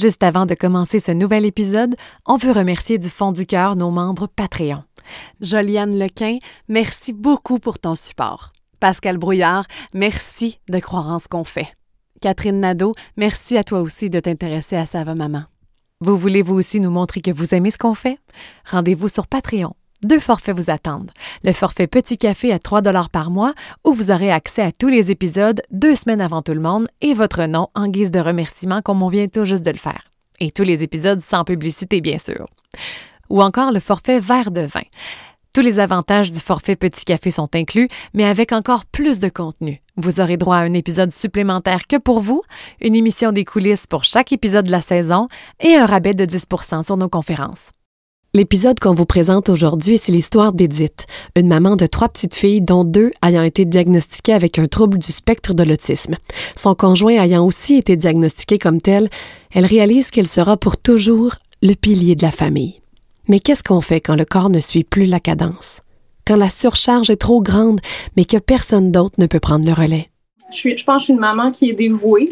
Juste 0.00 0.22
avant 0.22 0.46
de 0.46 0.54
commencer 0.54 0.98
ce 0.98 1.12
nouvel 1.12 1.44
épisode, 1.44 1.94
on 2.24 2.38
veut 2.38 2.52
remercier 2.52 2.96
du 2.96 3.10
fond 3.10 3.32
du 3.32 3.44
cœur 3.44 3.76
nos 3.76 3.90
membres 3.90 4.28
Patreon. 4.28 4.82
Joliane 5.42 5.98
Lequin, 5.98 6.38
merci 6.68 7.12
beaucoup 7.12 7.58
pour 7.58 7.78
ton 7.78 7.94
support. 7.94 8.52
Pascal 8.78 9.18
Brouillard, 9.18 9.66
merci 9.92 10.58
de 10.70 10.78
croire 10.78 11.10
en 11.10 11.18
ce 11.18 11.28
qu'on 11.28 11.44
fait. 11.44 11.76
Catherine 12.22 12.60
Nadeau, 12.60 12.94
merci 13.18 13.58
à 13.58 13.64
toi 13.64 13.82
aussi 13.82 14.08
de 14.08 14.20
t'intéresser 14.20 14.76
à 14.76 14.86
Sava 14.86 15.14
Maman. 15.14 15.42
Vous 16.00 16.16
voulez 16.16 16.40
vous 16.40 16.54
aussi 16.54 16.80
nous 16.80 16.90
montrer 16.90 17.20
que 17.20 17.30
vous 17.30 17.54
aimez 17.54 17.70
ce 17.70 17.76
qu'on 17.76 17.92
fait? 17.92 18.18
Rendez-vous 18.70 19.08
sur 19.08 19.26
Patreon. 19.26 19.74
Deux 20.02 20.20
forfaits 20.20 20.56
vous 20.56 20.70
attendent. 20.70 21.10
Le 21.44 21.52
forfait 21.52 21.86
Petit 21.86 22.16
Café 22.16 22.52
à 22.52 22.58
3 22.58 22.82
par 23.12 23.30
mois, 23.30 23.52
où 23.84 23.92
vous 23.92 24.10
aurez 24.10 24.30
accès 24.30 24.62
à 24.62 24.72
tous 24.72 24.88
les 24.88 25.10
épisodes 25.10 25.62
deux 25.70 25.94
semaines 25.94 26.22
avant 26.22 26.42
tout 26.42 26.54
le 26.54 26.60
monde 26.60 26.86
et 27.00 27.12
votre 27.12 27.44
nom 27.44 27.68
en 27.74 27.88
guise 27.88 28.10
de 28.10 28.20
remerciement 28.20 28.80
comme 28.82 29.02
on 29.02 29.08
vient 29.08 29.28
tout 29.28 29.44
juste 29.44 29.64
de 29.64 29.70
le 29.70 29.76
faire. 29.76 30.10
Et 30.40 30.50
tous 30.50 30.62
les 30.62 30.82
épisodes 30.82 31.20
sans 31.20 31.44
publicité, 31.44 32.00
bien 32.00 32.18
sûr. 32.18 32.46
Ou 33.28 33.42
encore 33.42 33.72
le 33.72 33.80
forfait 33.80 34.20
Verre 34.20 34.50
de 34.50 34.62
vin. 34.62 34.82
Tous 35.52 35.60
les 35.60 35.80
avantages 35.80 36.30
du 36.30 36.38
forfait 36.38 36.76
Petit 36.76 37.04
Café 37.04 37.30
sont 37.30 37.48
inclus, 37.54 37.88
mais 38.14 38.24
avec 38.24 38.52
encore 38.52 38.86
plus 38.86 39.18
de 39.18 39.28
contenu. 39.28 39.82
Vous 39.96 40.20
aurez 40.20 40.36
droit 40.36 40.56
à 40.56 40.60
un 40.60 40.74
épisode 40.74 41.12
supplémentaire 41.12 41.88
que 41.88 41.96
pour 41.96 42.20
vous, 42.20 42.42
une 42.80 42.94
émission 42.94 43.32
des 43.32 43.44
coulisses 43.44 43.88
pour 43.88 44.04
chaque 44.04 44.32
épisode 44.32 44.66
de 44.66 44.70
la 44.70 44.80
saison 44.80 45.28
et 45.58 45.74
un 45.74 45.86
rabais 45.86 46.14
de 46.14 46.24
10% 46.24 46.84
sur 46.84 46.96
nos 46.96 47.08
conférences. 47.08 47.72
L'épisode 48.32 48.78
qu'on 48.78 48.92
vous 48.92 49.06
présente 49.06 49.48
aujourd'hui, 49.48 49.98
c'est 49.98 50.12
l'histoire 50.12 50.52
d'Edith, 50.52 51.06
une 51.34 51.48
maman 51.48 51.74
de 51.74 51.86
trois 51.86 52.08
petites 52.08 52.36
filles, 52.36 52.60
dont 52.60 52.84
deux 52.84 53.10
ayant 53.26 53.42
été 53.42 53.64
diagnostiquées 53.64 54.34
avec 54.34 54.56
un 54.60 54.68
trouble 54.68 54.98
du 54.98 55.10
spectre 55.10 55.52
de 55.52 55.64
l'autisme. 55.64 56.14
Son 56.54 56.76
conjoint 56.76 57.20
ayant 57.20 57.44
aussi 57.44 57.74
été 57.74 57.96
diagnostiqué 57.96 58.56
comme 58.56 58.80
tel, 58.80 59.10
elle 59.52 59.66
réalise 59.66 60.12
qu'elle 60.12 60.28
sera 60.28 60.56
pour 60.56 60.76
toujours 60.76 61.34
le 61.60 61.74
pilier 61.74 62.14
de 62.14 62.22
la 62.22 62.30
famille. 62.30 62.80
Mais 63.26 63.40
qu'est-ce 63.40 63.64
qu'on 63.64 63.80
fait 63.80 64.00
quand 64.00 64.14
le 64.14 64.24
corps 64.24 64.50
ne 64.50 64.60
suit 64.60 64.84
plus 64.84 65.06
la 65.06 65.18
cadence? 65.18 65.80
Quand 66.24 66.36
la 66.36 66.50
surcharge 66.50 67.10
est 67.10 67.16
trop 67.16 67.42
grande, 67.42 67.80
mais 68.16 68.24
que 68.24 68.36
personne 68.36 68.92
d'autre 68.92 69.16
ne 69.18 69.26
peut 69.26 69.40
prendre 69.40 69.66
le 69.66 69.72
relais? 69.72 70.08
Je, 70.52 70.56
suis, 70.56 70.78
je 70.78 70.84
pense 70.84 70.98
que 70.98 71.00
je 71.00 71.04
suis 71.06 71.14
une 71.14 71.18
maman 71.18 71.50
qui 71.50 71.70
est 71.70 71.74
dévouée, 71.74 72.30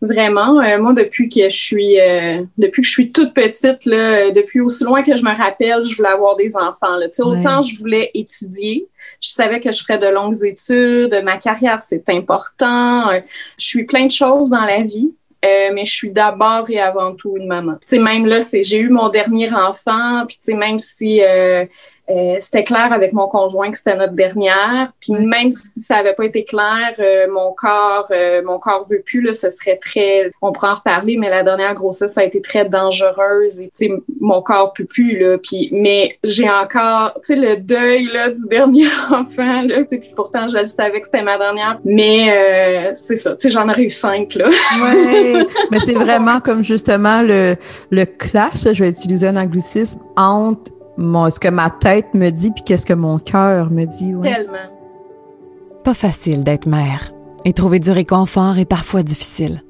vraiment. 0.00 0.60
Euh, 0.60 0.78
moi, 0.78 0.92
depuis 0.92 1.28
que 1.28 1.48
je 1.48 1.56
suis 1.56 2.00
euh, 2.00 2.42
depuis 2.58 2.82
que 2.82 2.86
je 2.86 2.92
suis 2.92 3.12
toute 3.12 3.34
petite, 3.34 3.84
là, 3.86 4.30
depuis 4.30 4.60
aussi 4.60 4.84
loin 4.84 5.02
que 5.02 5.16
je 5.16 5.22
me 5.22 5.36
rappelle, 5.36 5.84
je 5.84 5.96
voulais 5.96 6.08
avoir 6.08 6.36
des 6.36 6.56
enfants. 6.56 6.96
Là. 6.96 7.06
Autant 7.20 7.62
je 7.62 7.78
voulais 7.78 8.10
étudier, 8.14 8.88
je 9.20 9.30
savais 9.30 9.60
que 9.60 9.72
je 9.72 9.82
ferais 9.82 9.98
de 9.98 10.08
longues 10.08 10.44
études, 10.44 11.20
ma 11.24 11.38
carrière, 11.38 11.82
c'est 11.82 12.08
important. 12.08 13.10
Euh, 13.10 13.20
je 13.58 13.66
suis 13.66 13.84
plein 13.84 14.06
de 14.06 14.12
choses 14.12 14.50
dans 14.50 14.64
la 14.64 14.82
vie. 14.82 15.12
Euh, 15.44 15.70
mais 15.74 15.84
je 15.84 15.92
suis 15.92 16.10
d'abord 16.10 16.68
et 16.70 16.80
avant 16.80 17.14
tout 17.14 17.36
une 17.36 17.46
maman. 17.46 17.76
Sais, 17.84 18.00
même 18.00 18.26
là, 18.26 18.40
c'est, 18.40 18.62
j'ai 18.62 18.78
eu 18.78 18.88
mon 18.88 19.10
dernier 19.10 19.52
enfant, 19.52 20.24
puis 20.26 20.54
même 20.54 20.78
si 20.78 21.20
euh, 22.10 22.26
euh, 22.26 22.36
c'était 22.38 22.64
clair 22.64 22.92
avec 22.92 23.12
mon 23.12 23.28
conjoint 23.28 23.70
que 23.70 23.76
c'était 23.76 23.96
notre 23.96 24.14
dernière. 24.14 24.92
Puis 25.00 25.12
même 25.12 25.50
si 25.50 25.80
ça 25.80 25.96
avait 25.96 26.14
pas 26.14 26.24
été 26.24 26.44
clair, 26.44 26.94
euh, 26.98 27.26
mon 27.30 27.52
corps, 27.52 28.06
euh, 28.10 28.42
mon 28.44 28.58
corps 28.58 28.86
veut 28.88 29.02
plus 29.04 29.20
là, 29.20 29.32
ce 29.32 29.50
serait 29.50 29.76
très. 29.76 30.30
On 30.42 30.52
pourra 30.52 30.72
en 30.72 30.74
reparler, 30.76 31.16
mais 31.16 31.28
la 31.28 31.42
dernière 31.42 31.74
grossesse 31.74 32.14
ça 32.14 32.22
a 32.22 32.24
été 32.24 32.40
très 32.40 32.64
dangereuse. 32.64 33.60
Et 33.60 33.70
tu 33.76 33.86
sais, 33.86 33.92
mon 34.20 34.42
corps 34.42 34.72
peut 34.72 34.84
plus 34.84 35.18
là. 35.18 35.38
Puis 35.38 35.68
mais 35.72 36.18
j'ai 36.24 36.48
encore, 36.48 37.14
tu 37.24 37.34
sais, 37.34 37.36
le 37.36 37.56
deuil 37.56 38.06
là 38.12 38.30
du 38.30 38.46
dernier 38.50 38.86
enfant 39.10 39.62
là. 39.62 39.82
Puis 39.84 40.00
pourtant 40.14 40.48
je 40.48 40.58
le 40.58 40.66
savais 40.66 41.00
que 41.00 41.06
c'était 41.06 41.22
ma 41.22 41.38
dernière. 41.38 41.78
Mais 41.84 42.92
c'est 42.94 43.16
ça. 43.16 43.32
Tu 43.32 43.42
sais, 43.42 43.50
j'en 43.50 43.68
aurais 43.68 43.84
eu 43.84 43.90
cinq 43.90 44.34
là. 44.34 44.48
ouais. 44.48 45.46
Mais 45.70 45.78
c'est 45.80 45.94
vraiment 45.94 46.40
comme 46.40 46.64
justement 46.64 47.22
le 47.22 47.56
le 47.90 48.04
clash. 48.04 48.72
je 48.72 48.82
vais 48.82 48.90
utiliser 48.90 49.28
un 49.28 49.36
anglicisme 49.36 50.00
entre 50.16 50.75
ce 50.98 51.40
que 51.40 51.48
ma 51.48 51.70
tête 51.70 52.14
me 52.14 52.30
dit 52.30 52.50
puis 52.50 52.64
qu'est-ce 52.64 52.86
que 52.86 52.94
mon 52.94 53.18
cœur 53.18 53.70
me 53.70 53.84
dit. 53.84 54.14
Tellement. 54.22 54.70
Pas 55.84 55.94
facile 55.94 56.44
d'être 56.44 56.66
mère 56.66 57.12
et 57.44 57.52
trouver 57.52 57.78
du 57.78 57.90
réconfort 57.90 58.58
est 58.58 58.64
parfois 58.64 59.02
difficile. 59.02 59.62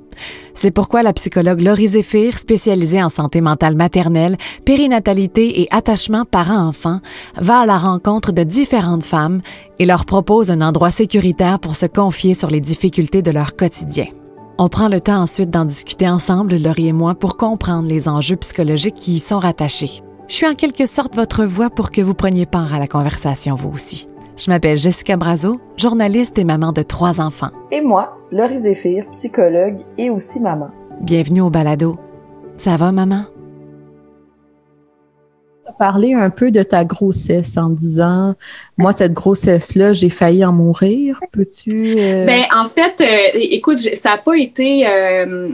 C'est 0.54 0.70
pourquoi 0.70 1.02
la 1.02 1.12
psychologue 1.12 1.60
Laurie 1.60 1.88
Zéphir, 1.88 2.38
spécialisée 2.38 3.02
en 3.02 3.10
santé 3.10 3.42
mentale 3.42 3.76
maternelle, 3.76 4.38
périnatalité 4.64 5.60
et 5.60 5.68
attachement 5.70 6.24
parent-enfant, 6.24 7.00
va 7.36 7.60
à 7.60 7.66
la 7.66 7.76
rencontre 7.76 8.32
de 8.32 8.42
différentes 8.42 9.04
femmes 9.04 9.42
et 9.78 9.84
leur 9.84 10.06
propose 10.06 10.50
un 10.50 10.62
endroit 10.62 10.90
sécuritaire 10.90 11.58
pour 11.58 11.76
se 11.76 11.84
confier 11.84 12.32
sur 12.32 12.48
les 12.48 12.60
difficultés 12.60 13.20
de 13.20 13.30
leur 13.30 13.54
quotidien. 13.54 14.06
On 14.58 14.70
prend 14.70 14.88
le 14.88 15.02
temps 15.02 15.20
ensuite 15.20 15.50
d'en 15.50 15.66
discuter 15.66 16.08
ensemble, 16.08 16.56
Laurie 16.56 16.88
et 16.88 16.92
moi, 16.94 17.14
pour 17.14 17.36
comprendre 17.36 17.88
les 17.90 18.08
enjeux 18.08 18.36
psychologiques 18.36 18.94
qui 18.94 19.16
y 19.16 19.18
sont 19.18 19.38
rattachés. 19.38 20.02
Je 20.28 20.34
suis 20.34 20.46
en 20.46 20.54
quelque 20.54 20.86
sorte 20.86 21.14
votre 21.14 21.44
voix 21.44 21.70
pour 21.70 21.92
que 21.92 22.00
vous 22.00 22.14
preniez 22.14 22.46
part 22.46 22.74
à 22.74 22.80
la 22.80 22.88
conversation 22.88 23.54
vous 23.54 23.70
aussi. 23.70 24.08
Je 24.36 24.50
m'appelle 24.50 24.76
Jessica 24.76 25.16
Brazo, 25.16 25.60
journaliste 25.76 26.36
et 26.38 26.44
maman 26.44 26.72
de 26.72 26.82
trois 26.82 27.20
enfants. 27.20 27.52
Et 27.70 27.80
moi, 27.80 28.18
Laurie 28.32 28.58
Zéphir, 28.58 29.08
psychologue 29.12 29.76
et 29.96 30.10
aussi 30.10 30.40
maman. 30.40 30.70
Bienvenue 31.00 31.42
au 31.42 31.50
balado. 31.50 31.96
Ça 32.56 32.76
va, 32.76 32.90
maman? 32.90 33.26
Parler 35.78 36.14
un 36.14 36.30
peu 36.30 36.50
de 36.50 36.62
ta 36.64 36.84
grossesse 36.84 37.56
en 37.56 37.70
disant, 37.70 38.34
moi, 38.78 38.92
cette 38.92 39.12
grossesse-là, 39.12 39.92
j'ai 39.92 40.10
failli 40.10 40.44
en 40.44 40.52
mourir. 40.52 41.20
Peux-tu. 41.32 41.94
Euh, 41.98 42.24
ben, 42.24 42.42
en 42.54 42.66
fait, 42.66 43.00
euh, 43.00 43.38
écoute, 43.40 43.78
ça 43.78 44.10
n'a 44.10 44.18
pas 44.18 44.36
été. 44.36 44.88
Euh, 44.88 45.50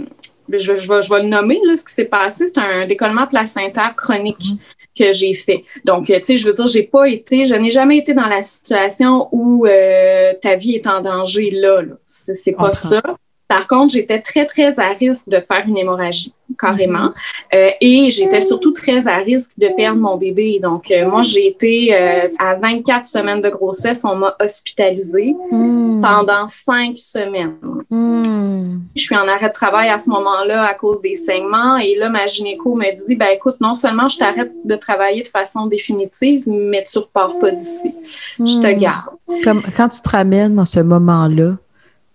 je, 0.48 0.76
je, 0.76 0.88
vais, 0.88 1.02
je 1.02 1.08
vais 1.08 1.22
le 1.22 1.28
nommer, 1.28 1.60
là, 1.64 1.76
ce 1.76 1.84
qui 1.84 1.92
s'est 1.92 2.04
passé, 2.04 2.46
c'est 2.46 2.58
un 2.58 2.86
décollement 2.86 3.26
placentaire 3.26 3.94
chronique 3.96 4.44
mhm. 4.52 4.58
que 4.98 5.12
j'ai 5.12 5.34
fait. 5.34 5.62
Donc, 5.84 6.06
tu 6.06 6.14
sais, 6.22 6.36
je 6.36 6.46
veux 6.46 6.54
dire, 6.54 6.66
j'ai 6.66 6.82
pas 6.82 7.08
été, 7.08 7.44
je 7.44 7.54
n'ai 7.54 7.70
jamais 7.70 7.98
été 7.98 8.14
dans 8.14 8.26
la 8.26 8.42
situation 8.42 9.28
où 9.32 9.66
euh, 9.66 10.32
ta 10.40 10.56
vie 10.56 10.74
est 10.74 10.86
en 10.86 11.00
danger 11.00 11.50
là. 11.50 11.82
là. 11.82 11.94
C'est 12.06 12.52
pas 12.52 12.72
ça. 12.72 13.02
Par 13.52 13.66
contre, 13.66 13.92
j'étais 13.92 14.18
très, 14.18 14.46
très 14.46 14.80
à 14.80 14.94
risque 14.94 15.28
de 15.28 15.38
faire 15.38 15.64
une 15.68 15.76
hémorragie, 15.76 16.32
carrément. 16.58 17.10
Euh, 17.54 17.68
et 17.82 18.08
j'étais 18.08 18.40
surtout 18.40 18.72
très 18.72 19.06
à 19.06 19.16
risque 19.16 19.58
de 19.58 19.68
perdre 19.76 20.00
mon 20.00 20.16
bébé. 20.16 20.58
Donc, 20.58 20.90
euh, 20.90 21.06
moi, 21.06 21.20
j'ai 21.20 21.48
été 21.48 21.94
euh, 21.94 22.28
à 22.38 22.54
24 22.54 23.04
semaines 23.04 23.42
de 23.42 23.50
grossesse, 23.50 24.06
on 24.06 24.16
m'a 24.16 24.34
hospitalisée 24.40 25.36
hmm. 25.50 26.00
pendant 26.00 26.48
cinq 26.48 26.96
semaines. 26.96 27.56
Hmm. 27.90 28.78
Je 28.96 29.02
suis 29.02 29.16
en 29.16 29.28
arrêt 29.28 29.48
de 29.48 29.52
travail 29.52 29.90
à 29.90 29.98
ce 29.98 30.08
moment-là 30.08 30.64
à 30.64 30.72
cause 30.72 31.02
des 31.02 31.14
saignements. 31.14 31.76
Et 31.76 31.94
là, 31.96 32.08
ma 32.08 32.24
gynéco 32.24 32.74
me 32.74 33.06
dit, 33.06 33.16
ben 33.16 33.28
écoute, 33.34 33.56
non 33.60 33.74
seulement 33.74 34.08
je 34.08 34.16
t'arrête 34.16 34.52
de 34.64 34.76
travailler 34.76 35.24
de 35.24 35.28
façon 35.28 35.66
définitive, 35.66 36.44
mais 36.46 36.86
tu 36.90 36.98
repars 36.98 37.38
pas 37.38 37.50
d'ici. 37.50 37.94
Je 38.38 38.60
te 38.62 38.74
hmm. 38.74 38.78
garde. 38.78 39.16
Comme, 39.44 39.60
quand 39.76 39.90
tu 39.90 40.00
te 40.00 40.08
ramènes 40.08 40.54
dans 40.54 40.64
ce 40.64 40.80
moment-là, 40.80 41.58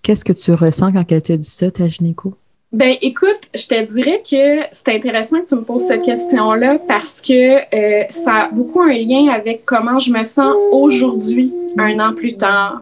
Qu'est-ce 0.02 0.24
que 0.24 0.34
tu 0.34 0.53
ressens 0.53 0.94
quand 0.94 1.12
elle 1.12 1.22
te 1.22 1.34
dit 1.34 1.50
ça, 1.50 1.69
ta 1.72 1.88
gynéco? 1.88 2.34
Ben, 2.74 2.97
écoute, 3.02 3.50
je 3.56 3.66
te 3.66 3.81
dirais 3.94 4.22
que 4.30 4.68
c'est 4.74 4.90
intéressant 4.90 5.40
que 5.41 5.47
tu 5.47 5.56
me 5.56 5.62
poses 5.62 5.84
cette 5.84 6.03
question-là 6.03 6.80
parce 6.85 7.22
que 7.22 7.59
euh, 7.74 8.06
ça 8.09 8.34
a 8.34 8.50
beaucoup 8.50 8.81
un 8.81 8.94
lien 8.94 9.30
avec 9.30 9.63
comment 9.66 10.00
je 10.00 10.12
me 10.12 10.22
sens 10.24 10.53
aujourd'hui, 10.74 11.53
un 11.78 11.97
an 12.00 12.13
plus 12.13 12.35
tard. 12.35 12.81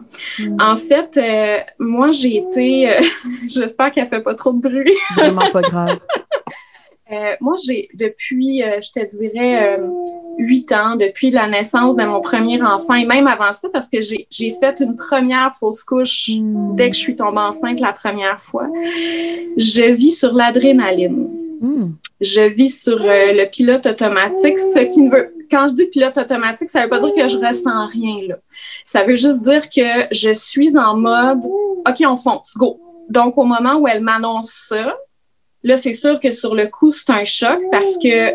En 0.60 0.74
fait, 0.74 1.16
euh, 1.16 1.58
moi, 1.78 2.10
j'ai 2.10 2.38
été, 2.38 2.90
euh, 2.90 3.00
j'espère 3.48 3.92
qu'elle 3.92 4.08
fait 4.08 4.22
pas 4.22 4.34
trop 4.34 4.52
de 4.52 4.60
bruit. 4.60 4.92
Vraiment 5.14 5.48
pas 5.52 5.62
grave. 5.62 6.00
Euh, 7.12 7.36
moi, 7.40 7.54
j'ai 7.64 7.88
depuis, 7.94 8.62
euh, 8.62 8.80
je 8.80 8.90
te 8.90 9.16
dirais, 9.16 9.78
euh, 9.78 9.86
huit 10.38 10.72
ans, 10.72 10.96
depuis 10.96 11.30
la 11.30 11.46
naissance 11.46 11.94
de 11.94 12.02
mon 12.04 12.20
premier 12.20 12.60
enfant, 12.62 12.94
et 12.94 13.04
même 13.04 13.28
avant 13.28 13.52
ça, 13.52 13.68
parce 13.72 13.88
que 13.88 13.98
j'ai 14.00 14.50
fait 14.60 14.80
une 14.80 14.96
première 14.96 15.54
fausse 15.58 15.84
couche 15.84 16.28
hmm. 16.28 16.74
dès 16.74 16.90
que 16.90 16.96
je 16.96 17.00
suis 17.00 17.16
tombée 17.16 17.38
enceinte 17.38 17.78
la 17.78 17.92
première 17.92 18.40
fois. 18.40 18.68
Je 19.56 19.92
vis 19.92 20.18
sur 20.18 20.32
l'adrénaline. 20.32 21.30
Hmm. 21.60 21.92
Je 22.20 22.52
vis 22.52 22.82
sur 22.82 22.98
le 22.98 23.48
pilote 23.50 23.86
automatique, 23.86 24.58
ce 24.58 24.80
qui 24.80 25.02
ne 25.02 25.10
veut 25.10 25.32
quand 25.48 25.68
je 25.68 25.74
dis 25.74 25.86
pilote 25.86 26.18
automatique, 26.18 26.70
ça 26.70 26.82
veut 26.82 26.88
pas 26.88 26.98
dire 26.98 27.12
que 27.14 27.28
je 27.28 27.38
ressens 27.38 27.86
rien 27.86 28.26
là. 28.28 28.36
Ça 28.84 29.04
veut 29.04 29.16
juste 29.16 29.42
dire 29.42 29.68
que 29.68 30.08
je 30.10 30.32
suis 30.32 30.76
en 30.76 30.96
mode 30.96 31.44
OK, 31.86 32.02
on 32.04 32.16
fonce, 32.16 32.54
go. 32.56 32.80
Donc 33.08 33.38
au 33.38 33.44
moment 33.44 33.76
où 33.76 33.86
elle 33.86 34.02
m'annonce 34.02 34.66
ça, 34.68 34.96
Là, 35.66 35.76
c'est 35.76 35.92
sûr 35.92 36.20
que 36.20 36.30
sur 36.30 36.54
le 36.54 36.68
coup, 36.68 36.92
c'est 36.92 37.10
un 37.10 37.24
choc 37.24 37.60
parce 37.72 37.98
que 37.98 38.34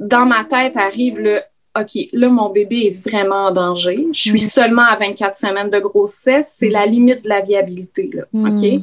dans 0.00 0.26
ma 0.26 0.44
tête 0.44 0.76
arrive 0.76 1.20
le 1.20 1.40
OK, 1.78 2.08
là, 2.12 2.28
mon 2.28 2.48
bébé 2.48 2.86
est 2.86 3.08
vraiment 3.08 3.46
en 3.46 3.50
danger. 3.52 4.08
Je 4.12 4.20
suis 4.20 4.32
mm. 4.32 4.38
seulement 4.38 4.82
à 4.82 4.96
24 4.96 5.36
semaines 5.36 5.70
de 5.70 5.78
grossesse. 5.78 6.56
C'est 6.58 6.68
la 6.68 6.84
limite 6.84 7.22
de 7.22 7.28
la 7.28 7.42
viabilité, 7.42 8.10
là. 8.12 8.24
Mm. 8.32 8.56
OK? 8.56 8.80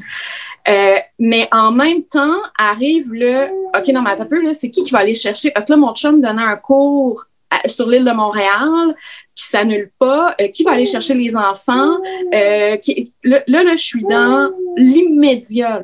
Euh, 0.69 0.95
mais 1.19 1.49
en 1.51 1.73
même 1.73 2.03
temps, 2.03 2.37
arrive 2.57 3.11
le 3.11 3.47
OK, 3.77 3.87
non, 3.89 4.01
mais 4.01 4.11
attends 4.11 4.23
un 4.23 4.27
peu, 4.27 4.41
là, 4.41 4.53
c'est 4.53 4.69
qui 4.69 4.85
qui 4.85 4.91
va 4.91 4.99
aller 4.99 5.13
chercher? 5.13 5.51
Parce 5.51 5.65
que 5.65 5.73
là, 5.73 5.77
mon 5.77 5.93
chum 5.93 6.21
donnait 6.21 6.41
un 6.41 6.55
cours 6.55 7.25
sur 7.65 7.89
l'île 7.89 8.05
de 8.05 8.11
Montréal 8.11 8.95
qui 9.35 9.45
s'annule 9.45 9.91
pas, 9.99 10.35
euh, 10.39 10.47
qui 10.47 10.63
va 10.63 10.71
aller 10.71 10.85
chercher 10.85 11.13
les 11.13 11.35
enfants? 11.35 11.97
Euh, 12.33 12.77
qui, 12.77 13.11
là, 13.23 13.41
là, 13.47 13.75
je 13.75 13.83
suis 13.83 14.03
dans 14.03 14.49
l'immédiat. 14.77 15.83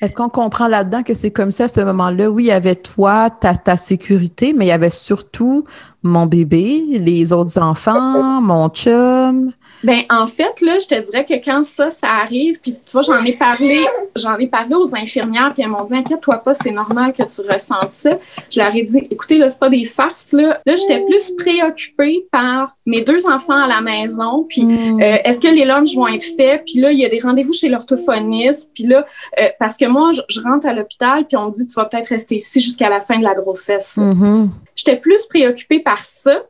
Est-ce 0.00 0.16
qu'on 0.16 0.28
comprend 0.28 0.68
là-dedans 0.68 1.02
que 1.02 1.14
c'est 1.14 1.30
comme 1.30 1.52
ça 1.52 1.64
à 1.64 1.68
ce 1.68 1.80
moment-là? 1.80 2.30
Oui, 2.30 2.44
il 2.44 2.48
y 2.48 2.52
avait 2.52 2.74
toi, 2.74 3.30
ta, 3.30 3.54
ta 3.54 3.76
sécurité, 3.76 4.52
mais 4.56 4.66
il 4.66 4.68
y 4.68 4.72
avait 4.72 4.90
surtout 4.90 5.64
mon 6.02 6.26
bébé, 6.26 6.82
les 6.98 7.32
autres 7.32 7.60
enfants, 7.60 8.40
mon 8.40 8.68
chum. 8.68 9.50
Ben 9.82 10.02
en 10.10 10.26
fait 10.26 10.60
là, 10.60 10.78
je 10.78 10.86
te 10.86 11.00
dirais 11.06 11.24
que 11.24 11.34
quand 11.42 11.62
ça 11.64 11.90
ça 11.90 12.08
arrive, 12.08 12.58
puis 12.60 12.72
tu 12.74 12.92
vois, 12.92 13.00
j'en 13.02 13.24
ai 13.24 13.32
parlé, 13.32 13.80
j'en 14.16 14.36
ai 14.36 14.46
parlé 14.46 14.74
aux 14.74 14.94
infirmières, 14.94 15.52
puis 15.54 15.62
elles 15.62 15.70
m'ont 15.70 15.84
dit 15.84 15.94
inquiète-toi 15.94 16.36
pas, 16.38 16.52
c'est 16.54 16.70
normal 16.70 17.12
que 17.14 17.22
tu 17.22 17.40
ressentes 17.50 17.92
ça. 17.92 18.18
Je 18.50 18.58
leur 18.60 18.74
ai 18.74 18.82
dit 18.82 19.06
écoutez 19.10 19.38
là, 19.38 19.48
c'est 19.48 19.58
pas 19.58 19.70
des 19.70 19.86
farces 19.86 20.32
là. 20.32 20.60
Là, 20.66 20.76
j'étais 20.76 21.02
plus 21.04 21.32
préoccupée 21.36 22.26
par 22.30 22.76
mes 22.84 23.00
deux 23.00 23.26
enfants 23.26 23.62
à 23.62 23.66
la 23.68 23.80
maison, 23.80 24.44
puis 24.48 24.64
Mm. 24.64 25.00
euh, 25.02 25.16
est-ce 25.24 25.38
que 25.40 25.48
les 25.48 25.64
lunchs 25.64 25.94
vont 25.94 26.08
être 26.08 26.26
faits, 26.36 26.62
puis 26.66 26.78
là 26.80 26.92
il 26.92 26.98
y 26.98 27.04
a 27.06 27.08
des 27.08 27.20
rendez-vous 27.20 27.52
chez 27.54 27.68
l'orthophoniste, 27.68 28.68
puis 28.74 28.84
là 28.84 29.06
euh, 29.40 29.48
parce 29.58 29.76
que 29.78 29.86
moi 29.86 30.10
je, 30.12 30.20
je 30.28 30.40
rentre 30.40 30.66
à 30.66 30.72
l'hôpital, 30.74 31.26
puis 31.26 31.36
on 31.36 31.46
me 31.46 31.52
dit 31.52 31.66
tu 31.66 31.74
vas 31.74 31.86
peut-être 31.86 32.08
rester 32.08 32.34
ici 32.36 32.60
jusqu'à 32.60 32.90
la 32.90 33.00
fin 33.00 33.18
de 33.18 33.24
la 33.24 33.34
grossesse. 33.34 33.96
là. 33.96 34.02
Mhm. 34.14 34.50
J'étais 34.76 34.96
plus 34.96 35.26
préoccupée 35.26 35.80
par 35.80 36.04
ça 36.04 36.42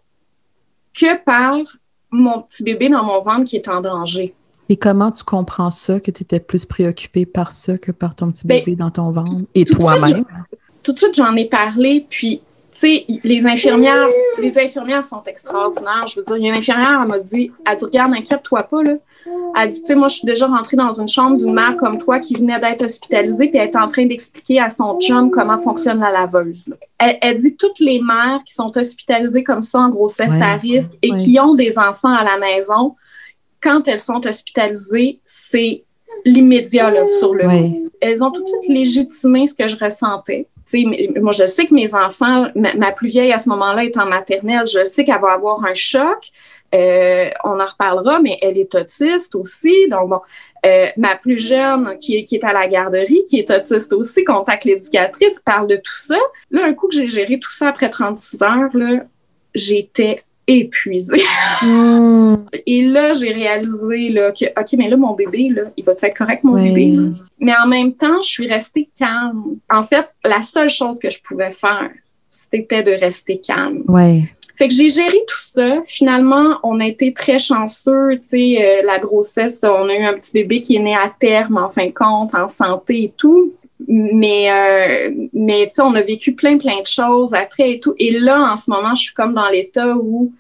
que 0.99 1.17
par 1.25 1.59
mon 2.11 2.43
petit 2.43 2.63
bébé 2.63 2.89
dans 2.89 3.05
mon 3.05 3.21
ventre 3.23 3.45
qui 3.45 3.57
est 3.57 3.69
en 3.69 3.81
danger. 3.81 4.35
Et 4.69 4.77
comment 4.77 5.11
tu 5.11 5.25
comprends 5.25 5.71
ça, 5.71 5.99
que 5.99 6.11
tu 6.11 6.23
étais 6.23 6.39
plus 6.39 6.65
préoccupée 6.65 7.27
par 7.27 7.51
ça 7.53 7.77
que 7.77 7.91
par 7.91 8.15
ton 8.15 8.31
petit 8.31 8.47
Ben, 8.47 8.61
bébé 8.61 8.77
dans 8.77 8.91
ton 8.91 9.11
ventre 9.11 9.45
et 9.55 9.65
toi-même? 9.65 10.25
tout 10.83 10.93
de 10.93 10.99
suite, 10.99 11.15
j'en 11.17 11.35
ai 11.37 11.47
parlé, 11.47 12.07
puis, 12.09 12.43
sais, 12.79 13.05
les 13.25 13.47
infirmières, 13.47 14.09
les 14.39 14.59
infirmières 14.59 15.05
sont 15.05 15.23
extraordinaires. 15.27 16.07
Je 16.07 16.17
veux 16.21 16.25
dire, 16.25 16.37
il 16.37 16.43
y 16.45 16.47
a 16.47 16.53
une 16.53 16.59
infirmière, 16.59 17.01
elle 17.03 17.09
m'a 17.09 17.19
dit, 17.21 17.51
elle 17.67 17.77
dit, 17.77 17.85
regarde, 17.85 18.13
inquiète-toi 18.15 18.63
pas, 18.65 18.83
là. 18.83 18.93
Elle 19.57 19.69
dit, 19.69 19.81
tu 19.81 19.87
sais, 19.87 19.95
moi, 19.95 20.09
je 20.09 20.17
suis 20.17 20.27
déjà 20.27 20.47
rentrée 20.47 20.77
dans 20.77 20.93
une 21.01 21.09
chambre 21.09 21.37
d'une 21.37 21.53
mère 21.53 21.77
comme 21.77 21.99
toi 21.99 22.19
qui 22.21 22.35
venait 22.35 22.59
d'être 22.61 22.83
hospitalisée, 22.83 23.49
puis 23.49 23.59
elle 23.59 23.69
est 23.69 23.77
en 23.77 23.87
train 23.89 24.07
d'expliquer 24.07 24.61
à 24.61 24.71
son 24.71 24.99
chum 24.99 25.31
comment 25.31 25.59
fonctionne 25.59 25.99
la 26.01 26.11
laveuse. 26.11 26.65
là. 26.67 26.77
Elle, 26.99 27.19
elle 27.21 27.37
dit, 27.37 27.57
toutes 27.57 27.81
les 27.81 28.01
mères 28.01 28.41
qui 28.47 28.55
sont 28.55 28.73
hospitalisées 28.77 29.45
comme 29.45 29.63
ça 29.63 29.79
en 29.81 29.89
grossesse 29.91 30.33
Ouais. 30.33 30.43
à 30.43 30.57
risque 30.57 30.91
et 31.03 31.11
Ouais. 31.13 31.19
qui 31.19 31.39
ont 31.41 31.55
des 31.55 31.79
enfants 31.79 32.15
à 32.15 32.25
la 32.25 32.39
maison, 32.39 32.95
quand 33.63 33.87
elles 33.89 33.99
sont 33.99 34.27
hospitalisées, 34.27 35.21
c'est 35.25 35.85
l'immédiat 36.25 36.91
là, 36.91 37.07
sur 37.09 37.35
le 37.35 37.47
Oui. 37.47 37.83
elles 38.01 38.23
ont 38.23 38.31
tout 38.31 38.43
de 38.43 38.49
suite 38.49 38.69
légitimé 38.69 39.47
ce 39.47 39.55
que 39.55 39.69
je 39.69 39.77
ressentais. 39.77 40.47
Tu 40.67 40.83
sais, 40.83 40.85
mais- 40.87 41.21
moi, 41.21 41.33
je 41.33 41.47
sais 41.47 41.67
que 41.67 41.75
mes 41.75 41.95
enfants, 41.95 42.49
ma, 42.55 42.75
ma 42.75 42.93
plus 42.93 43.09
vieille 43.09 43.33
à 43.33 43.39
ce 43.39 43.49
moment-là 43.49 43.85
est 43.85 43.97
en 43.97 44.07
maternelle, 44.07 44.67
je 44.67 44.85
sais 44.85 45.05
qu'elle 45.05 45.21
va 45.21 45.33
avoir 45.33 45.65
un 45.65 45.75
choc. 45.75 46.29
Euh, 46.75 47.29
on 47.45 47.59
en 47.59 47.67
reparlera, 47.67 48.21
mais 48.21 48.39
elle 48.43 48.57
est 48.59 48.73
autiste 48.75 49.35
aussi. 49.35 49.89
Donc, 49.89 50.11
bon, 50.11 50.21
euh, 50.67 50.87
ma 50.97 51.17
plus 51.17 51.39
jeune, 51.39 51.97
qui, 51.99 52.17
est- 52.19 52.25
qui 52.25 52.37
est 52.37 52.45
à 52.45 52.53
la 52.53 52.69
garderie, 52.69 53.25
qui 53.29 53.39
est 53.41 53.51
autiste 53.51 53.93
aussi, 53.93 54.23
contacte 54.25 54.65
l'éducatrice, 54.65 55.35
parle 55.45 55.67
de 55.67 55.77
tout 55.77 55.97
ça. 55.97 56.19
Là, 56.51 56.65
un 56.67 56.75
coup 56.75 56.87
que 56.89 56.95
j'ai 56.95 57.09
géré 57.09 57.39
tout 57.41 57.53
ça 57.53 57.69
après 57.69 57.89
36 57.91 58.41
heures, 58.43 58.71
là, 58.75 59.05
j'étais 59.55 60.23
épuisée. 60.59 61.23
Mm. 61.63 62.35
Et 62.67 62.83
là, 62.87 63.13
j'ai 63.15 63.33
réalisé 63.33 64.09
là, 64.11 64.33
que, 64.33 64.47
OK, 64.59 64.73
mais 64.79 64.89
là, 64.89 64.97
mon 64.97 65.15
bébé, 65.15 65.49
là, 65.51 65.63
il 65.77 65.85
va 65.85 65.93
être 65.93 66.17
correct, 66.17 66.43
mon 66.45 66.55
Oui. 66.55 66.73
bébé? 66.73 66.99
Mais 67.39 67.53
en 67.63 67.67
même 67.67 67.93
temps, 67.93 68.21
je 68.23 68.29
suis 68.29 68.49
restée 68.49 68.89
calme. 68.99 69.57
En 69.69 69.83
fait, 69.83 70.07
la 70.25 70.43
seule 70.43 70.71
chose 70.71 70.99
que 70.99 71.11
je 71.11 71.19
pouvais 71.23 71.53
faire, 71.53 71.91
c'était 72.31 72.83
de 72.83 72.93
rester 72.93 73.39
calme. 73.39 73.83
Oui. 73.89 74.25
Fait 74.57 74.69
que 74.69 74.75
j'ai 74.75 74.91
géré 74.91 75.19
tout 75.27 75.39
ça. 75.41 75.81
Finalement, 75.87 76.59
on 76.63 76.81
a 76.81 76.87
été 76.87 77.15
très 77.15 77.39
chanceux. 77.39 78.19
Tu 78.21 78.29
sais, 78.29 78.59
euh, 78.61 78.87
la 78.87 78.99
grossesse, 78.99 79.61
on 79.63 79.89
a 79.89 79.95
eu 79.95 80.03
un 80.03 80.13
petit 80.13 80.33
bébé 80.33 80.61
qui 80.61 80.77
est 80.77 80.81
né 80.81 80.95
à 80.95 81.11
terme, 81.19 81.57
en 81.57 81.71
fin 81.71 81.87
de 81.87 81.93
compte, 81.93 82.35
en 82.35 82.49
santé 82.49 83.05
et 83.05 83.13
tout. 83.17 83.55
Mais, 83.89 84.51
euh, 84.51 85.11
mais 85.33 85.65
tu 85.67 85.77
sais, 85.77 85.83
on 85.83 85.95
a 85.95 86.03
vécu 86.03 86.35
plein, 86.35 86.59
plein 86.59 86.81
de 86.81 86.87
choses 86.87 87.35
après 87.35 87.73
et 87.73 87.81
tout. 87.81 87.95
Et 87.99 88.19
là, 88.19 88.53
en 88.53 88.57
ce 88.57 88.71
moment, 88.71 88.95
je 88.95 89.03
suis 89.03 89.15
comme 89.15 89.35
dans 89.35 89.49
l'état 89.49 89.97
où 89.97 90.33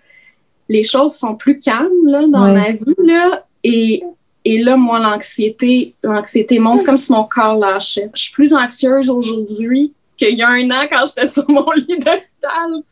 les 0.68 0.82
choses 0.82 1.14
sont 1.14 1.34
plus 1.34 1.58
calmes 1.58 1.88
là, 2.06 2.26
dans 2.28 2.44
Ouais. 2.44 2.54
ma 2.54 2.70
vie. 2.72 2.94
Là, 2.98 3.44
et, 3.64 4.02
et 4.44 4.58
là, 4.62 4.76
moi, 4.76 4.98
l'anxiété, 5.00 5.94
l'anxiété 6.02 6.58
monte 6.58 6.84
comme 6.84 6.96
si 6.98 7.10
mon 7.12 7.24
corps 7.24 7.56
lâchait. 7.58 8.10
Je 8.14 8.22
suis 8.22 8.32
plus 8.32 8.54
anxieuse 8.54 9.10
aujourd'hui 9.10 9.92
qu'il 10.16 10.36
y 10.36 10.42
a 10.42 10.48
un 10.48 10.70
an 10.70 10.86
quand 10.90 11.04
j'étais 11.06 11.26
sur 11.26 11.48
mon 11.50 11.64
lit 11.72 11.86
d'hôpital. 11.88 12.20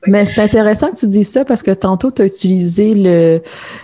Mais 0.07 0.25
c'est 0.27 0.41
intéressant 0.41 0.91
que 0.91 0.97
tu 0.97 1.07
dises 1.07 1.29
ça 1.31 1.45
parce 1.45 1.63
que 1.63 1.71
tantôt, 1.73 2.11
tu 2.11 2.23
as 2.23 2.27
utilisé 2.27 2.95
le, 2.95 3.41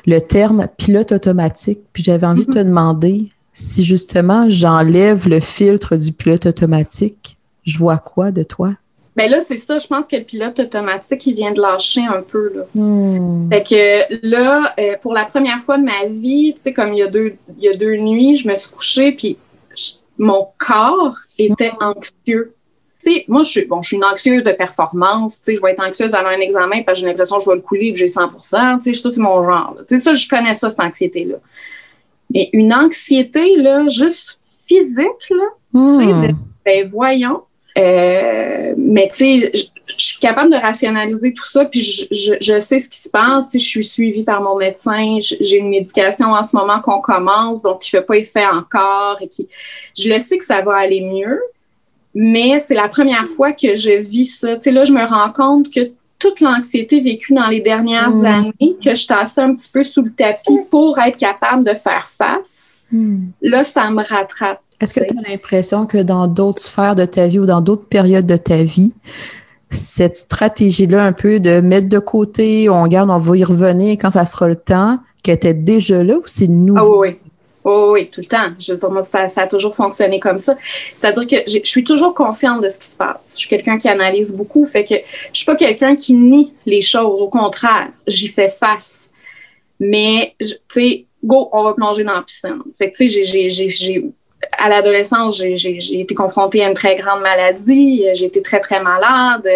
le 0.06 0.18
terme 0.20 0.66
pilote 0.78 1.12
automatique. 1.12 1.80
Puis 1.92 2.02
j'avais 2.02 2.26
envie 2.26 2.46
de 2.46 2.52
te 2.54 2.58
demander 2.58 3.26
si 3.54 3.84
justement 3.84 4.50
j'enlève 4.50 5.26
le 5.28 5.40
filtre 5.40 5.96
du 5.96 6.12
pilote 6.12 6.44
automatique, 6.44 7.38
je 7.64 7.78
vois 7.78 7.96
quoi 7.98 8.30
de 8.30 8.42
toi? 8.42 8.74
Ben 9.16 9.30
là, 9.30 9.38
c'est 9.40 9.56
ça. 9.58 9.78
Je 9.78 9.86
pense 9.86 10.08
que 10.08 10.16
le 10.16 10.24
pilote 10.24 10.58
automatique, 10.58 11.24
il 11.26 11.34
vient 11.36 11.52
de 11.52 11.60
lâcher 11.60 12.00
un 12.02 12.20
peu. 12.20 12.52
Là. 12.52 12.62
Hmm. 12.74 13.48
Fait 13.48 13.62
que 13.62 14.26
là, 14.28 14.74
euh, 14.80 14.96
pour 15.00 15.14
la 15.14 15.24
première 15.24 15.62
fois 15.62 15.78
de 15.78 15.84
ma 15.84 16.04
vie, 16.08 16.52
tu 16.56 16.62
sais, 16.62 16.72
comme 16.72 16.92
il 16.92 16.98
y 16.98 17.02
a 17.02 17.06
deux, 17.06 17.36
il 17.56 17.64
y 17.64 17.68
a 17.68 17.76
deux 17.76 17.94
nuits, 17.96 18.34
je 18.34 18.48
me 18.48 18.56
suis 18.56 18.70
couchée, 18.70 19.12
puis 19.12 19.36
je- 19.76 19.92
mon 20.18 20.48
corps 20.58 21.16
était 21.38 21.70
anxieux. 21.80 22.54
Tu 23.04 23.12
sais, 23.14 23.24
moi, 23.28 23.44
je 23.44 23.48
suis, 23.50 23.64
bon, 23.66 23.82
je 23.82 23.88
suis 23.88 23.96
une 23.98 24.04
anxieuse 24.04 24.42
de 24.42 24.50
performance. 24.50 25.38
Tu 25.38 25.44
sais, 25.44 25.54
je 25.56 25.62
vais 25.62 25.70
être 25.70 25.86
anxieuse 25.86 26.12
avant 26.12 26.30
un 26.30 26.40
examen 26.40 26.82
parce 26.82 26.98
que 26.98 27.02
j'ai 27.02 27.06
l'impression 27.06 27.36
que 27.36 27.44
je 27.44 27.50
vais 27.50 27.56
le 27.56 27.62
couler 27.62 27.86
et 27.88 27.92
que 27.92 27.98
j'ai 27.98 28.08
100% 28.08 28.78
Tu 28.82 28.92
sais, 28.94 29.00
ça, 29.00 29.10
c'est 29.12 29.20
mon 29.20 29.44
genre. 29.44 29.74
là. 29.78 29.84
Tu 29.86 29.96
sais, 29.96 30.02
ça, 30.02 30.12
je 30.12 30.26
connais 30.28 30.54
ça, 30.54 30.70
cette 30.70 30.80
anxiété-là. 30.80 31.36
Mais 32.32 32.50
une 32.52 32.72
anxiété, 32.72 33.56
là, 33.56 33.86
juste 33.88 34.40
physique, 34.66 35.30
là, 35.30 35.44
Hmm. 35.72 35.98
tu 35.98 36.04
sais, 36.06 36.28
de- 36.28 36.34
ben 36.64 36.88
voyons. 36.90 37.42
Euh, 37.76 38.74
mais 38.76 39.08
tu 39.08 39.38
sais, 39.40 39.52
je, 39.52 39.64
suis 39.98 40.18
capable 40.20 40.50
de 40.52 40.56
rationaliser 40.56 41.34
tout 41.34 41.44
ça, 41.44 41.64
puis 41.64 41.82
je, 41.82 42.04
je, 42.10 42.34
je 42.40 42.58
sais 42.58 42.78
ce 42.78 42.88
qui 42.88 42.98
se 42.98 43.08
passe. 43.10 43.46
Tu 43.50 43.58
sais, 43.58 43.64
je 43.64 43.68
suis 43.68 43.84
suivie 43.84 44.22
par 44.22 44.40
mon 44.40 44.56
médecin, 44.56 45.18
j'ai 45.20 45.58
une 45.58 45.68
médication 45.68 46.28
en 46.28 46.42
ce 46.44 46.56
moment 46.56 46.80
qu'on 46.80 47.00
commence, 47.00 47.60
donc 47.62 47.80
qui 47.80 47.90
fait 47.90 48.02
pas 48.02 48.16
effet 48.16 48.46
encore, 48.46 49.18
et 49.20 49.28
qui, 49.28 49.48
je 49.98 50.08
le 50.08 50.18
sais 50.20 50.38
que 50.38 50.44
ça 50.44 50.62
va 50.62 50.76
aller 50.76 51.00
mieux, 51.00 51.40
mais 52.14 52.60
c'est 52.60 52.74
la 52.74 52.88
première 52.88 53.26
fois 53.26 53.52
que 53.52 53.74
je 53.74 54.00
vis 54.00 54.26
ça. 54.38 54.54
Tu 54.54 54.62
sais, 54.62 54.70
là, 54.70 54.84
je 54.84 54.92
me 54.92 55.04
rends 55.04 55.32
compte 55.32 55.70
que 55.70 55.90
toute 56.24 56.40
l'anxiété 56.40 57.00
vécue 57.02 57.34
dans 57.34 57.48
les 57.48 57.60
dernières 57.60 58.10
Mm. 58.14 58.24
années, 58.24 58.76
que 58.82 58.94
je 58.94 59.06
tassais 59.06 59.42
un 59.42 59.54
petit 59.54 59.68
peu 59.70 59.82
sous 59.82 60.02
le 60.02 60.10
tapis 60.10 60.58
pour 60.70 60.98
être 60.98 61.16
capable 61.18 61.64
de 61.64 61.74
faire 61.74 62.06
face, 62.08 62.84
Hmm. 62.90 63.26
là, 63.42 63.64
ça 63.64 63.90
me 63.90 64.02
rattrape. 64.02 64.60
Est-ce 64.80 64.94
que 64.94 65.00
tu 65.00 65.14
as 65.18 65.30
l'impression 65.30 65.86
que 65.86 65.98
dans 65.98 66.26
d'autres 66.26 66.60
sphères 66.62 66.94
de 66.94 67.04
ta 67.04 67.26
vie 67.28 67.38
ou 67.40 67.46
dans 67.46 67.60
d'autres 67.60 67.86
périodes 67.86 68.26
de 68.26 68.36
ta 68.36 68.62
vie, 68.62 68.94
cette 69.70 70.16
stratégie-là 70.16 71.04
un 71.04 71.12
peu 71.12 71.40
de 71.40 71.60
mettre 71.60 71.88
de 71.88 71.98
côté, 71.98 72.68
on 72.68 72.86
garde, 72.86 73.10
on 73.10 73.18
va 73.18 73.36
y 73.36 73.44
revenir 73.44 73.92
quand 74.00 74.10
ça 74.10 74.24
sera 74.26 74.48
le 74.48 74.56
temps, 74.56 74.98
qu'elle 75.22 75.34
était 75.36 75.54
déjà 75.54 76.02
là 76.04 76.14
ou 76.16 76.22
c'est 76.26 76.46
nouveau? 76.48 76.78
Ah 76.80 76.98
oui, 76.98 77.08
oui. 77.08 77.23
Oh, 77.64 77.92
oui, 77.94 78.10
tout 78.10 78.20
le 78.20 78.26
temps. 78.26 78.50
Je 78.58 78.74
ça, 79.02 79.26
ça 79.26 79.42
a 79.42 79.46
toujours 79.46 79.74
fonctionné 79.74 80.20
comme 80.20 80.38
ça. 80.38 80.56
C'est-à-dire 80.60 81.26
que 81.26 81.50
je 81.50 81.60
suis 81.64 81.82
toujours 81.82 82.12
consciente 82.12 82.62
de 82.62 82.68
ce 82.68 82.78
qui 82.78 82.86
se 82.86 82.96
passe. 82.96 83.32
Je 83.32 83.38
suis 83.38 83.48
quelqu'un 83.48 83.78
qui 83.78 83.88
analyse 83.88 84.34
beaucoup, 84.34 84.66
fait 84.66 84.84
que 84.84 84.94
je 85.32 85.38
suis 85.38 85.46
pas 85.46 85.56
quelqu'un 85.56 85.96
qui 85.96 86.12
nie 86.12 86.52
les 86.66 86.82
choses. 86.82 87.20
Au 87.20 87.28
contraire, 87.28 87.88
j'y 88.06 88.28
fais 88.28 88.50
face. 88.50 89.10
Mais, 89.80 90.34
tu 90.38 90.56
sais, 90.68 91.06
go, 91.24 91.48
on 91.52 91.64
va 91.64 91.72
plonger 91.72 92.04
dans 92.04 92.14
la 92.14 92.22
piscine. 92.22 92.58
Fait 92.76 92.90
que, 92.90 92.96
tu 92.96 93.08
sais, 93.08 93.24
j'ai 93.48 94.12
à 94.58 94.68
l'adolescence, 94.68 95.36
j'ai- 95.36 96.00
été 96.00 96.14
confrontée 96.14 96.64
à 96.64 96.68
une 96.68 96.74
très 96.74 96.96
grande 96.96 97.20
maladie. 97.22 98.04
J'ai 98.14 98.26
été 98.26 98.42
très, 98.42 98.60
très 98.60 98.82
malade. 98.82 99.46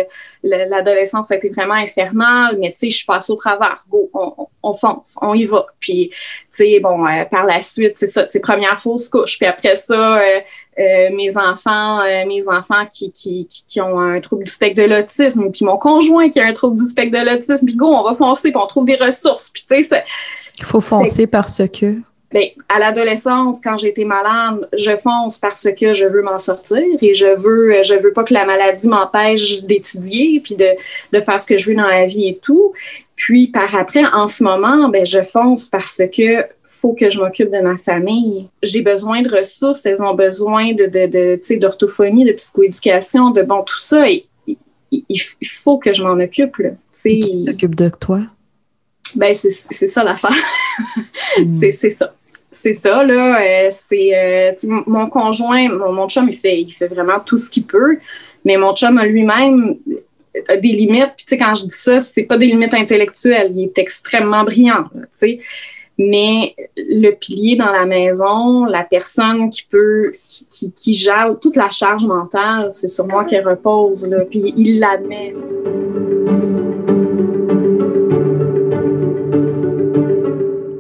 Le- 0.43 0.69
L'adolescence 0.69 1.31
a 1.31 1.37
été 1.37 1.49
vraiment 1.51 1.75
infernale, 1.75 2.57
mais 2.61 2.73
tu 2.73 2.79
sais, 2.81 2.91
je 2.91 2.97
suis 2.99 3.07
passée 3.07 3.33
au 3.33 3.37
travers. 3.37 3.83
Go, 3.91 4.11
on, 4.15 4.33
on- 4.39 4.47
on 4.63 4.75
fonce, 4.75 5.17
on 5.23 5.35
y 5.35 5.45
va. 5.45 5.67
Puis, 5.81 6.11
tu 6.11 6.17
sais, 6.51 6.81
bon, 6.81 7.07
euh, 7.07 7.25
par 7.27 7.45
la 7.47 7.61
suite, 7.61 7.93
c'est 7.97 8.07
ça, 8.07 8.25
tu 8.25 8.33
sais, 8.33 8.41
première 8.41 8.81
fausse 8.81 9.09
couche. 9.09 9.39
Puis 9.39 9.47
après 9.47 9.77
ça, 9.77 9.95
euh, 10.21 10.41
euh, 10.79 11.09
mes 11.15 11.37
enfants, 11.37 12.01
mes 12.27 12.47
enfants 12.49 12.87
qui, 12.91 13.11
qui, 13.13 13.47
qui, 13.47 13.65
qui 13.67 13.81
ont 13.81 13.99
un 14.01 14.21
trouble 14.21 14.45
du 14.45 14.51
spectre 14.51 14.83
de 14.83 14.89
l'autisme, 14.89 15.51
puis 15.53 15.65
mon 15.65 15.77
conjoint 15.79 16.29
qui 16.31 16.41
a 16.41 16.47
un 16.47 16.53
trouble 16.53 16.77
du 16.79 16.85
spectre 16.87 17.19
de 17.19 17.25
l'autisme, 17.31 17.65
puis 17.67 17.75
go, 17.77 17.87
on 17.87 18.03
va 18.05 18.15
foncer, 18.15 18.51
puis 18.51 18.61
on 18.63 18.67
trouve 18.67 18.85
des 18.85 18.97
ressources. 18.97 19.51
Puis, 19.51 19.65
tu 19.69 19.83
sais, 19.85 20.05
Il 20.59 20.65
faut 20.65 20.81
foncer 20.81 21.27
parce 21.27 21.63
que. 21.69 21.95
Ben, 22.33 22.45
à 22.69 22.79
l'adolescence, 22.79 23.61
quand 23.63 23.77
j'étais 23.77 24.05
malade, 24.05 24.69
je 24.77 24.95
fonce 24.97 25.39
parce 25.39 25.67
que 25.79 25.95
je 25.95 26.05
veux 26.05 26.23
m'en 26.23 26.39
sortir 26.39 26.85
et 27.01 27.15
je 27.15 27.27
veux, 27.27 27.83
je 27.83 27.95
veux 27.95 28.13
pas 28.13 28.25
que 28.25 28.35
la 28.35 28.45
maladie 28.45 28.87
m'empêche 28.87 29.63
d'étudier 29.63 30.41
puis 30.41 30.55
de, 30.55 30.69
de 31.13 31.21
faire 31.21 31.43
ce 31.43 31.47
que 31.47 31.57
je 31.57 31.71
veux 31.71 31.75
dans 31.75 31.89
la 31.89 32.05
vie 32.05 32.29
et 32.29 32.37
tout. 32.37 32.75
Puis 33.17 33.49
par 33.49 33.75
après, 33.75 34.05
en 34.05 34.29
ce 34.29 34.45
moment, 34.45 34.91
ben, 34.91 35.07
je 35.07 35.23
fonce 35.23 35.69
parce 35.69 36.03
que 36.15 36.45
faut 36.65 36.93
que 36.93 37.11
je 37.11 37.19
m'occupe 37.19 37.51
de 37.51 37.61
ma 37.61 37.77
famille. 37.77 38.47
J'ai 38.63 38.83
besoin 38.83 39.23
de 39.23 39.35
ressources, 39.35 39.85
elles 39.87 40.03
ont 40.03 40.15
besoin 40.15 40.75
de, 40.75 40.85
de, 40.85 41.07
de 41.07 41.37
tu 41.37 41.45
sais, 41.45 41.57
d'orthophonie, 41.57 42.25
de 42.25 42.33
psychoéducation, 42.33 43.31
de 43.31 43.43
bon, 43.43 43.63
tout 43.63 43.79
ça. 43.79 44.09
Et, 44.09 44.27
il, 44.91 45.19
faut 45.45 45.77
que 45.77 45.93
je 45.93 46.03
m'en 46.03 46.23
occupe. 46.23 46.57
Là. 46.59 46.71
Qui 46.95 47.45
s'occupe 47.47 47.75
de 47.75 47.91
toi? 47.91 48.21
ben, 49.17 49.35
c'est 49.35 49.51
c'est 49.51 49.87
ça 49.87 50.05
l'affaire. 50.05 50.31
Hmm. 51.37 51.51
C'est 51.51 51.73
c'est 51.73 51.91
ça. 51.91 52.15
C'est 52.51 52.73
ça, 52.73 53.05
là. 53.05 53.41
Euh, 53.41 53.69
c'est 53.71 54.11
euh, 54.15 54.53
mon 54.87 55.07
conjoint, 55.09 55.69
mon, 55.69 55.93
mon, 55.93 56.09
chum, 56.09 56.29
il 56.29 56.37
fait, 56.37 56.61
il 56.61 56.73
fait 56.73 56.87
vraiment 56.87 57.21
tout 57.21 57.37
ce 57.37 57.51
qu'il 57.51 57.65
peut, 57.65 57.99
mais 58.45 58.57
mon 58.57 58.75
chum 58.75 59.01
lui-même 59.01 59.77
a 60.49 60.57
des 60.57 60.69
limites. 60.69 61.13
Puis, 61.17 61.27
tu 61.27 61.37
sais, 61.37 61.39
quand 61.39 61.55
je 61.55 61.65
dis 61.65 61.71
ça, 61.71 62.01
c'est 62.01 62.23
pas 62.23 62.39
des 62.39 62.47
limites 62.47 62.75
intellectuelles. 62.75 63.53
Il 63.55 63.65
est 63.65 63.79
extrêmement 63.79 64.45
brillant, 64.45 64.85
tu 64.95 65.01
sais. 65.13 65.39
Mais 66.01 66.55
le 66.77 67.11
pilier 67.11 67.57
dans 67.57 67.73
la 67.73 67.85
maison, 67.85 68.65
la 68.65 68.85
personne 68.85 69.51
qui 69.51 69.65
peut, 69.65 70.13
qui, 70.29 70.47
qui, 70.47 70.73
qui 70.73 70.95
gère 70.95 71.35
toute 71.41 71.57
la 71.57 71.69
charge 71.71 72.07
mentale, 72.07 72.69
c'est 72.71 72.87
sur 72.87 73.07
moi 73.07 73.25
qu'elle 73.25 73.47
repose, 73.47 74.09
là. 74.09 74.25
Puis, 74.25 74.55
il 74.57 74.79
l'admet. 74.79 75.35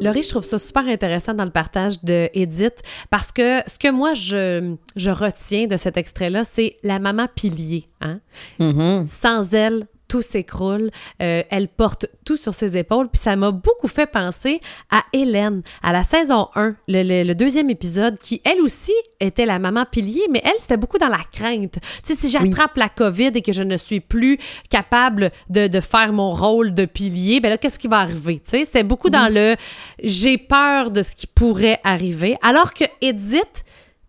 Laurie, 0.08 0.22
je 0.22 0.30
trouve 0.30 0.44
ça 0.44 0.58
super 0.58 0.86
intéressant 0.86 1.34
dans 1.34 1.44
le 1.44 1.50
partage 1.50 2.02
de 2.02 2.30
Edith 2.32 2.82
parce 3.10 3.30
que 3.30 3.60
ce 3.66 3.78
que 3.78 3.90
moi 3.90 4.14
je, 4.14 4.74
je 4.96 5.10
retiens 5.10 5.66
de 5.66 5.76
cet 5.76 5.98
extrait-là, 5.98 6.44
c'est 6.44 6.76
la 6.82 6.98
maman 6.98 7.26
pilier. 7.34 7.84
Hein? 8.00 8.20
Mm-hmm. 8.58 9.06
Sans 9.06 9.52
elle, 9.52 9.86
tout 10.08 10.22
s'écroule. 10.22 10.90
Euh, 11.22 11.42
elle 11.50 11.68
porte 11.68 12.06
tout 12.24 12.36
sur 12.36 12.54
ses 12.54 12.76
épaules. 12.76 13.08
Puis 13.08 13.20
ça 13.20 13.36
m'a 13.36 13.50
beaucoup 13.50 13.88
fait 13.88 14.06
penser 14.06 14.60
à 14.90 15.04
Hélène, 15.12 15.62
à 15.82 15.92
la 15.92 16.02
saison 16.02 16.48
1, 16.54 16.74
le, 16.88 17.24
le, 17.24 17.34
deuxième 17.34 17.70
épisode, 17.70 18.18
qui 18.18 18.40
elle 18.44 18.60
aussi 18.60 18.94
était 19.20 19.46
la 19.46 19.58
maman 19.58 19.84
pilier, 19.90 20.22
mais 20.30 20.40
elle, 20.44 20.58
c'était 20.58 20.76
beaucoup 20.76 20.98
dans 20.98 21.08
la 21.08 21.20
crainte. 21.30 21.78
Tu 22.04 22.14
sais, 22.14 22.14
si 22.14 22.30
j'attrape 22.30 22.76
la 22.76 22.88
COVID 22.88 23.30
et 23.34 23.42
que 23.42 23.52
je 23.52 23.62
ne 23.62 23.76
suis 23.76 24.00
plus 24.00 24.38
capable 24.70 25.30
de, 25.50 25.66
de 25.68 25.80
faire 25.80 26.12
mon 26.12 26.32
rôle 26.32 26.74
de 26.74 26.86
pilier, 26.86 27.40
ben 27.40 27.50
là, 27.50 27.58
qu'est-ce 27.58 27.78
qui 27.78 27.88
va 27.88 27.98
arriver? 27.98 28.36
Tu 28.44 28.50
sais, 28.50 28.64
c'était 28.64 28.84
beaucoup 28.84 29.10
dans 29.10 29.32
le 29.32 29.54
j'ai 30.02 30.38
peur 30.38 30.90
de 30.90 31.02
ce 31.02 31.14
qui 31.14 31.26
pourrait 31.26 31.80
arriver, 31.84 32.36
alors 32.42 32.74
que 32.74 32.84
Edith 33.00 33.64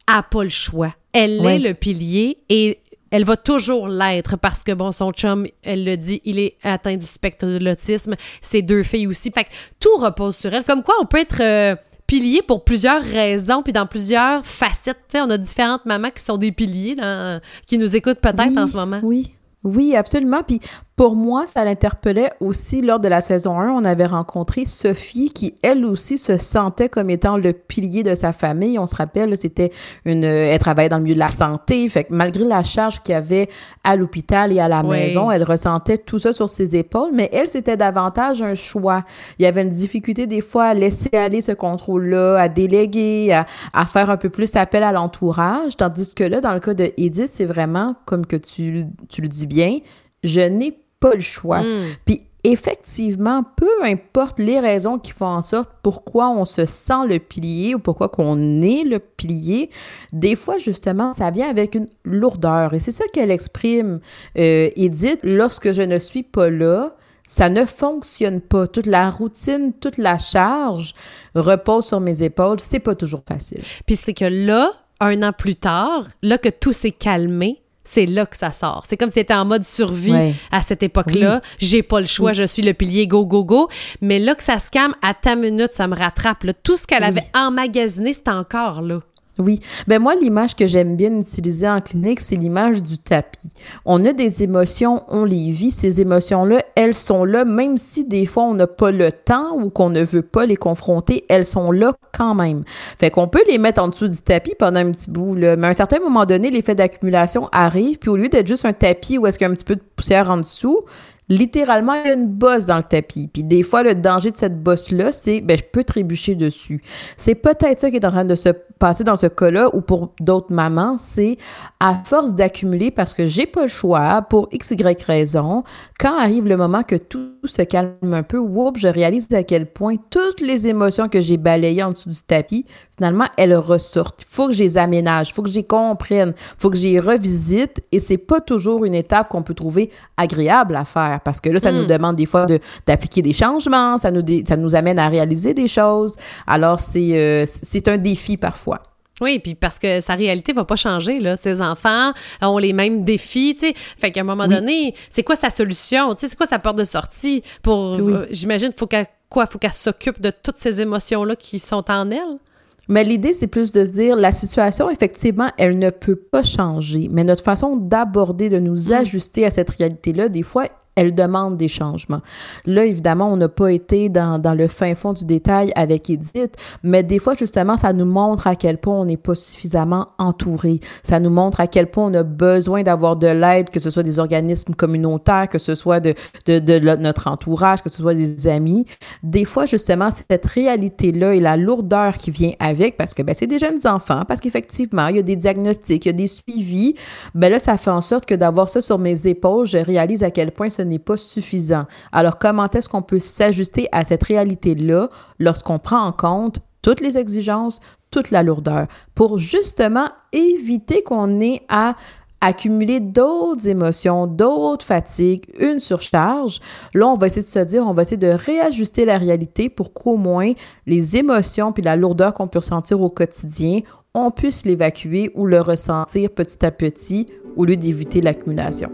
a 0.07 0.23
pas 0.23 0.43
le 0.43 0.49
choix. 0.49 0.95
Elle 1.13 1.43
est 1.45 1.59
le 1.59 1.73
pilier 1.73 2.37
et 2.49 2.79
elle 3.11 3.23
va 3.23 3.37
toujours 3.37 3.87
l'être 3.87 4.37
parce 4.37 4.63
que, 4.63 4.71
bon, 4.71 4.91
son 4.91 5.11
chum, 5.11 5.47
elle 5.63 5.83
le 5.83 5.97
dit, 5.97 6.21
il 6.25 6.39
est 6.39 6.57
atteint 6.63 6.95
du 6.95 7.05
spectre 7.05 7.45
de 7.45 7.57
l'autisme. 7.57 8.15
Ses 8.41 8.61
deux 8.61 8.83
filles 8.83 9.07
aussi. 9.07 9.31
Fait 9.31 9.45
que 9.45 9.49
tout 9.79 9.95
repose 9.97 10.35
sur 10.35 10.53
elle. 10.53 10.63
Comme 10.63 10.83
quoi, 10.83 10.95
on 11.01 11.05
peut 11.05 11.19
être 11.19 11.41
euh, 11.41 11.75
pilier 12.07 12.41
pour 12.41 12.63
plusieurs 12.63 13.03
raisons, 13.03 13.61
puis 13.63 13.73
dans 13.73 13.85
plusieurs 13.85 14.45
facettes. 14.45 14.97
on 15.15 15.29
a 15.29 15.37
différentes 15.37 15.85
mamans 15.85 16.11
qui 16.11 16.23
sont 16.23 16.37
des 16.37 16.51
piliers, 16.51 16.95
dans, 16.95 17.39
qui 17.67 17.77
nous 17.77 17.95
écoutent 17.95 18.19
peut-être 18.19 18.57
en 18.57 18.67
ce 18.67 18.75
moment. 18.75 18.99
Oui. 19.03 19.33
Oui, 19.63 19.95
absolument. 19.95 20.41
Puis 20.41 20.61
pour 20.99 21.15
moi, 21.15 21.47
ça 21.47 21.63
l'interpellait 21.63 22.29
aussi 22.41 22.81
lors 22.81 22.99
de 22.99 23.07
la 23.07 23.21
saison 23.21 23.57
1. 23.57 23.71
On 23.71 23.85
avait 23.85 24.05
rencontré 24.05 24.65
Sophie 24.65 25.31
qui, 25.33 25.55
elle 25.61 25.85
aussi, 25.85 26.17
se 26.17 26.35
sentait 26.35 26.89
comme 26.89 27.09
étant 27.09 27.37
le 27.37 27.53
pilier 27.53 28.03
de 28.03 28.15
sa 28.15 28.33
famille. 28.33 28.77
On 28.77 28.85
se 28.85 28.97
rappelle, 28.97 29.37
c'était 29.37 29.71
une, 30.03 30.25
elle 30.25 30.59
travaillait 30.59 30.89
dans 30.89 30.97
le 30.97 31.03
milieu 31.03 31.15
de 31.15 31.19
la 31.19 31.29
santé. 31.29 31.87
Fait 31.87 32.03
que 32.03 32.13
malgré 32.13 32.43
la 32.43 32.63
charge 32.63 33.01
qu'il 33.01 33.13
y 33.13 33.15
avait 33.15 33.47
à 33.85 33.95
l'hôpital 33.95 34.51
et 34.51 34.59
à 34.59 34.67
la 34.67 34.83
maison, 34.83 35.31
elle 35.31 35.43
ressentait 35.43 35.99
tout 35.99 36.19
ça 36.19 36.33
sur 36.33 36.49
ses 36.49 36.75
épaules. 36.75 37.11
Mais 37.13 37.29
elle, 37.31 37.47
c'était 37.47 37.77
davantage 37.77 38.43
un 38.43 38.55
choix. 38.55 39.05
Il 39.37 39.43
y 39.43 39.45
avait 39.45 39.61
une 39.61 39.69
difficulté 39.69 40.27
des 40.27 40.41
fois 40.41 40.65
à 40.65 40.73
laisser 40.73 41.15
aller 41.15 41.39
ce 41.39 41.53
contrôle-là, 41.53 42.35
à 42.41 42.49
déléguer, 42.49 43.31
à, 43.31 43.45
à, 43.71 43.85
faire 43.85 44.09
un 44.09 44.17
peu 44.17 44.29
plus 44.29 44.53
appel 44.57 44.83
à 44.83 44.91
l'entourage. 44.91 45.77
Tandis 45.77 46.13
que 46.13 46.25
là, 46.25 46.41
dans 46.41 46.53
le 46.53 46.59
cas 46.59 46.73
de 46.73 46.91
Edith, 46.97 47.29
c'est 47.31 47.45
vraiment, 47.45 47.95
comme 48.03 48.25
que 48.25 48.35
tu, 48.35 48.83
tu 49.07 49.21
le 49.21 49.29
dis 49.29 49.47
bien, 49.47 49.77
je 50.25 50.41
n'ai 50.41 50.77
pas 50.99 51.13
le 51.13 51.21
choix. 51.21 51.61
Hmm. 51.61 51.85
Puis 52.05 52.23
effectivement, 52.43 53.43
peu 53.55 53.69
importe 53.83 54.39
les 54.39 54.59
raisons 54.59 54.97
qui 54.97 55.11
font 55.11 55.25
en 55.25 55.41
sorte 55.41 55.71
pourquoi 55.83 56.29
on 56.29 56.45
se 56.45 56.65
sent 56.65 57.05
le 57.07 57.19
pilier 57.19 57.75
ou 57.75 57.79
pourquoi 57.79 58.09
qu'on 58.09 58.61
est 58.61 58.83
le 58.83 58.99
pilier, 58.99 59.69
des 60.13 60.35
fois, 60.35 60.57
justement, 60.57 61.11
ça 61.11 61.31
vient 61.31 61.49
avec 61.49 61.75
une 61.75 61.89
lourdeur. 62.03 62.73
Et 62.73 62.79
c'est 62.79 62.91
ça 62.91 63.03
qu'elle 63.11 63.31
exprime, 63.31 63.99
euh, 64.37 64.69
Edith, 64.75 65.19
lorsque 65.23 65.71
je 65.71 65.81
ne 65.81 65.99
suis 65.99 66.23
pas 66.23 66.49
là, 66.49 66.95
ça 67.27 67.49
ne 67.49 67.65
fonctionne 67.65 68.41
pas. 68.41 68.67
Toute 68.67 68.87
la 68.87 69.11
routine, 69.11 69.73
toute 69.73 69.97
la 69.97 70.17
charge 70.17 70.95
repose 71.35 71.85
sur 71.85 71.99
mes 71.99 72.23
épaules. 72.23 72.59
C'est 72.59 72.79
pas 72.79 72.95
toujours 72.95 73.23
facile. 73.27 73.61
Puis 73.85 73.97
c'est 73.97 74.13
que 74.13 74.25
là, 74.25 74.71
un 74.99 75.21
an 75.21 75.31
plus 75.31 75.55
tard, 75.55 76.07
là 76.23 76.37
que 76.37 76.49
tout 76.49 76.73
s'est 76.73 76.91
calmé, 76.91 77.61
c'est 77.91 78.05
là 78.05 78.25
que 78.25 78.37
ça 78.37 78.51
sort. 78.51 78.83
C'est 78.87 78.97
comme 78.97 79.09
si 79.09 79.15
c'était 79.15 79.33
en 79.33 79.45
mode 79.45 79.65
survie 79.65 80.11
Ouais. 80.11 80.33
à 80.51 80.61
cette 80.61 80.83
époque-là. 80.83 81.41
J'ai 81.57 81.81
pas 81.81 81.99
le 81.99 82.05
choix, 82.05 82.33
je 82.33 82.43
suis 82.43 82.61
le 82.61 82.73
pilier 82.73 83.07
go, 83.07 83.25
go, 83.25 83.43
go. 83.43 83.67
Mais 84.01 84.19
là 84.19 84.35
que 84.35 84.43
ça 84.43 84.59
se 84.59 84.69
calme, 84.69 84.93
à 85.01 85.13
ta 85.13 85.35
minute, 85.35 85.71
ça 85.73 85.87
me 85.87 85.95
rattrape. 85.95 86.43
là. 86.43 86.53
Tout 86.53 86.77
ce 86.77 86.85
qu'elle 86.85 87.03
avait 87.03 87.25
emmagasiné, 87.33 88.13
c'est 88.13 88.27
encore 88.29 88.81
là. 88.81 88.99
Oui. 89.39 89.61
Ben 89.87 89.99
moi, 89.99 90.15
l'image 90.15 90.53
que 90.53 90.67
j'aime 90.67 90.97
bien 90.97 91.17
utiliser 91.17 91.69
en 91.69 91.79
clinique, 91.79 92.19
c'est 92.19 92.35
l'image 92.35 92.83
du 92.83 92.97
tapis. 92.97 93.39
On 93.85 94.05
a 94.05 94.11
des 94.11 94.43
émotions, 94.43 95.03
on 95.07 95.23
les 95.23 95.51
vit. 95.51 95.71
Ces 95.71 96.01
émotions-là, 96.01 96.61
elles 96.75 96.93
sont 96.93 97.23
là, 97.23 97.45
même 97.45 97.77
si 97.77 98.03
des 98.03 98.25
fois 98.25 98.43
on 98.43 98.53
n'a 98.53 98.67
pas 98.67 98.91
le 98.91 99.13
temps 99.13 99.55
ou 99.55 99.69
qu'on 99.69 99.89
ne 99.89 100.03
veut 100.03 100.23
pas 100.23 100.45
les 100.45 100.57
confronter, 100.57 101.23
elles 101.29 101.45
sont 101.45 101.71
là 101.71 101.93
quand 102.13 102.35
même. 102.35 102.63
Fait 102.99 103.11
qu'on 103.11 103.29
peut 103.29 103.43
les 103.47 103.57
mettre 103.57 103.81
en 103.81 103.87
dessous 103.87 104.09
du 104.09 104.19
tapis 104.21 104.55
pendant 104.59 104.81
un 104.81 104.91
petit 104.91 105.09
bout. 105.09 105.35
Mais 105.35 105.67
à 105.67 105.69
un 105.69 105.73
certain 105.73 105.99
moment 105.99 106.25
donné, 106.25 106.51
l'effet 106.51 106.75
d'accumulation 106.75 107.47
arrive, 107.53 107.97
puis 107.97 108.09
au 108.09 108.17
lieu 108.17 108.27
d'être 108.27 108.47
juste 108.47 108.65
un 108.65 108.73
tapis 108.73 109.17
où 109.17 109.25
est-ce 109.25 109.37
qu'il 109.37 109.47
y 109.47 109.49
a 109.49 109.51
un 109.53 109.55
petit 109.55 109.65
peu 109.65 109.75
de 109.75 109.83
poussière 109.95 110.29
en 110.29 110.37
dessous, 110.37 110.81
littéralement, 111.29 111.93
il 111.93 112.07
y 112.07 112.11
a 112.11 112.13
une 112.13 112.27
bosse 112.27 112.65
dans 112.65 112.77
le 112.77 112.83
tapis. 112.83 113.29
Puis 113.31 113.43
des 113.43 113.63
fois, 113.63 113.83
le 113.83 113.95
danger 113.95 114.31
de 114.31 114.37
cette 114.37 114.61
bosse-là, 114.61 115.11
c'est, 115.11 115.41
ben, 115.41 115.57
je 115.57 115.63
peux 115.63 115.83
trébucher 115.83 116.35
dessus. 116.35 116.81
C'est 117.17 117.35
peut-être 117.35 117.79
ça 117.79 117.89
qui 117.89 117.97
est 117.97 118.05
en 118.05 118.11
train 118.11 118.25
de 118.25 118.35
se 118.35 118.49
passer 118.79 119.03
dans 119.03 119.17
ce 119.17 119.27
cas-là, 119.27 119.69
ou 119.73 119.81
pour 119.81 120.13
d'autres 120.21 120.53
mamans, 120.53 120.97
c'est 120.97 121.37
à 121.79 121.95
force 122.05 122.33
d'accumuler 122.33 122.91
parce 122.91 123.13
que 123.13 123.27
j'ai 123.27 123.45
pas 123.45 123.63
le 123.63 123.67
choix, 123.67 124.21
pour 124.21 124.47
x, 124.51 124.71
y 124.71 125.03
raison, 125.03 125.63
quand 125.99 126.17
arrive 126.17 126.47
le 126.47 126.55
moment 126.57 126.83
que 126.83 126.95
tout 126.95 127.33
se 127.43 127.61
calme 127.61 127.93
un 128.13 128.23
peu, 128.23 128.37
whoop, 128.37 128.77
je 128.77 128.87
réalise 128.87 129.27
à 129.33 129.43
quel 129.43 129.65
point 129.65 129.95
toutes 130.09 130.39
les 130.39 130.67
émotions 130.67 131.09
que 131.09 131.19
j'ai 131.19 131.37
balayées 131.37 131.83
en 131.83 131.91
dessous 131.91 132.09
du 132.09 132.21
tapis, 132.21 132.65
finalement, 132.97 133.25
elles 133.37 133.55
ressortent. 133.55 134.21
Il 134.21 134.33
faut 134.33 134.47
que 134.47 134.53
je 134.53 134.59
les 134.59 134.77
aménage, 134.77 135.29
il 135.29 135.33
faut 135.33 135.43
que 135.43 135.51
je 135.51 135.59
comprenne, 135.59 136.33
il 136.37 136.61
faut 136.61 136.69
que 136.69 136.77
les 136.77 136.99
revisite, 136.99 137.81
et 137.91 137.99
c'est 137.99 138.17
pas 138.17 138.39
toujours 138.39 138.85
une 138.85 138.95
étape 138.95 139.27
qu'on 139.29 139.43
peut 139.43 139.53
trouver 139.53 139.91
agréable 140.15 140.77
à 140.77 140.85
faire, 140.85 141.18
parce 141.19 141.41
que 141.41 141.49
là, 141.49 141.59
ça 141.59 141.71
Mm. 141.71 141.75
nous 141.77 141.85
demande 141.85 142.15
des 142.15 142.25
fois 142.25 142.45
de- 142.45 142.59
d'appliquer 142.85 143.21
des 143.21 143.33
changements, 143.33 143.97
ça 143.97 144.11
nous, 144.11 144.23
ça 144.47 144.55
nous 144.57 144.75
amène 144.75 144.99
à 144.99 145.07
réaliser 145.09 145.53
des 145.53 145.67
choses. 145.67 146.15
Alors, 146.47 146.79
c'est 146.79 147.17
euh, 147.17 147.43
c'est 147.45 147.87
un 147.87 147.97
défi 147.97 148.37
parfois. 148.37 148.83
Oui, 149.21 149.39
puis 149.39 149.53
parce 149.53 149.79
que 149.79 149.99
sa 149.99 150.15
réalité 150.15 150.53
va 150.53 150.63
pas 150.63 150.77
changer, 150.77 151.19
là. 151.19 151.35
Ses 151.35 151.59
enfants 151.59 152.13
ont 152.41 152.57
les 152.57 152.71
mêmes 152.71 153.03
défis, 153.03 153.53
tu 153.59 153.67
sais. 153.67 153.73
Fait 153.97 154.11
qu'à 154.11 154.21
un 154.21 154.23
moment 154.23 154.45
Oui. 154.47 154.55
donné, 154.55 154.95
c'est 155.09 155.23
quoi 155.23 155.35
sa 155.35 155.49
solution? 155.49 156.13
Tu 156.15 156.21
sais, 156.21 156.27
c'est 156.29 156.37
quoi 156.37 156.45
sa 156.45 156.57
porte 156.57 156.77
de 156.77 156.85
sortie 156.85 157.43
pour... 157.61 157.97
Oui. 157.99 158.13
euh, 158.13 158.25
J'imagine, 158.31 158.71
faut 158.75 158.87
qu'elle... 158.87 159.07
Quoi? 159.29 159.45
Faut 159.45 159.59
qu'elle 159.59 159.73
s'occupe 159.73 160.19
de 160.21 160.31
toutes 160.31 160.57
ces 160.57 160.79
émotions-là 160.81 161.35
qui 161.35 161.59
sont 161.59 161.83
en 161.91 162.09
elle? 162.09 162.39
Mais 162.87 163.03
l'idée, 163.03 163.33
c'est 163.33 163.45
plus 163.47 163.71
de 163.73 163.85
se 163.85 163.91
dire, 163.91 164.15
la 164.15 164.31
situation, 164.31 164.89
effectivement, 164.89 165.51
elle 165.59 165.77
ne 165.77 165.89
peut 165.91 166.15
pas 166.15 166.41
changer. 166.41 167.09
Mais 167.11 167.23
notre 167.23 167.43
façon 167.43 167.75
d'aborder, 167.75 168.49
de 168.49 168.57
nous 168.57 168.91
ajuster 168.93 169.45
à 169.45 169.51
cette 169.51 169.69
réalité-là, 169.69 170.29
des 170.29 170.41
fois, 170.43 170.65
elle 170.99 171.15
demande 171.15 171.55
des 171.55 171.69
changements. 171.69 172.19
Là, 172.65 172.83
évidemment, 172.83 173.31
on 173.31 173.37
n'a 173.37 173.47
pas 173.47 173.71
été 173.71 174.09
dans, 174.09 174.37
dans 174.37 174.53
le 174.53 174.67
fin 174.67 174.95
fond 174.95 175.13
du 175.13 175.23
détail 175.23 175.71
avec 175.75 176.09
Edith, 176.09 176.55
mais 176.83 177.03
des 177.03 177.19
fois, 177.19 177.35
justement, 177.35 177.77
ça 177.77 177.93
nous 177.93 178.05
montre 178.05 178.47
à 178.47 178.55
quel 178.55 178.77
point 178.77 178.95
on 178.95 179.05
n'est 179.05 179.15
pas 179.15 179.33
suffisamment 179.33 180.07
entouré. 180.17 180.81
Ça 181.01 181.21
nous 181.21 181.29
montre 181.29 181.61
à 181.61 181.67
quel 181.67 181.89
point 181.89 182.05
on 182.05 182.13
a 182.13 182.23
besoin 182.23 182.83
d'avoir 182.83 183.15
de 183.15 183.27
l'aide, 183.27 183.69
que 183.69 183.79
ce 183.79 183.89
soit 183.89 184.03
des 184.03 184.19
organismes 184.19 184.73
communautaires, 184.73 185.47
que 185.47 185.57
ce 185.57 185.73
soit 185.73 186.01
de, 186.01 186.15
de, 186.45 186.95
notre 186.97 187.27
entourage, 187.27 187.81
que 187.81 187.89
ce 187.89 187.99
soit 187.99 188.13
des 188.13 188.47
amis. 188.49 188.85
Des 189.23 189.45
fois, 189.45 189.65
justement, 189.65 190.09
cette 190.11 190.45
réalité-là 190.45 191.33
et 191.33 191.39
la 191.39 191.55
lourdeur 191.55 192.17
qui 192.17 192.31
vient 192.31 192.51
avec, 192.59 192.97
parce 192.97 193.13
que 193.13 193.21
ben, 193.21 193.33
c'est 193.33 193.47
des 193.47 193.59
jeunes 193.59 193.87
enfants, 193.87 194.23
parce 194.27 194.41
qu'effectivement, 194.41 195.07
il 195.07 195.15
y 195.15 195.19
a 195.19 195.23
des 195.23 195.37
diagnostics, 195.37 196.05
il 196.05 196.09
y 196.09 196.13
a 196.13 196.13
des 196.13 196.27
suivis, 196.27 196.95
ben 197.35 197.49
là, 197.49 197.57
ça 197.57 197.77
fait 197.77 197.89
en 197.89 198.01
sorte 198.01 198.25
que 198.25 198.35
d'avoir 198.35 198.67
ça 198.67 198.81
sur 198.81 198.99
mes 198.99 199.27
épaules, 199.27 199.65
je 199.65 199.77
réalise 199.77 200.23
à 200.23 200.31
quel 200.31 200.51
point 200.51 200.69
ce 200.69 200.81
n'est 200.89 200.99
pas 200.99 201.17
suffisant. 201.17 201.85
Alors, 202.11 202.37
comment 202.37 202.67
est-ce 202.67 202.89
qu'on 202.89 203.01
peut 203.01 203.19
s'ajuster 203.19 203.87
à 203.91 204.03
cette 204.03 204.23
réalité-là 204.23 205.09
lorsqu'on 205.39 205.79
prend 205.79 206.01
en 206.01 206.11
compte 206.11 206.59
toutes 206.81 207.01
les 207.01 207.17
exigences, 207.17 207.79
toute 208.11 208.31
la 208.31 208.43
lourdeur, 208.43 208.87
pour 209.15 209.37
justement 209.37 210.07
éviter 210.31 211.03
qu'on 211.03 211.39
ait 211.39 211.61
à 211.69 211.95
accumuler 212.41 213.01
d'autres 213.01 213.67
émotions, 213.67 214.25
d'autres 214.25 214.85
fatigues, 214.85 215.43
une 215.59 215.79
surcharge? 215.79 216.59
Là, 216.93 217.07
on 217.07 217.15
va 217.15 217.27
essayer 217.27 217.43
de 217.43 217.47
se 217.47 217.59
dire, 217.59 217.85
on 217.85 217.93
va 217.93 218.03
essayer 218.03 218.17
de 218.17 218.27
réajuster 218.27 219.05
la 219.05 219.17
réalité 219.17 219.69
pour 219.69 219.93
qu'au 219.93 220.15
moins 220.15 220.53
les 220.85 221.17
émotions 221.17 221.71
puis 221.71 221.83
la 221.83 221.95
lourdeur 221.95 222.33
qu'on 222.33 222.47
peut 222.47 222.59
ressentir 222.59 223.01
au 223.01 223.09
quotidien, 223.09 223.81
on 224.13 224.31
puisse 224.31 224.65
l'évacuer 224.65 225.31
ou 225.35 225.45
le 225.45 225.61
ressentir 225.61 226.29
petit 226.31 226.65
à 226.65 226.71
petit 226.71 227.27
au 227.55 227.65
lieu 227.65 227.77
d'éviter 227.77 228.21
l'accumulation. 228.21 228.89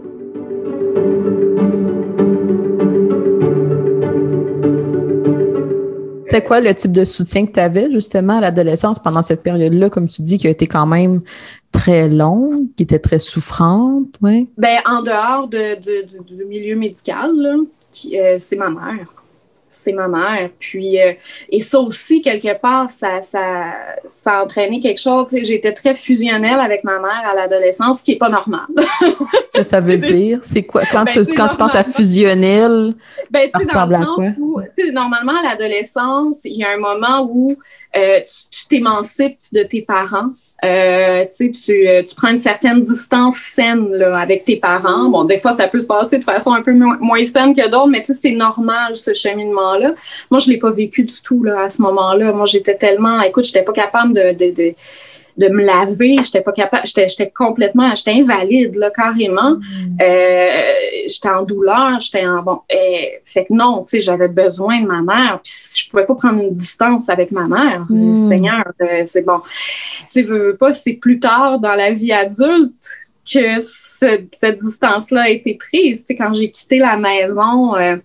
C'était 6.28 6.42
quoi 6.42 6.60
le 6.60 6.74
type 6.74 6.90
de 6.90 7.04
soutien 7.04 7.46
que 7.46 7.52
tu 7.52 7.60
avais 7.60 7.90
justement 7.92 8.38
à 8.38 8.40
l'adolescence 8.40 8.98
pendant 8.98 9.22
cette 9.22 9.44
période-là, 9.44 9.90
comme 9.90 10.08
tu 10.08 10.22
dis, 10.22 10.38
qui 10.38 10.48
a 10.48 10.50
été 10.50 10.66
quand 10.66 10.86
même 10.86 11.20
très 11.70 12.08
longue, 12.08 12.64
qui 12.76 12.82
était 12.82 12.98
très 12.98 13.20
souffrante, 13.20 14.08
oui? 14.22 14.50
Ben, 14.58 14.78
en 14.86 15.02
dehors 15.02 15.46
de, 15.46 15.76
du 15.78 16.44
milieu 16.46 16.74
médical, 16.74 17.30
euh, 17.30 18.34
c'est 18.38 18.56
ma 18.56 18.70
mère 18.70 19.06
c'est 19.70 19.92
ma 19.92 20.08
mère. 20.08 20.50
Puis, 20.58 21.00
euh, 21.00 21.12
et 21.50 21.60
ça 21.60 21.80
aussi, 21.80 22.20
quelque 22.20 22.58
part, 22.58 22.90
ça, 22.90 23.22
ça, 23.22 23.72
ça 24.06 24.38
a 24.38 24.44
entraîné 24.44 24.80
quelque 24.80 25.00
chose. 25.00 25.28
J'étais 25.42 25.72
très 25.72 25.94
fusionnelle 25.94 26.58
avec 26.60 26.84
ma 26.84 26.98
mère 26.98 27.22
à 27.30 27.34
l'adolescence, 27.34 27.98
ce 27.98 28.04
qui 28.04 28.12
n'est 28.12 28.18
pas 28.18 28.28
normal. 28.28 28.66
que 29.54 29.62
ça 29.62 29.80
veut 29.80 29.98
dire? 29.98 30.38
C'est 30.42 30.62
quoi? 30.62 30.82
Quand, 30.90 31.04
ben, 31.04 31.12
tu, 31.12 31.34
quand 31.34 31.48
tu 31.48 31.56
penses 31.56 31.74
à 31.74 31.84
fusionnelle, 31.84 32.94
ben, 33.30 33.50
ça 33.52 33.84
ressemble 33.84 33.94
à 33.94 34.06
quoi? 34.06 34.24
Où, 34.38 34.60
normalement, 34.92 35.38
à 35.38 35.42
l'adolescence, 35.42 36.40
il 36.44 36.56
y 36.56 36.64
a 36.64 36.70
un 36.70 36.78
moment 36.78 37.28
où 37.30 37.56
euh, 37.96 38.20
tu 38.50 38.66
t'émancipes 38.68 39.38
de 39.52 39.62
tes 39.62 39.82
parents. 39.82 40.30
Euh, 40.64 41.24
tu, 41.36 41.52
tu 41.52 42.14
prends 42.16 42.30
une 42.30 42.38
certaine 42.38 42.82
distance 42.82 43.36
saine 43.36 43.92
là, 43.92 44.16
avec 44.16 44.44
tes 44.46 44.56
parents. 44.56 45.10
Bon, 45.10 45.24
des 45.24 45.38
fois, 45.38 45.52
ça 45.52 45.68
peut 45.68 45.80
se 45.80 45.86
passer 45.86 46.18
de 46.18 46.24
façon 46.24 46.52
un 46.52 46.62
peu 46.62 46.72
moins 46.72 47.24
saine 47.26 47.52
que 47.52 47.68
d'autres, 47.68 47.88
mais 47.88 48.02
c'est 48.02 48.30
normal, 48.30 48.96
ce 48.96 49.12
cheminement-là. 49.12 49.94
Moi, 50.30 50.40
je 50.40 50.50
l'ai 50.50 50.58
pas 50.58 50.70
vécu 50.70 51.04
du 51.04 51.20
tout 51.22 51.44
là, 51.44 51.64
à 51.64 51.68
ce 51.68 51.82
moment-là. 51.82 52.32
Moi, 52.32 52.46
j'étais 52.46 52.74
tellement... 52.74 53.20
Écoute, 53.20 53.44
j'étais 53.44 53.62
pas 53.62 53.72
capable 53.72 54.14
de, 54.14 54.32
de, 54.32 54.50
de 54.54 54.74
de 55.36 55.48
me 55.48 55.64
laver. 55.64 56.16
J'étais 56.22 56.40
pas 56.40 56.52
capable, 56.52 56.84
j'étais 56.86 57.30
complètement, 57.30 57.94
j'étais 57.94 58.12
invalide, 58.12 58.74
là, 58.76 58.90
carrément. 58.90 59.56
Mm. 59.56 59.98
Euh, 60.00 60.48
j'étais 61.06 61.28
en 61.28 61.42
douleur, 61.42 62.00
j'étais 62.00 62.26
en 62.26 62.42
bon. 62.42 62.60
Eh, 62.70 63.20
fait 63.24 63.44
que 63.44 63.52
non, 63.52 63.82
tu 63.82 63.90
sais, 63.90 64.00
j'avais 64.00 64.28
besoin 64.28 64.80
de 64.80 64.86
ma 64.86 65.02
mère. 65.02 65.40
Puis 65.42 65.52
je 65.76 65.90
pouvais 65.90 66.06
pas 66.06 66.14
prendre 66.14 66.42
une 66.42 66.54
distance 66.54 67.08
avec 67.08 67.32
ma 67.32 67.46
mère. 67.46 67.86
Mm. 67.88 68.16
Seigneur, 68.16 68.64
euh, 68.80 69.02
c'est 69.04 69.22
bon. 69.22 69.40
Tu 70.10 70.22
veux 70.22 70.56
pas, 70.56 70.72
c'est 70.72 70.94
plus 70.94 71.20
tard 71.20 71.60
dans 71.60 71.74
la 71.74 71.92
vie 71.92 72.12
adulte 72.12 72.72
que 73.30 73.60
cette 73.60 74.58
distance-là 74.58 75.22
a 75.22 75.28
été 75.28 75.54
prise. 75.54 76.00
Tu 76.00 76.06
sais, 76.06 76.14
quand 76.14 76.32
j'ai 76.32 76.50
quitté 76.50 76.78
la 76.78 76.96
maison, 76.96 77.74
euh, 77.76 77.96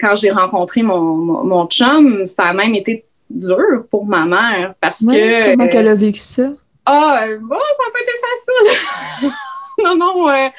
quand 0.00 0.14
j'ai 0.16 0.30
rencontré 0.30 0.82
mon, 0.82 1.00
mon, 1.00 1.44
mon, 1.44 1.66
chum, 1.66 2.26
ça 2.26 2.44
a 2.44 2.52
même 2.54 2.74
été 2.74 3.04
dur 3.30 3.86
pour 3.90 4.06
ma 4.06 4.24
mère 4.24 4.74
parce 4.80 5.00
que. 5.00 5.50
Comment 5.50 5.68
qu'elle 5.68 5.88
a 5.88 5.94
vécu 5.94 6.20
ça? 6.20 6.50
Ah, 6.86 7.26
bon, 7.40 7.56
ça 7.76 7.84
n'a 7.84 7.92
pas 7.92 8.00
été 8.00 8.12
facile. 8.24 9.32
non, 9.84 9.96
non. 9.96 10.50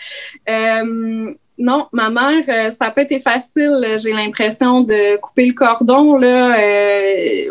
Non, 1.61 1.87
ma 1.91 2.09
mère, 2.09 2.43
euh, 2.47 2.69
ça 2.69 2.85
n'a 2.85 2.91
pas 2.91 3.01
été 3.01 3.19
facile. 3.19 3.85
J'ai 4.01 4.13
l'impression 4.13 4.79
de 4.79 5.17
couper 5.17 5.45
le 5.45 5.53
cordon. 5.53 6.15
Là, 6.15 6.57
euh, 6.57 7.43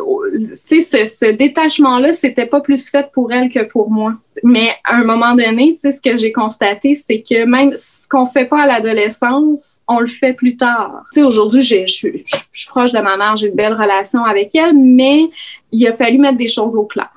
ce, 0.55 0.81
ce 0.81 1.31
détachement-là, 1.31 2.15
c'était 2.15 2.47
pas 2.47 2.63
plus 2.63 2.89
fait 2.89 3.11
pour 3.13 3.31
elle 3.33 3.51
que 3.51 3.65
pour 3.65 3.91
moi. 3.91 4.15
Mais 4.43 4.71
à 4.85 4.97
un 4.97 5.05
moment 5.05 5.35
donné, 5.35 5.75
ce 5.77 6.01
que 6.01 6.17
j'ai 6.17 6.33
constaté, 6.33 6.95
c'est 6.95 7.21
que 7.21 7.45
même 7.45 7.73
ce 7.77 8.09
qu'on 8.09 8.25
fait 8.25 8.47
pas 8.47 8.63
à 8.63 8.67
l'adolescence, 8.67 9.81
on 9.87 10.01
le 10.01 10.07
fait 10.07 10.33
plus 10.33 10.57
tard. 10.57 11.05
Aujourd'hui, 11.19 11.61
je 11.61 11.87
suis 11.87 12.25
proche 12.69 12.93
de 12.93 13.01
ma 13.01 13.19
mère, 13.19 13.37
j'ai 13.37 13.49
une 13.49 13.55
belle 13.55 13.75
relation 13.75 14.25
avec 14.25 14.55
elle, 14.55 14.75
mais 14.75 15.29
il 15.71 15.87
a 15.87 15.93
fallu 15.93 16.19
mettre 16.19 16.39
des 16.39 16.47
choses 16.47 16.75
au 16.75 16.85
clair. 16.85 17.11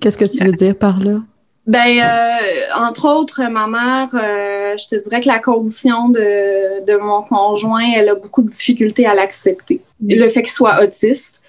Qu'est-ce 0.00 0.18
que 0.18 0.24
tu 0.24 0.44
veux 0.44 0.52
dire 0.52 0.76
par 0.76 0.98
là? 0.98 1.20
Ben, 1.66 2.00
euh, 2.00 2.74
entre 2.76 3.08
autres, 3.08 3.42
ma 3.44 3.68
mère, 3.68 4.08
euh, 4.14 4.76
je 4.76 4.88
te 4.88 5.00
dirais 5.00 5.20
que 5.20 5.28
la 5.28 5.38
condition 5.38 6.08
de, 6.08 6.84
de, 6.84 6.96
mon 6.96 7.22
conjoint, 7.22 7.88
elle 7.94 8.08
a 8.08 8.14
beaucoup 8.16 8.42
de 8.42 8.48
difficultés 8.48 9.06
à 9.06 9.14
l'accepter. 9.14 9.80
Mm. 10.00 10.14
Le 10.14 10.28
fait 10.28 10.42
qu'il 10.42 10.52
soit 10.52 10.82
autiste. 10.82 11.40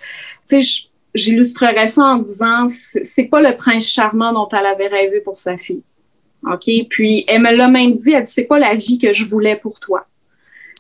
Tu 0.48 0.62
sais, 0.62 0.88
j'illustrerais 1.15 1.88
ça 1.88 2.03
en 2.03 2.17
disant, 2.17 2.65
c'est 2.67 3.25
pas 3.25 3.41
le 3.41 3.58
prince 3.58 3.88
charmant 3.88 4.34
dont 4.34 4.48
elle 4.50 4.67
avait 4.67 4.88
rêvé 4.88 5.20
pour 5.20 5.39
sa 5.39 5.58
fille. 5.58 5.82
OK? 6.46 6.70
Puis, 6.89 7.25
elle 7.27 7.41
me 7.41 7.55
l'a 7.55 7.67
même 7.67 7.96
dit, 7.96 8.13
elle 8.13 8.24
dit, 8.24 8.32
c'est 8.32 8.43
pas 8.43 8.60
la 8.60 8.75
vie 8.75 9.00
que 9.00 9.13
je 9.13 9.25
voulais 9.25 9.55
pour 9.55 9.79
toi. 9.79 10.05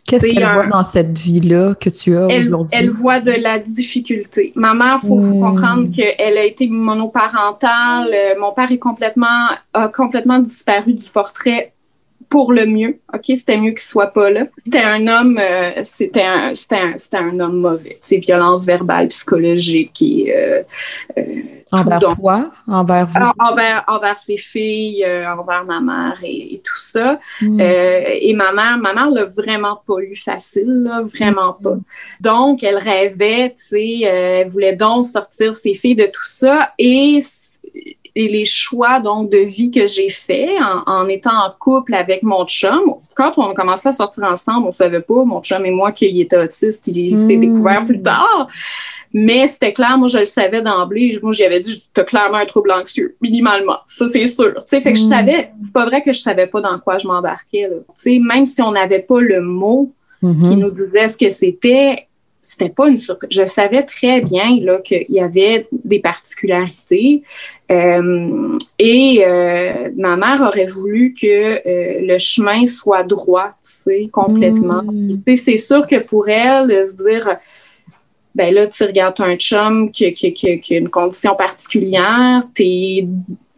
Qu'est-ce 0.05 0.29
qu'elle 0.29 0.45
voit 0.45 0.67
dans 0.67 0.83
cette 0.83 1.17
vie-là 1.17 1.75
que 1.75 1.89
tu 1.89 2.15
as 2.17 2.27
aujourd'hui? 2.27 2.77
Elle 2.77 2.89
voit 2.89 3.19
de 3.19 3.31
la 3.31 3.57
difficulté. 3.57 4.51
Ma 4.55 4.73
mère, 4.73 4.99
il 5.01 5.07
faut, 5.07 5.19
hmm. 5.19 5.39
comprendre 5.39 5.95
qu'elle 5.95 6.37
a 6.37 6.43
été 6.43 6.67
monoparentale. 6.67 8.11
Euh, 8.13 8.39
mon 8.39 8.51
père 8.51 8.71
est 8.71 8.79
complètement, 8.79 9.49
a 9.73 9.87
complètement 9.87 10.39
disparu 10.39 10.93
du 10.93 11.09
portrait 11.09 11.73
pour 12.33 12.51
le 12.51 12.65
mieux. 12.65 12.97
OK, 13.13 13.25
c'était 13.35 13.57
mieux 13.57 13.69
qu'il 13.69 13.77
soit 13.77 14.07
pas 14.07 14.31
là. 14.31 14.45
C'était 14.57 14.81
un 14.81 15.07
homme, 15.07 15.39
euh, 15.39 15.81
c'était 15.83 16.23
un, 16.23 16.55
c'était 16.55 16.77
un, 16.77 16.95
un, 17.11 17.39
homme 17.39 17.57
mauvais. 17.57 17.99
C'est 18.01 18.17
violence 18.17 18.65
verbale, 18.65 19.09
psychologique 19.09 20.01
et 20.01 20.33
euh, 20.35 20.63
envers 21.71 21.99
toi, 21.99 22.49
envers 22.67 23.05
vous? 23.05 23.19
Envers, 23.37 23.83
envers 23.87 24.17
ses 24.17 24.37
filles, 24.37 25.05
euh, 25.05 25.31
envers 25.31 25.63
ma 25.63 25.79
mère 25.79 26.19
et, 26.23 26.59
tout 26.63 26.79
ça. 26.79 27.19
Hmm. 27.39 27.59
Euh, 27.61 28.01
et 28.19 28.33
ma 28.33 28.51
mère, 28.51 28.79
ma 28.79 28.95
mère 28.95 29.11
l'a 29.11 29.25
vraiment 29.25 29.79
pas 29.85 29.99
eu 29.99 30.15
facile, 30.15 30.83
là, 30.83 31.01
vraiment 31.01 31.55
hmm. 31.59 31.63
pas. 31.63 31.77
Donc, 32.19 32.63
elle 32.63 32.77
rêvait, 32.77 33.49
tu 33.51 33.63
sais, 33.63 33.99
euh, 34.05 34.41
elle 34.41 34.49
voulait 34.49 34.73
donc 34.73 35.03
sortir 35.03 35.53
ses 35.53 35.75
filles 35.75 35.95
de 35.95 36.07
tout 36.07 36.25
ça 36.25 36.71
et 36.79 37.19
et 38.15 38.27
les 38.27 38.45
choix 38.45 38.99
donc 38.99 39.31
de 39.31 39.39
vie 39.39 39.71
que 39.71 39.87
j'ai 39.87 40.09
fait 40.09 40.49
en, 40.85 41.07
étant 41.07 41.31
en 41.31 41.51
couple 41.59 41.95
avec 41.95 42.21
mon 42.21 42.45
chum. 42.45 42.95
Quand 43.15 43.33
on 43.37 43.49
a 43.49 43.53
commencé 43.53 43.89
à 43.89 43.91
sortir 43.91 44.23
ensemble, 44.25 44.67
on 44.67 44.71
savait 44.71 45.01
pas, 45.01 45.23
mon 45.23 45.41
chum 45.41 45.65
et 45.65 45.71
moi, 45.71 45.91
qu'il 45.91 46.19
était 46.19 46.37
autiste. 46.37 46.87
Il 46.87 47.09
s'est 47.09 47.37
hmm. 47.37 47.41
découvert 47.41 47.85
plus 47.85 48.01
tard. 48.01 48.47
Mais 49.13 49.47
c'était 49.47 49.73
clair, 49.73 49.97
moi, 49.97 50.07
je 50.07 50.19
le 50.19 50.25
savais 50.25 50.61
d'emblée. 50.61 51.17
Moi, 51.21 51.31
j'avais 51.31 51.59
dit, 51.59 51.83
tu 51.93 52.01
as 52.01 52.03
clairement 52.03 52.37
un 52.37 52.45
trouble 52.45 52.71
anxieux, 52.71 53.15
minimalement. 53.21 53.77
Ça, 53.87 54.07
c'est 54.07 54.25
sûr. 54.25 54.53
sais, 54.65 54.81
fait 54.81 54.93
que 54.93 54.99
je 54.99 55.05
hmm. 55.05 55.09
savais, 55.09 55.51
c'est 55.59 55.73
pas 55.73 55.85
vrai 55.85 56.01
que 56.01 56.11
je 56.11 56.19
savais 56.19 56.47
pas 56.47 56.61
dans 56.61 56.77
quoi 56.79 56.97
je 56.97 57.07
m'embarquais. 57.07 57.69
Même 58.05 58.45
si 58.45 58.61
on 58.61 58.71
n'avait 58.71 59.01
pas 59.01 59.21
le 59.21 59.41
mot 59.41 59.91
mm-hmm. 60.21 60.49
qui 60.49 60.55
nous 60.55 60.71
disait 60.71 61.07
ce 61.07 61.17
que 61.17 61.29
c'était, 61.29 62.07
c'était 62.43 62.69
pas 62.69 62.89
une 62.89 62.97
surprise. 62.97 63.29
Je 63.31 63.45
savais 63.45 63.83
très 63.83 64.19
bien 64.21 64.59
là 64.61 64.79
qu'il 64.79 65.05
y 65.09 65.21
avait 65.21 65.67
des 65.71 65.99
particularités 65.99 67.23
euh, 67.71 68.57
et 68.77 69.23
euh, 69.25 69.89
ma 69.95 70.17
mère 70.17 70.41
aurait 70.41 70.67
voulu 70.67 71.15
que 71.19 71.25
euh, 71.25 72.01
le 72.01 72.17
chemin 72.17 72.65
soit 72.65 73.03
droit, 73.03 73.53
tu 73.63 73.71
sais, 73.71 74.07
complètement. 74.11 74.83
Mm. 74.83 75.21
C'est 75.37 75.57
sûr 75.57 75.87
que 75.87 75.99
pour 75.99 76.27
elle, 76.27 76.67
de 76.67 76.83
se 76.83 76.95
dire 77.01 77.37
ben 78.35 78.53
là, 78.53 78.67
tu 78.67 78.83
regardes 78.83 79.21
un 79.21 79.35
chum 79.37 79.91
qui, 79.91 80.13
qui, 80.13 80.33
qui, 80.33 80.73
a 80.73 80.77
une 80.77 80.89
condition 80.89 81.35
particulière, 81.35 82.41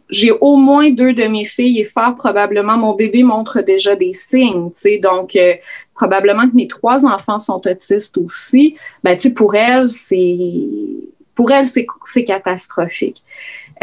j'ai 0.10 0.32
au 0.32 0.56
moins 0.56 0.91
deux 0.91 1.13
de 1.13 1.24
mes 1.24 1.46
filles 1.46 1.80
et 1.80 1.84
fort 1.84 2.15
probablement 2.15 2.78
mon 2.78 2.94
bébé 2.94 3.24
montre 3.24 3.62
déjà 3.62 3.96
des 3.96 4.13
signes, 4.13 4.70
tu 4.72 4.82
sais, 4.82 4.98
donc 5.00 5.36
euh, 5.36 5.54
probablement 5.96 6.48
que 6.50 6.56
mes 6.56 6.68
trois 6.68 7.06
enfants 7.06 7.39
sont 7.39 7.62
autistes 7.65 8.18
aussi. 8.18 8.76
Ben 9.04 9.15
tu 9.15 9.24
sais, 9.24 9.30
pour 9.32 9.56
elle 9.56 9.88
c'est 9.88 10.28
pour 11.34 11.52
elle 11.52 11.65
c'est 11.65 12.24
catastrophique. 12.24 13.24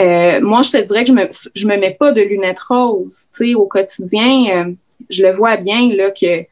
Euh, 0.00 0.40
moi, 0.40 0.62
je 0.62 0.70
te 0.70 0.82
dirais 0.82 1.04
que 1.04 1.10
je 1.10 1.14
me 1.14 1.28
je 1.54 1.66
me 1.66 1.76
mets 1.76 1.94
pas 1.98 2.12
de 2.12 2.22
lunettes 2.22 2.60
roses, 2.60 3.26
tu 3.36 3.48
sais, 3.48 3.54
au 3.54 3.66
quotidien, 3.66 4.46
euh, 4.50 4.72
je 5.10 5.22
le 5.22 5.32
vois 5.32 5.56
bien 5.56 5.94
là 5.94 6.10
que, 6.10 6.42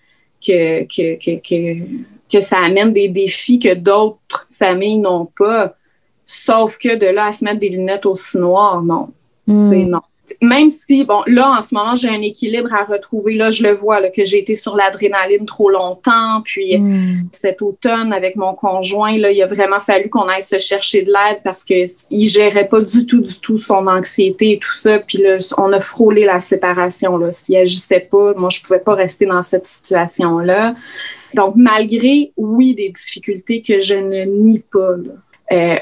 que, 0.45 0.85
que, 0.85 1.41
que 1.41 1.85
que 2.31 2.41
ça 2.41 2.59
amène 2.59 2.93
des 2.93 3.09
défis 3.09 3.59
que 3.59 3.75
d'autres 3.75 4.47
familles 4.51 4.99
n'ont 4.99 5.27
pas. 5.27 5.75
Sauf 6.25 6.79
que 6.79 6.97
de 6.97 7.07
là 7.07 7.27
à 7.27 7.33
se 7.33 7.45
mettre 7.45 7.59
des 7.59 7.71
lunettes 7.71 8.07
aussi 8.07 8.39
noires, 8.39 8.83
non. 8.83 9.09
Hmm. 9.51 9.89
non. 9.89 10.01
Même 10.43 10.71
si, 10.71 11.05
bon, 11.05 11.23
là, 11.27 11.57
en 11.59 11.61
ce 11.61 11.75
moment, 11.75 11.97
j'ai 11.97 12.09
un 12.09 12.23
équilibre 12.23 12.73
à 12.73 12.85
retrouver. 12.85 13.35
Là, 13.35 13.51
je 13.51 13.63
le 13.63 13.75
vois, 13.75 14.01
là, 14.01 14.11
que 14.11 14.25
j'ai 14.25 14.39
été 14.39 14.55
sur 14.55 14.77
l'adrénaline 14.77 15.45
trop 15.45 15.69
longtemps. 15.69 16.41
Puis 16.45 16.79
hmm. 16.79 17.17
cet 17.33 17.61
automne, 17.63 18.13
avec 18.13 18.37
mon 18.37 18.55
conjoint, 18.55 19.19
là, 19.19 19.33
il 19.33 19.43
a 19.43 19.47
vraiment 19.47 19.81
fallu 19.81 20.09
qu'on 20.09 20.29
aille 20.29 20.43
se 20.43 20.59
chercher 20.59 21.03
de 21.03 21.09
l'aide 21.09 21.41
parce 21.45 21.65
qu'il 21.65 21.85
ne 22.13 22.23
gérait 22.23 22.69
pas 22.69 22.81
du 22.81 23.07
tout, 23.07 23.21
du 23.21 23.39
tout 23.41 23.59
son 23.59 23.87
anxiété 23.87 24.53
et 24.53 24.59
tout 24.59 24.73
ça. 24.73 24.99
Puis 25.01 25.19
là, 25.19 25.37
on 25.59 25.73
a 25.73 25.81
frôlé 25.81 26.25
la 26.25 26.41
séparation. 26.41 27.19
S'il 27.31 27.57
agissait 27.57 28.09
pas, 28.11 28.33
moi, 28.35 28.49
je 28.51 28.63
pouvais 28.63 28.81
pas 28.81 28.95
rester 28.95 29.27
dans 29.27 29.43
cette 29.43 29.67
situation-là. 29.67 30.75
Donc, 31.35 31.55
malgré, 31.57 32.33
oui, 32.37 32.75
des 32.75 32.89
difficultés 32.89 33.63
que 33.63 33.81
je 33.81 33.95
ne 33.95 34.25
nie 34.25 34.61
pas, 34.61 34.95
euh, 35.53 35.77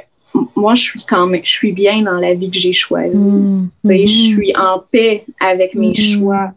moi, 0.56 0.74
je 0.74 0.82
suis 0.82 1.02
quand 1.04 1.26
même, 1.26 1.44
je 1.44 1.50
suis 1.50 1.72
bien 1.72 2.02
dans 2.02 2.18
la 2.18 2.34
vie 2.34 2.50
que 2.50 2.58
j'ai 2.58 2.72
choisie. 2.72 3.28
Mmh. 3.28 3.70
Je 3.84 3.90
mmh. 3.90 4.06
suis 4.06 4.56
en 4.56 4.82
paix 4.90 5.24
avec 5.40 5.74
mes 5.74 5.90
mmh. 5.90 5.94
choix. 5.94 6.52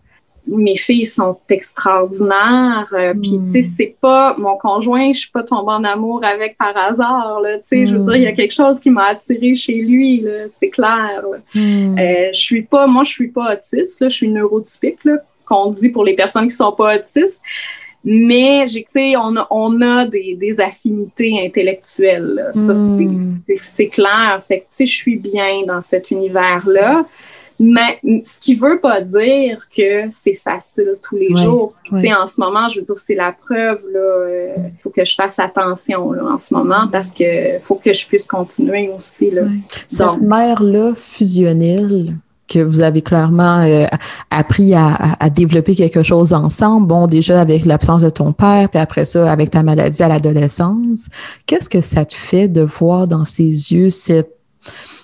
Mes 0.48 0.76
filles 0.76 1.06
sont 1.06 1.38
extraordinaires. 1.50 2.92
Euh, 2.94 3.14
puis, 3.14 3.40
tu 3.44 3.46
sais, 3.46 3.62
c'est 3.62 3.96
pas 4.02 4.36
mon 4.38 4.58
conjoint, 4.58 5.14
je 5.14 5.20
suis 5.20 5.30
pas 5.30 5.44
tombée 5.44 5.72
en 5.72 5.84
amour 5.84 6.24
avec 6.24 6.58
par 6.58 6.76
hasard. 6.76 7.40
Tu 7.44 7.60
sais, 7.62 7.86
je 7.86 7.96
veux 7.96 8.04
dire, 8.04 8.16
il 8.16 8.24
y 8.24 8.28
a 8.28 8.34
quelque 8.34 8.54
chose 8.54 8.80
qui 8.80 8.90
m'a 8.90 9.06
attirée 9.06 9.54
chez 9.54 9.76
lui, 9.76 10.26
c'est 10.48 10.70
clair. 10.70 11.22
Euh, 11.26 11.38
je 11.56 12.40
suis 12.40 12.64
pas, 12.64 12.88
moi, 12.88 13.04
je 13.04 13.12
suis 13.12 13.30
pas 13.30 13.54
autiste, 13.54 14.02
là, 14.02 14.10
je 14.10 14.16
suis 14.16 14.28
neurotypique, 14.28 15.00
qu'on 15.46 15.72
dit 15.72 15.90
pour 15.90 16.04
les 16.04 16.16
personnes 16.16 16.48
qui 16.48 16.56
sont 16.56 16.72
pas 16.72 16.96
autistes. 16.96 17.42
Mais, 18.04 18.66
tu 18.68 18.84
sais, 18.88 19.16
on 19.16 19.36
a, 19.38 19.48
on 19.52 19.80
a 19.82 20.06
des, 20.06 20.36
des 20.36 20.60
affinités 20.60 21.40
intellectuelles. 21.46 22.50
Ça, 22.54 22.74
hmm. 22.74 23.42
c'est 23.62 23.88
clair. 23.88 24.42
Fait 24.46 24.60
que, 24.60 24.64
tu 24.64 24.68
sais, 24.72 24.86
je 24.86 24.96
suis 24.96 25.18
bien 25.18 25.64
dans 25.68 25.82
cet 25.82 26.10
univers-là. 26.10 27.06
Mais 27.64 28.00
ce 28.26 28.40
qui 28.40 28.56
veut 28.56 28.80
pas 28.80 29.02
dire 29.02 29.68
que 29.70 30.10
c'est 30.10 30.34
facile 30.34 30.96
tous 31.04 31.16
les 31.16 31.36
jours. 31.36 31.76
Tu 31.86 32.02
sais, 32.02 32.12
en 32.12 32.26
ce 32.26 32.42
moment, 32.42 32.68
je 32.68 32.80
veux 32.80 32.86
dire, 32.86 32.98
c'est 32.98 33.14
la 33.14 33.32
preuve. 33.34 33.82
Il 33.88 33.96
euh, 33.96 34.56
faut 34.80 34.90
que 34.90 35.06
je 35.06 35.14
fasse 35.14 35.38
attention 35.38 36.12
là, 36.12 36.24
en 36.26 36.40
ce 36.40 36.56
moment 36.56 36.88
parce 36.92 37.14
que 37.14 37.60
faut 37.60 37.76
que 37.76 37.94
je 37.94 38.08
puisse 38.08 38.26
continuer 38.26 38.90
aussi. 38.90 39.30
Là. 39.30 39.44
Cette 39.88 40.22
mère-là 40.22 40.94
fusionnelle, 40.96 42.16
que 42.52 42.60
vous 42.60 42.82
avez 42.82 43.02
clairement 43.02 43.62
euh, 43.62 43.86
appris 44.30 44.74
à, 44.74 45.18
développer 45.30 45.76
quelque 45.76 46.04
chose 46.04 46.34
ensemble. 46.34 46.88
Bon, 46.88 47.08
déjà 47.08 47.40
avec 47.40 47.66
l'absence 47.66 48.02
de 48.04 48.10
ton 48.10 48.34
père, 48.34 48.70
puis 48.70 48.80
après 48.80 49.06
ça, 49.06 49.32
avec 49.32 49.52
ta 49.52 49.64
maladie 49.64 50.04
à 50.04 50.10
l'adolescence. 50.10 51.08
Qu'est-ce 51.46 51.70
que 51.70 51.82
ça 51.82 52.04
te 52.04 52.14
fait 52.14 52.48
de 52.48 52.62
voir 52.62 53.08
dans 53.08 53.24
ses 53.24 53.46
yeux 53.46 53.90
cette, 53.90 54.36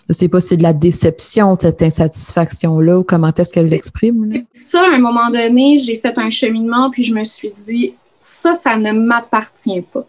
je 0.10 0.14
sais 0.14 0.28
pas 0.28 0.42
si 0.42 0.50
c'est 0.50 0.58
de 0.58 0.64
la 0.64 0.74
déception, 0.74 1.56
cette 1.60 1.82
insatisfaction-là, 1.82 3.00
ou 3.00 3.04
comment 3.04 3.32
est-ce 3.34 3.54
qu'elle 3.54 3.70
l'exprime? 3.70 4.44
Ça, 4.54 4.82
à 4.82 4.96
un 4.96 5.00
moment 5.00 5.30
donné, 5.30 5.78
j'ai 5.78 5.98
fait 6.00 6.18
un 6.18 6.30
cheminement, 6.30 6.90
puis 6.92 7.04
je 7.04 7.14
me 7.14 7.24
suis 7.24 7.52
dit, 7.56 7.94
ça, 8.20 8.54
ça 8.54 8.78
ne 8.78 8.92
m'appartient 8.92 9.82
pas. 9.82 10.06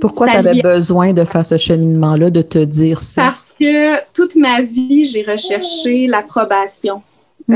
Pourquoi 0.00 0.28
tu 0.28 0.36
avais 0.36 0.60
besoin 0.60 1.12
de 1.12 1.24
faire 1.24 1.46
ce 1.46 1.56
cheminement-là, 1.56 2.30
de 2.30 2.42
te 2.42 2.58
dire 2.58 3.00
ça? 3.00 3.22
Parce 3.24 3.54
que 3.58 4.00
toute 4.12 4.36
ma 4.36 4.60
vie, 4.60 5.04
j'ai 5.04 5.22
recherché 5.22 6.06
l'approbation 6.06 7.02
euh, 7.50 7.52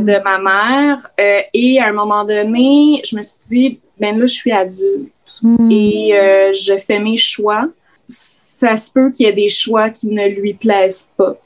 hmm. 0.00 0.04
de 0.04 0.22
ma 0.22 0.38
mère. 0.38 1.10
Euh, 1.20 1.40
et 1.54 1.80
à 1.80 1.88
un 1.88 1.92
moment 1.92 2.24
donné, 2.24 3.02
je 3.04 3.16
me 3.16 3.22
suis 3.22 3.36
dit, 3.48 3.80
ben 3.98 4.18
là, 4.18 4.26
je 4.26 4.34
suis 4.34 4.52
adulte 4.52 5.12
hmm. 5.42 5.70
et 5.70 6.14
euh, 6.14 6.52
je 6.52 6.76
fais 6.78 6.98
mes 6.98 7.16
choix. 7.16 7.68
Ça 8.06 8.76
se 8.76 8.90
peut 8.90 9.10
qu'il 9.10 9.26
y 9.26 9.28
ait 9.28 9.32
des 9.32 9.48
choix 9.48 9.90
qui 9.90 10.08
ne 10.08 10.28
lui 10.28 10.54
plaisent 10.54 11.08
pas. 11.16 11.36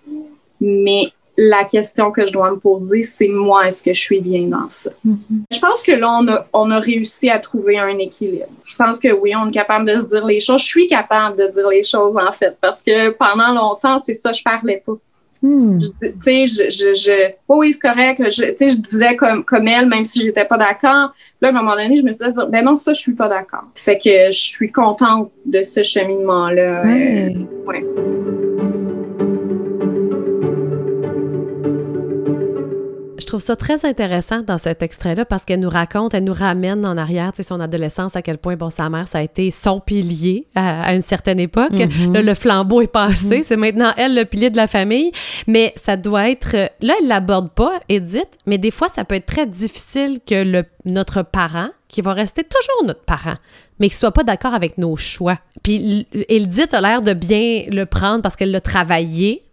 Mais 0.60 1.12
la 1.36 1.64
question 1.64 2.10
que 2.10 2.26
je 2.26 2.32
dois 2.32 2.50
me 2.50 2.58
poser, 2.58 3.02
c'est 3.02 3.28
moi, 3.28 3.66
est-ce 3.66 3.82
que 3.82 3.92
je 3.92 4.00
suis 4.00 4.20
bien 4.20 4.48
dans 4.48 4.68
ça? 4.68 4.90
Mm-hmm. 5.06 5.44
Je 5.50 5.58
pense 5.58 5.82
que 5.82 5.92
là, 5.92 6.18
on 6.20 6.28
a, 6.28 6.46
on 6.52 6.70
a 6.70 6.78
réussi 6.78 7.30
à 7.30 7.38
trouver 7.38 7.78
un 7.78 7.96
équilibre. 7.98 8.46
Je 8.64 8.76
pense 8.76 8.98
que 8.98 9.12
oui, 9.12 9.32
on 9.34 9.48
est 9.48 9.52
capable 9.52 9.86
de 9.86 9.98
se 9.98 10.06
dire 10.06 10.26
les 10.26 10.40
choses. 10.40 10.60
Je 10.60 10.66
suis 10.66 10.88
capable 10.88 11.38
de 11.38 11.46
dire 11.46 11.68
les 11.68 11.82
choses, 11.82 12.16
en 12.16 12.32
fait, 12.32 12.56
parce 12.60 12.82
que 12.82 13.10
pendant 13.10 13.52
longtemps, 13.54 13.98
c'est 13.98 14.14
ça, 14.14 14.32
je 14.32 14.42
parlais 14.42 14.82
pas. 14.84 14.92
Mm. 15.42 15.78
Tu 16.00 16.12
sais, 16.20 16.46
je, 16.46 16.70
je, 16.70 16.94
je, 16.94 17.32
oui, 17.48 17.72
c'est 17.72 17.80
correct. 17.80 18.22
Tu 18.24 18.30
sais, 18.30 18.68
je 18.68 18.76
disais 18.76 19.16
comme, 19.16 19.44
comme 19.44 19.66
elle, 19.66 19.88
même 19.88 20.04
si 20.04 20.22
j'étais 20.22 20.44
pas 20.44 20.58
d'accord. 20.58 21.12
Là, 21.40 21.48
à 21.48 21.50
un 21.50 21.52
moment 21.52 21.74
donné, 21.74 21.96
je 21.96 22.02
me 22.02 22.12
suis 22.12 22.26
dit, 22.26 22.34
ben 22.48 22.64
non, 22.64 22.76
ça, 22.76 22.92
je 22.92 23.00
suis 23.00 23.14
pas 23.14 23.28
d'accord. 23.28 23.64
Fait 23.74 23.98
que 23.98 24.30
je 24.30 24.38
suis 24.38 24.70
contente 24.70 25.32
de 25.44 25.62
ce 25.62 25.82
cheminement-là. 25.82 26.84
Euh, 26.86 27.30
ouais. 27.66 27.84
Trouve 33.26 33.40
ça 33.40 33.56
très 33.56 33.84
intéressant 33.84 34.40
dans 34.40 34.58
cet 34.58 34.82
extrait-là 34.82 35.24
parce 35.24 35.44
qu'elle 35.44 35.60
nous 35.60 35.68
raconte, 35.68 36.14
elle 36.14 36.24
nous 36.24 36.32
ramène 36.32 36.84
en 36.86 36.96
arrière, 36.96 37.32
tu 37.32 37.38
sais, 37.38 37.42
son 37.42 37.60
adolescence, 37.60 38.16
à 38.16 38.22
quel 38.22 38.38
point, 38.38 38.56
bon, 38.56 38.70
sa 38.70 38.88
mère, 38.90 39.08
ça 39.08 39.18
a 39.18 39.22
été 39.22 39.50
son 39.50 39.80
pilier 39.80 40.46
à, 40.54 40.94
une 40.94 41.02
certaine 41.02 41.40
époque. 41.40 41.72
Mm-hmm. 41.72 42.12
Là, 42.12 42.22
le 42.22 42.34
flambeau 42.34 42.80
est 42.80 42.92
passé, 42.92 43.40
mm-hmm. 43.40 43.44
c'est 43.44 43.56
maintenant 43.56 43.92
elle 43.96 44.14
le 44.14 44.24
pilier 44.24 44.50
de 44.50 44.56
la 44.56 44.66
famille, 44.66 45.12
mais 45.46 45.72
ça 45.76 45.96
doit 45.96 46.30
être... 46.30 46.56
Là, 46.80 46.94
elle 47.00 47.08
l'aborde 47.08 47.50
pas, 47.50 47.80
Edith, 47.88 48.38
mais 48.46 48.58
des 48.58 48.70
fois, 48.70 48.88
ça 48.88 49.04
peut 49.04 49.14
être 49.14 49.26
très 49.26 49.46
difficile 49.46 50.18
que 50.26 50.42
le, 50.42 50.64
notre 50.84 51.22
parent, 51.22 51.68
qui 51.92 52.00
va 52.00 52.14
rester 52.14 52.42
toujours 52.42 52.86
notre 52.86 53.04
parent, 53.04 53.34
mais 53.78 53.88
qui 53.88 53.96
soit 53.96 54.12
pas 54.12 54.24
d'accord 54.24 54.54
avec 54.54 54.78
nos 54.78 54.96
choix. 54.96 55.38
Puis 55.62 56.06
Edith 56.28 56.72
a 56.74 56.80
l'air 56.80 57.02
de 57.02 57.12
bien 57.12 57.64
le 57.68 57.84
prendre 57.84 58.22
parce 58.22 58.34
qu'elle 58.34 58.50
l'a 58.50 58.62
travaillé, 58.62 59.44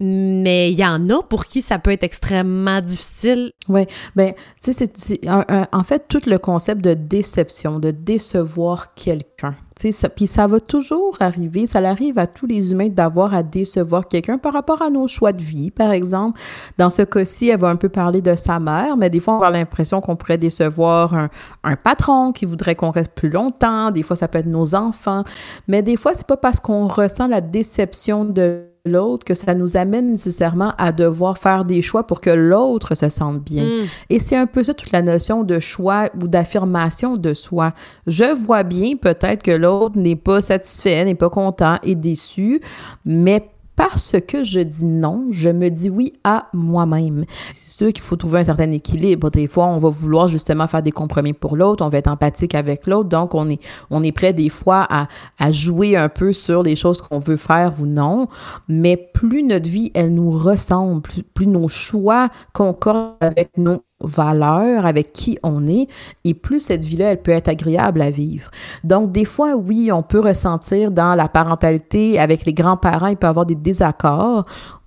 mais 0.00 0.72
il 0.72 0.78
y 0.78 0.84
en 0.84 1.08
a 1.10 1.22
pour 1.22 1.46
qui 1.46 1.62
ça 1.62 1.78
peut 1.78 1.92
être 1.92 2.02
extrêmement 2.02 2.80
difficile. 2.80 3.50
Oui, 3.68 3.86
ben, 4.16 4.32
tu 4.62 4.72
sais, 4.72 4.90
c'est 4.92 5.20
en 5.28 5.84
fait 5.84 6.06
tout 6.08 6.22
le 6.26 6.38
concept 6.38 6.82
de 6.82 6.94
déception, 6.94 7.78
de 7.78 7.90
décevoir 7.90 8.94
quelqu'un. 8.94 9.54
Tu 9.78 9.90
sais, 9.90 10.08
puis 10.08 10.28
ça 10.28 10.46
va 10.46 10.60
toujours 10.60 11.16
arriver, 11.18 11.66
ça 11.66 11.80
arrive 11.80 12.18
à 12.18 12.28
tous 12.28 12.46
les 12.46 12.70
humains 12.70 12.88
d'avoir 12.88 13.34
à 13.34 13.42
décevoir 13.42 14.06
quelqu'un 14.06 14.38
par 14.38 14.52
rapport 14.52 14.82
à 14.82 14.90
nos 14.90 15.08
choix 15.08 15.32
de 15.32 15.42
vie, 15.42 15.72
par 15.72 15.90
exemple. 15.90 16.40
Dans 16.78 16.90
ce 16.90 17.02
cas-ci, 17.02 17.48
elle 17.48 17.58
va 17.58 17.68
un 17.70 17.76
peu 17.76 17.88
parler 17.88 18.22
de 18.22 18.36
sa 18.36 18.60
mère, 18.60 18.96
mais 18.96 19.10
des 19.10 19.18
fois, 19.18 19.38
on 19.38 19.42
a 19.42 19.50
l'impression 19.50 20.00
qu'on 20.00 20.14
pourrait 20.14 20.38
décevoir 20.38 21.14
un, 21.14 21.28
un 21.64 21.76
patron 21.76 22.30
qui 22.30 22.46
voudrait 22.46 22.76
qu'on 22.76 22.92
reste 22.92 23.12
plus 23.12 23.30
longtemps, 23.30 23.90
des 23.90 24.04
fois, 24.04 24.14
ça 24.14 24.28
peut 24.28 24.38
être 24.38 24.46
nos 24.46 24.76
enfants, 24.76 25.24
mais 25.66 25.82
des 25.82 25.96
fois, 25.96 26.14
c'est 26.14 26.26
pas 26.26 26.36
parce 26.36 26.60
qu'on 26.60 26.86
ressent 26.86 27.26
la 27.26 27.40
déception 27.40 28.24
de 28.24 28.73
l'autre 28.84 29.24
que 29.24 29.32
ça 29.32 29.54
nous 29.54 29.78
amène 29.78 30.10
nécessairement 30.10 30.74
à 30.76 30.92
devoir 30.92 31.38
faire 31.38 31.64
des 31.64 31.80
choix 31.80 32.06
pour 32.06 32.20
que 32.20 32.28
l'autre 32.28 32.94
se 32.94 33.08
sente 33.08 33.42
bien. 33.42 33.64
Mm. 33.64 33.86
Et 34.10 34.18
c'est 34.18 34.36
un 34.36 34.46
peu 34.46 34.62
ça 34.62 34.74
toute 34.74 34.92
la 34.92 35.00
notion 35.00 35.42
de 35.42 35.58
choix 35.58 36.10
ou 36.20 36.28
d'affirmation 36.28 37.16
de 37.16 37.32
soi. 37.32 37.72
Je 38.06 38.34
vois 38.34 38.62
bien 38.62 38.96
peut-être 38.96 39.42
que 39.42 39.50
l'autre 39.50 39.98
n'est 39.98 40.16
pas 40.16 40.42
satisfait, 40.42 41.04
n'est 41.04 41.14
pas 41.14 41.30
content, 41.30 41.78
est 41.82 41.94
déçu, 41.94 42.60
mais 43.06 43.48
parce 43.76 44.16
que 44.26 44.44
je 44.44 44.60
dis 44.60 44.84
non, 44.84 45.28
je 45.30 45.50
me 45.50 45.68
dis 45.68 45.90
oui 45.90 46.12
à 46.22 46.48
moi-même. 46.52 47.24
C'est 47.52 47.76
sûr 47.76 47.92
qu'il 47.92 48.02
faut 48.02 48.16
trouver 48.16 48.40
un 48.40 48.44
certain 48.44 48.70
équilibre. 48.70 49.30
Des 49.30 49.48
fois, 49.48 49.66
on 49.66 49.78
va 49.78 49.88
vouloir 49.88 50.28
justement 50.28 50.66
faire 50.66 50.82
des 50.82 50.92
compromis 50.92 51.32
pour 51.32 51.56
l'autre, 51.56 51.84
on 51.84 51.88
va 51.88 51.98
être 51.98 52.08
empathique 52.08 52.54
avec 52.54 52.86
l'autre, 52.86 53.08
donc 53.08 53.34
on 53.34 53.48
est, 53.48 53.60
on 53.90 54.02
est 54.02 54.12
prêt 54.12 54.32
des 54.32 54.48
fois 54.48 54.86
à, 54.88 55.08
à 55.38 55.52
jouer 55.52 55.96
un 55.96 56.08
peu 56.08 56.32
sur 56.32 56.62
les 56.62 56.76
choses 56.76 57.02
qu'on 57.02 57.20
veut 57.20 57.36
faire 57.36 57.74
ou 57.80 57.86
non. 57.86 58.28
Mais 58.68 58.96
plus 58.96 59.42
notre 59.42 59.68
vie, 59.68 59.90
elle 59.94 60.14
nous 60.14 60.30
ressemble, 60.30 61.02
plus, 61.34 61.46
nos 61.46 61.68
choix 61.68 62.28
concordent 62.52 63.16
avec 63.20 63.50
nos 63.56 63.82
valeurs, 64.00 64.86
avec 64.86 65.12
qui 65.12 65.38
on 65.42 65.66
est, 65.66 65.88
et 66.24 66.34
plus 66.34 66.60
cette 66.60 66.84
vie-là, 66.84 67.12
elle 67.12 67.22
peut 67.22 67.32
être 67.32 67.48
agréable 67.48 68.02
à 68.02 68.10
vivre. 68.10 68.50
Donc, 68.82 69.12
des 69.12 69.24
fois, 69.24 69.54
oui, 69.56 69.90
on 69.92 70.02
peut 70.02 70.20
ressentir 70.20 70.90
dans 70.90 71.14
la 71.14 71.28
parentalité 71.28 72.18
avec 72.18 72.44
les 72.44 72.52
grands-parents, 72.52 73.08
il 73.08 73.16
peut 73.16 73.26
y 73.26 73.30
avoir 73.30 73.46
des 73.46 73.54
désaccords 73.54 74.46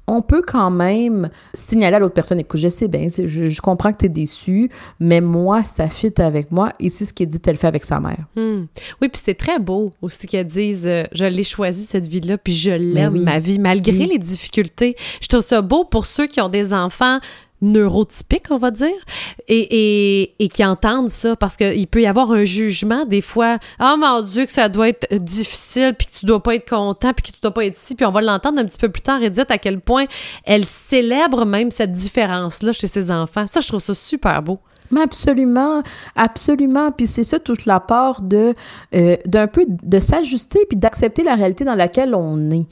on 0.10 0.22
peut 0.22 0.41
quand 0.41 0.72
même 0.72 1.30
signaler 1.54 1.98
à 1.98 2.00
l'autre 2.00 2.13
personne, 2.13 2.39
écoute, 2.39 2.62
je 2.62 2.70
sais 2.70 2.88
bien, 2.88 3.08
je, 3.10 3.62
comprends 3.62 3.91
que 3.91 3.98
tu 3.98 4.06
es 4.06 4.10
déçu, 4.10 4.72
mais 5.02 5.20
moi, 5.20 5.65
ça 5.65 5.89
fit 5.89 6.13
avec 6.22 6.50
moi 6.52 6.72
et 6.80 6.89
c'est 6.89 7.04
ce 7.04 7.13
qu'elle 7.13 7.28
dit, 7.28 7.39
elle 7.46 7.58
fait 7.58 7.67
avec 7.67 7.84
sa 7.84 8.00
mère. 8.00 8.26
Hmm. 8.38 8.65
Oui, 9.02 9.10
puis 9.10 9.22
c'est 9.24 9.34
très 9.34 9.60
beau 9.60 9.91
aussi 10.02 10.26
qu'elle 10.26 10.48
dise, 10.48 10.88
euh, 10.88 11.04
je 11.12 11.26
l'ai 11.26 11.43
choisi 11.43 11.84
cette 11.84 12.08
vie-là, 12.08 12.38
puis 12.38 12.54
je 12.54 12.72
l'aime, 12.72 13.22
ma 13.22 13.39
vie, 13.39 13.60
malgré 13.60 14.06
les 14.06 14.17
difficultés. 14.17 14.96
Je 15.22 15.28
trouve 15.28 15.41
ça 15.41 15.62
beau 15.62 15.84
pour 15.84 16.06
ceux 16.06 16.28
qui 16.28 16.39
ont 16.39 16.50
des 16.50 16.74
enfants 16.74 17.20
neurotypiques, 17.62 18.48
on 18.52 18.58
va 18.58 18.72
dire, 18.72 18.96
et, 19.48 20.34
et, 20.39 20.50
qui 20.50 20.63
entendent 20.63 21.10
ça, 21.10 21.36
parce 21.36 21.56
qu'il 21.56 21.88
peut 21.88 22.02
y 22.02 22.08
avoir 22.08 22.32
un 22.32 22.46
jugement 22.46 23.06
des 23.06 23.22
fois. 23.22 23.58
Ah 23.80 23.93
oh, 23.93 23.98
mon 23.98 24.22
Dieu, 24.22 24.46
que 24.46 24.52
ça 24.52 24.70
doit 24.70 24.89
être 24.89 25.13
difficile, 25.15 25.96
puis 25.98 26.08
que 26.08 26.12
tu 26.12 26.26
dois 26.26 26.41
pas 26.41 26.56
être 26.56 26.70
content, 26.70 27.13
puis 27.13 27.32
que 27.32 27.36
tu 27.36 27.41
dois 27.41 27.54
pas 27.54 27.65
être 27.65 27.78
ici, 27.78 27.96
puis 27.96 28.06
on 28.06 28.12
va 28.12 28.22
l'entendre 28.22 28.60
un 28.60 28.65
petit 28.65 28.78
peu 28.78 28.89
plus 28.89 29.02
tard, 29.02 29.22
Edith, 29.22 29.50
à 29.50 29.58
quel 29.58 29.80
point 29.80 30.06
elle 30.43 30.65
célèbre 30.65 31.46
même 31.46 31.72
cette 31.72 31.93
différence-là 31.93 32.72
chez 32.72 32.88
ses 32.88 33.12
enfants. 33.12 33.46
Ça, 33.48 33.62
je 33.62 33.67
trouve 33.67 33.82
ça 33.82 33.93
super 33.93 34.41
beau. 34.41 34.60
Mais 34.91 35.02
absolument, 35.02 35.82
absolument. 36.15 36.91
Puis 36.91 37.08
c'est 37.08 37.24
ça 37.24 37.39
toute 37.39 37.65
la 37.65 37.80
part 37.80 38.22
de 38.22 38.54
euh, 38.96 39.17
d'un 39.26 39.48
peu 39.48 39.65
de 39.67 40.00
s'ajuster 40.00 40.60
puis 40.70 40.78
d'accepter 40.78 41.24
la 41.24 41.36
réalité 41.36 41.65
dans 41.65 41.76
laquelle 41.76 42.15
on 42.15 42.52
est. 42.52 42.67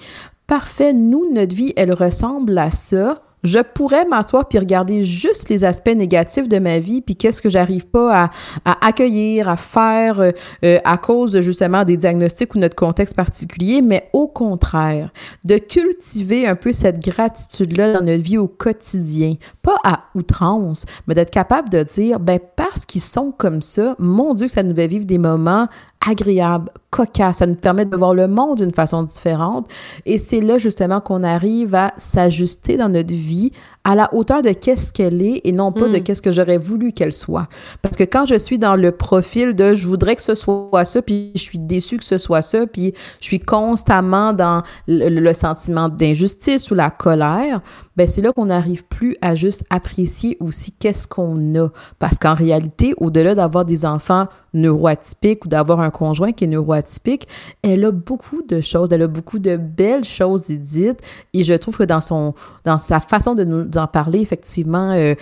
Parfait, 0.48 0.94
nous, 0.94 1.34
notre 1.34 1.56
vie, 1.56 1.74
elle 1.76 1.92
ressemble 1.92 2.58
à 2.58 2.72
ça 2.72 3.25
je 3.46 3.60
pourrais 3.60 4.06
m'asseoir 4.06 4.48
puis 4.48 4.60
regarder 4.60 5.04
juste 5.04 5.50
les 5.50 5.64
aspects 5.64 5.96
négatifs 5.96 6.50
de 6.50 6.60
ma 6.60 6.80
vie 6.80 7.02
puis 7.02 7.16
qu'est-ce 7.16 7.42
que 7.42 7.50
j'arrive 7.50 7.88
pas 7.88 8.30
à, 8.66 8.88
accueillir, 8.88 9.50
à 9.50 9.58
faire 9.58 10.20
euh, 10.20 10.32
euh, 10.64 10.80
à 10.84 10.98
cause 10.98 11.32
de 11.32 11.42
justement 11.42 11.84
des 11.84 11.98
diagnostics 11.98 12.56
ou 12.56 12.60
notre 12.60 12.76
contexte 12.76 13.16
particulier, 13.16 13.82
mais 13.82 14.10
au 14.14 14.28
contraire, 14.28 15.12
de 15.44 15.58
cultiver 15.58 16.48
un 16.48 16.56
peu 16.56 16.74
cette 16.74 17.04
gratitude-là 17.04 17.94
dans 17.94 18.06
notre 18.06 18.24
vie 18.24 18.38
au 18.38 18.48
quotidien, 18.48 19.36
pas 19.62 19.78
à 19.84 20.04
outrance, 20.16 20.86
mais 21.08 21.16
d'être 21.16 21.32
capable 21.32 21.70
de 21.70 21.84
dire, 21.84 22.20
ben 22.20 22.40
parce 22.56 22.86
qu'ils 22.86 23.02
sont 23.02 23.32
comme 23.32 23.62
ça, 23.62 23.96
mon 24.00 24.34
Dieu, 24.34 24.48
que 24.48 24.54
ça 24.54 24.64
nous 24.64 24.76
fait 24.76 24.88
vivre 24.88 25.06
des 25.06 25.18
moments 25.18 25.68
agréable, 26.08 26.70
cocasse. 26.90 27.38
Ça 27.38 27.48
nous 27.48 27.56
permet 27.56 27.86
de 27.86 27.96
voir 27.96 28.14
le 28.14 28.28
monde 28.28 28.60
d'une 28.60 28.72
façon 28.72 29.04
différente. 29.04 29.68
Et 30.06 30.18
c'est 30.18 30.42
là 30.42 30.58
justement 30.58 31.02
qu'on 31.02 31.24
arrive 31.24 31.76
à 31.76 31.94
s'ajuster 31.98 32.78
dans 32.78 32.90
notre 32.90 33.14
vie 33.14 33.52
à 33.84 33.94
la 33.94 34.12
hauteur 34.14 34.42
de 34.42 34.50
qu'est-ce 34.50 34.92
qu'elle 34.92 35.22
est 35.22 35.42
et 35.44 35.52
non 35.52 35.72
pas 35.72 35.88
de 35.88 35.98
hmm. 35.98 36.04
qu'est-ce 36.04 36.22
que 36.22 36.32
j'aurais 36.32 36.58
voulu 36.58 36.92
qu'elle 36.92 37.14
soit. 37.14 37.48
Parce 37.84 37.96
que 37.96 38.04
quand 38.04 38.26
je 38.26 38.36
suis 38.36 38.58
dans 38.58 38.76
le 38.76 38.92
profil 38.92 39.54
de 39.54 39.76
je 39.76 39.88
voudrais 39.88 40.16
que 40.16 40.24
ce 40.24 40.34
soit 40.34 40.86
ça, 40.86 41.02
puis 41.02 41.32
je 41.36 41.42
suis 41.42 41.60
déçue 41.60 41.98
que 41.98 42.04
ce 42.04 42.18
soit 42.18 42.42
ça, 42.42 42.66
puis 42.66 42.94
je 43.20 43.26
suis 43.26 43.40
constamment 43.40 44.34
dans 44.34 44.64
le, 44.88 45.34
sentiment 45.34 45.90
d'injustice 45.90 46.72
ou 46.72 46.76
la 46.76 46.90
colère, 46.90 47.62
ben 47.96 48.08
c'est 48.08 48.22
là 48.22 48.32
qu'on 48.34 48.48
n'arrive 48.48 48.86
plus 48.86 49.16
à 49.22 49.36
juste 49.36 49.64
apprécier 49.70 50.38
aussi 50.40 50.72
qu'est-ce 50.72 51.08
qu'on 51.08 51.56
a. 51.56 51.70
Parce 52.00 52.20
qu'en 52.20 52.36
réalité, 52.36 52.94
au-delà 52.98 53.36
d'avoir 53.36 53.66
des 53.66 53.86
enfants 53.86 54.28
neuroatypiques 54.54 55.46
ou 55.46 55.48
d'avoir 55.48 55.80
un 55.82 55.90
conjoint 55.90 56.32
qui 56.32 56.46
est 56.46 56.48
neuroatypique, 56.48 57.28
elle 57.62 57.86
a 57.86 57.92
beaucoup 57.92 58.42
de 58.42 58.62
choses, 58.62 58.90
elle 58.92 59.04
a 59.04 59.08
beaucoup 59.08 59.40
de 59.40 59.58
belles 59.58 60.06
choses 60.06 60.48
dites. 60.48 61.00
Et 61.34 61.44
je 61.44 61.54
trouve 61.54 61.78
que 61.78 61.84
dans 61.84 62.02
son, 62.02 62.34
dans 62.64 62.78
sa 62.78 63.00
façon 63.00 63.36
de 63.36 63.44
nous 63.44 63.70
en 63.78 63.88
parler, 63.88 64.20
effectivement, 64.20 64.92
euh, 64.92 65.16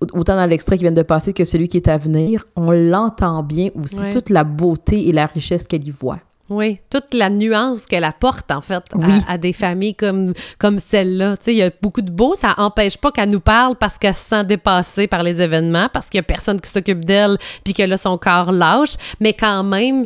autant 0.00 0.36
dans 0.36 0.46
l'extrait 0.46 0.76
qui 0.76 0.84
vient 0.84 0.92
de 0.92 1.02
passer 1.02 1.32
que 1.32 1.44
celui 1.44 1.68
qui 1.68 1.76
est 1.76 1.88
à 1.88 1.96
venir, 1.96 2.44
on 2.56 2.70
l'entend 2.70 3.42
bien 3.42 3.70
aussi, 3.80 4.08
toute 4.10 4.30
la 4.30 4.44
beauté 4.44 5.08
et 5.08 5.12
la 5.12 5.26
richesse 5.26 5.66
qu'elle 5.66 5.86
y 5.86 5.90
voit. 5.90 6.18
Oui, 6.48 6.78
toute 6.90 7.12
la 7.12 7.28
nuance 7.28 7.86
qu'elle 7.86 8.04
apporte, 8.04 8.52
en 8.52 8.60
fait, 8.60 8.82
à, 9.26 9.36
des 9.36 9.52
familles 9.52 9.96
comme, 9.96 10.32
comme 10.58 10.78
celle-là. 10.78 11.36
Tu 11.36 11.44
sais, 11.44 11.52
il 11.52 11.58
y 11.58 11.62
a 11.62 11.70
beaucoup 11.82 12.02
de 12.02 12.10
beau. 12.10 12.34
Ça 12.36 12.54
n'empêche 12.56 12.98
pas 12.98 13.10
qu'elle 13.10 13.30
nous 13.30 13.40
parle 13.40 13.74
parce 13.74 13.98
qu'elle 13.98 14.14
se 14.14 14.28
sent 14.28 14.44
dépassée 14.44 15.08
par 15.08 15.24
les 15.24 15.42
événements, 15.42 15.88
parce 15.92 16.08
qu'il 16.08 16.18
n'y 16.18 16.24
a 16.24 16.28
personne 16.28 16.60
qui 16.60 16.70
s'occupe 16.70 17.04
d'elle, 17.04 17.36
puis 17.64 17.74
qu'elle 17.74 17.92
a 17.92 17.96
son 17.96 18.16
corps 18.16 18.52
lâche, 18.52 18.96
mais 19.18 19.32
quand 19.32 19.64
même, 19.64 20.04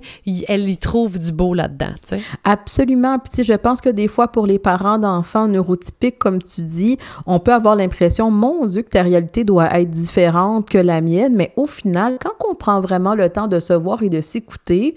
elle 0.48 0.68
y 0.68 0.78
trouve 0.78 1.18
du 1.18 1.30
beau 1.30 1.52
là-dedans, 1.52 1.92
tu 2.08 2.16
sais. 2.16 2.22
Absolument. 2.44 3.18
Puis, 3.18 3.30
tu 3.30 3.36
sais, 3.36 3.44
je 3.44 3.58
pense 3.58 3.82
que 3.82 3.90
des 3.90 4.08
fois, 4.08 4.28
pour 4.28 4.46
les 4.46 4.58
parents 4.58 4.98
d'enfants 4.98 5.46
neurotypiques, 5.46 6.18
comme 6.18 6.42
tu 6.42 6.62
dis, 6.62 6.96
on 7.26 7.38
peut 7.38 7.52
avoir 7.52 7.76
l'impression, 7.76 8.30
mon 8.30 8.66
Dieu, 8.66 8.80
que 8.80 8.90
ta 8.90 9.02
réalité 9.02 9.44
doit 9.44 9.78
être 9.78 9.90
différente 9.90 10.70
que 10.70 10.78
la 10.78 11.02
mienne, 11.02 11.34
mais 11.36 11.52
au 11.56 11.66
final, 11.66 12.18
quand 12.20 12.48
on 12.48 12.54
prend 12.54 12.80
vraiment 12.80 13.14
le 13.14 13.28
temps 13.28 13.46
de 13.46 13.60
se 13.60 13.74
voir 13.74 14.02
et 14.02 14.08
de 14.08 14.22
s'écouter, 14.22 14.94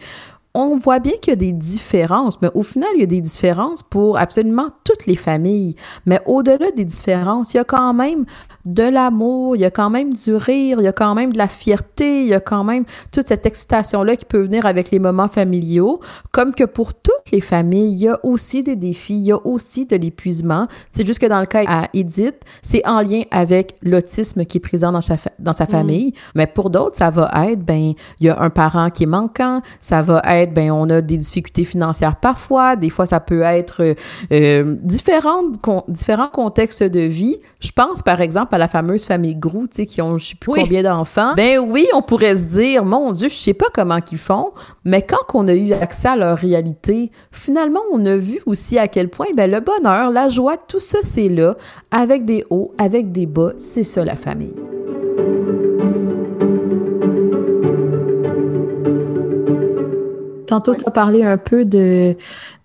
on 0.56 0.78
voit 0.78 1.00
bien 1.00 1.14
qu'il 1.20 1.32
y 1.32 1.34
a 1.34 1.36
des 1.36 1.52
différences, 1.52 2.40
mais 2.42 2.50
au 2.54 2.62
final, 2.62 2.90
il 2.94 3.00
y 3.00 3.04
a 3.04 3.08
des 3.08 3.22
différences 3.22 3.82
pour 3.82 4.20
absolument 4.20 4.70
toutes 4.84 5.08
les 5.08 5.16
familles. 5.16 5.76
Mais 6.06 6.20
au-delà 6.28 6.70
des 6.72 6.86
différences, 6.86 7.54
il 7.54 7.58
y 7.58 7.60
a 7.60 7.64
quand 7.64 7.94
même 7.94 8.26
de 8.66 8.84
l'amour, 8.84 9.56
il 9.56 9.62
y 9.62 9.66
a 9.66 9.72
quand 9.72 9.90
même 9.90 10.14
du 10.14 10.36
rire, 10.36 10.78
il 10.80 10.84
y 10.84 10.88
a 10.88 10.94
quand 10.94 11.16
même 11.16 11.34
de 11.34 11.40
la 11.40 11.48
fierté, 11.48 12.22
il 12.22 12.28
y 12.28 12.36
a 12.36 12.40
quand 12.40 12.64
même 12.64 12.86
toute 13.12 13.26
cette 13.26 13.48
excitation-là 13.48 14.16
qui 14.16 14.26
peut 14.26 14.42
venir 14.42 14.68
avec 14.68 14.92
les 14.92 15.00
moments 15.00 15.28
familiaux. 15.28 16.00
Comme 16.32 16.54
que 16.54 16.66
pour 16.66 16.94
toutes 16.94 17.32
les 17.32 17.42
familles, 17.42 17.92
il 17.92 18.04
y 18.04 18.08
a 18.08 18.20
aussi 18.24 18.64
des 18.64 18.76
défis, 18.76 19.16
il 19.16 19.24
y 19.24 19.32
a 19.32 19.46
aussi 19.48 19.88
de 19.88 19.96
l'épuisement. 19.96 20.68
C'est 20.92 21.06
juste 21.06 21.20
que 21.20 21.26
dans 21.26 21.40
le 21.40 21.48
cas 21.48 21.64
à 21.68 21.88
Edith, 21.96 22.42
c'est 22.62 22.88
en 22.88 23.02
lien 23.02 23.24
avec 23.32 23.74
l'autisme 23.82 24.46
qui 24.46 24.58
est 24.58 24.62
présent 24.62 24.92
dans 24.92 25.02
sa, 25.02 25.16
dans 25.40 25.54
sa 25.54 25.66
mm. 25.66 25.68
famille. 25.68 26.14
Mais 26.36 26.46
pour 26.46 26.70
d'autres, 26.70 26.96
ça 26.96 27.10
va 27.10 27.32
être, 27.48 27.66
ben, 27.66 27.94
il 28.20 28.28
y 28.28 28.30
a 28.30 28.40
un 28.40 28.52
parent 28.52 28.92
qui 28.92 29.04
est 29.04 29.08
manquant, 29.08 29.62
ça 29.80 30.04
va 30.04 30.22
être, 30.26 30.43
ben, 30.52 30.72
on 30.72 30.90
a 30.90 31.02
des 31.02 31.18
difficultés 31.18 31.66
financières 31.66 32.16
parfois, 32.16 32.76
des 32.76 32.90
fois, 32.90 33.06
ça 33.06 33.20
peut 33.20 33.42
être 33.42 33.96
euh, 34.32 34.76
différentes, 34.82 35.56
différents 35.88 36.28
contextes 36.28 36.84
de 36.84 37.02
vie. 37.02 37.38
Je 37.60 37.72
pense, 37.72 38.02
par 38.02 38.22
exemple, 38.22 38.56
à 38.56 38.58
la 38.58 38.68
fameuse 38.68 39.06
famille 39.06 39.36
Grou, 39.36 39.68
tu 39.68 39.78
sais, 39.78 39.86
qui 39.86 40.02
ont 40.02 40.18
je 40.18 40.30
sais 40.30 40.36
plus 40.36 40.52
combien 40.54 40.84
d'enfants, 40.84 41.34
ben 41.36 41.60
oui, 41.60 41.88
on 41.94 42.02
pourrait 42.02 42.36
se 42.36 42.46
dire, 42.46 42.86
mon 42.86 43.12
Dieu, 43.12 43.30
je 43.30 43.36
sais 43.36 43.54
pas 43.54 43.68
comment 43.74 44.02
qu'ils 44.02 44.18
font, 44.18 44.52
mais 44.86 45.02
quand 45.02 45.18
on 45.34 45.48
a 45.48 45.54
eu 45.54 45.74
accès 45.74 46.10
à 46.10 46.16
leur 46.16 46.38
réalité, 46.38 47.12
finalement, 47.32 47.82
on 47.92 48.06
a 48.06 48.16
vu 48.16 48.40
aussi 48.46 48.78
à 48.78 48.88
quel 48.88 49.10
point, 49.10 49.28
ben 49.36 49.50
le 49.50 49.60
bonheur, 49.60 50.12
la 50.12 50.30
joie, 50.30 50.58
tout 50.58 50.80
ça, 50.80 51.00
c'est 51.02 51.30
là, 51.30 51.56
avec 51.92 52.26
des 52.26 52.44
hauts, 52.50 52.72
avec 52.78 53.12
des 53.12 53.26
bas, 53.26 53.52
c'est 53.58 53.84
ça 53.84 54.04
la 54.04 54.16
famille. 54.16 54.54
Tantôt, 60.54 60.76
tu 60.76 60.84
as 60.86 60.92
parlé 60.92 61.24
un 61.24 61.40
peu 61.40 61.66
de, 61.66 62.16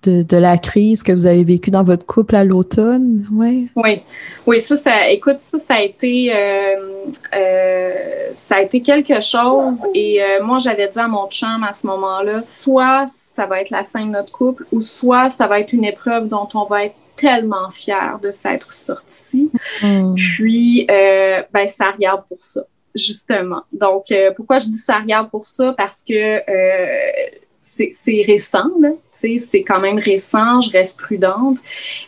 de, 0.03 0.37
la 0.37 0.59
crise 0.59 1.03
que 1.03 1.11
vous 1.11 1.24
avez 1.24 1.42
vécue 1.42 1.70
dans 1.70 1.83
votre 1.83 2.05
couple 2.05 2.37
à 2.37 2.44
l'automne. 2.44 3.27
Ouais. 3.33 3.64
Oui, 3.77 4.03
oui, 4.46 4.61
ça, 4.61 4.77
ça, 4.77 5.09
écoute, 5.09 5.40
ça, 5.40 5.59
ça 5.59 5.77
a 5.77 5.81
été, 5.81 6.31
euh, 6.31 7.07
euh, 7.35 7.92
ça 8.35 8.57
a 8.57 8.61
été 8.61 8.83
quelque 8.83 9.22
chose. 9.22 9.87
Et 9.94 10.22
euh, 10.22 10.44
moi, 10.44 10.59
j'avais 10.59 10.88
dit 10.88 10.98
à 10.98 11.09
mon 11.09 11.29
chum 11.29 11.64
à 11.64 11.72
ce 11.72 11.87
moment-là, 11.87 12.42
soit 12.53 13.07
ça 13.07 13.46
va 13.46 13.62
être 13.62 13.70
la 13.70 13.85
fin 13.85 14.05
de 14.05 14.11
notre 14.11 14.33
couple, 14.33 14.66
ou 14.70 14.83
soit 14.83 15.31
ça 15.31 15.46
va 15.46 15.59
être 15.59 15.72
une 15.72 15.87
épreuve 15.87 16.29
dont 16.29 16.48
on 16.53 16.64
va 16.64 16.85
être 16.85 16.96
tellement 17.16 17.70
fier 17.70 18.18
de 18.22 18.31
s'être 18.31 18.70
sorti. 18.70 19.51
Hmm. 19.83 20.14
Puis, 20.14 20.85
ben, 20.87 21.66
ça 21.66 21.90
regarde 21.90 22.24
pour 22.29 22.44
ça 22.44 22.61
justement. 22.94 23.62
Donc, 23.72 24.12
pourquoi 24.37 24.59
je 24.59 24.66
dis 24.66 24.77
ça 24.77 24.98
regarde 24.98 25.31
pour 25.31 25.46
ça? 25.46 25.72
Parce 25.72 26.03
que 26.03 26.42
c'est 27.60 28.22
récent, 28.26 28.70
c'est 29.12 29.62
quand 29.62 29.80
même 29.80 29.98
récent, 29.98 30.60
je 30.60 30.70
reste 30.70 30.98
prudente. 30.98 31.58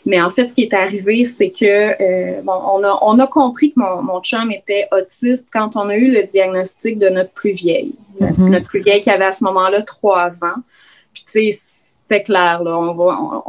Mais 0.06 0.20
en 0.20 0.30
fait, 0.30 0.48
ce 0.48 0.54
qui 0.54 0.62
est 0.62 0.74
arrivé, 0.74 1.24
c'est 1.24 1.50
que 1.50 1.64
euh, 2.00 2.40
bon, 2.42 2.52
on, 2.52 2.82
a, 2.84 2.98
on 3.02 3.18
a 3.18 3.26
compris 3.26 3.72
que 3.72 3.80
mon, 3.80 4.02
mon 4.02 4.20
chum 4.20 4.50
était 4.50 4.88
autiste 4.92 5.48
quand 5.52 5.76
on 5.76 5.88
a 5.88 5.96
eu 5.96 6.10
le 6.10 6.22
diagnostic 6.22 6.98
de 6.98 7.08
notre 7.08 7.32
plus 7.32 7.52
vieille. 7.52 7.94
Mm-hmm. 8.20 8.48
Notre 8.50 8.68
plus 8.68 8.80
vieille 8.80 9.02
qui 9.02 9.10
avait 9.10 9.24
à 9.24 9.32
ce 9.32 9.44
moment-là 9.44 9.82
trois 9.82 10.44
ans. 10.44 10.60
Puis, 11.12 11.24
tu 11.24 11.50
sais, 11.50 11.58
c'était 12.00 12.22
clair, 12.22 12.62
là, 12.62 12.78
on 12.78 12.94
va. 12.94 13.42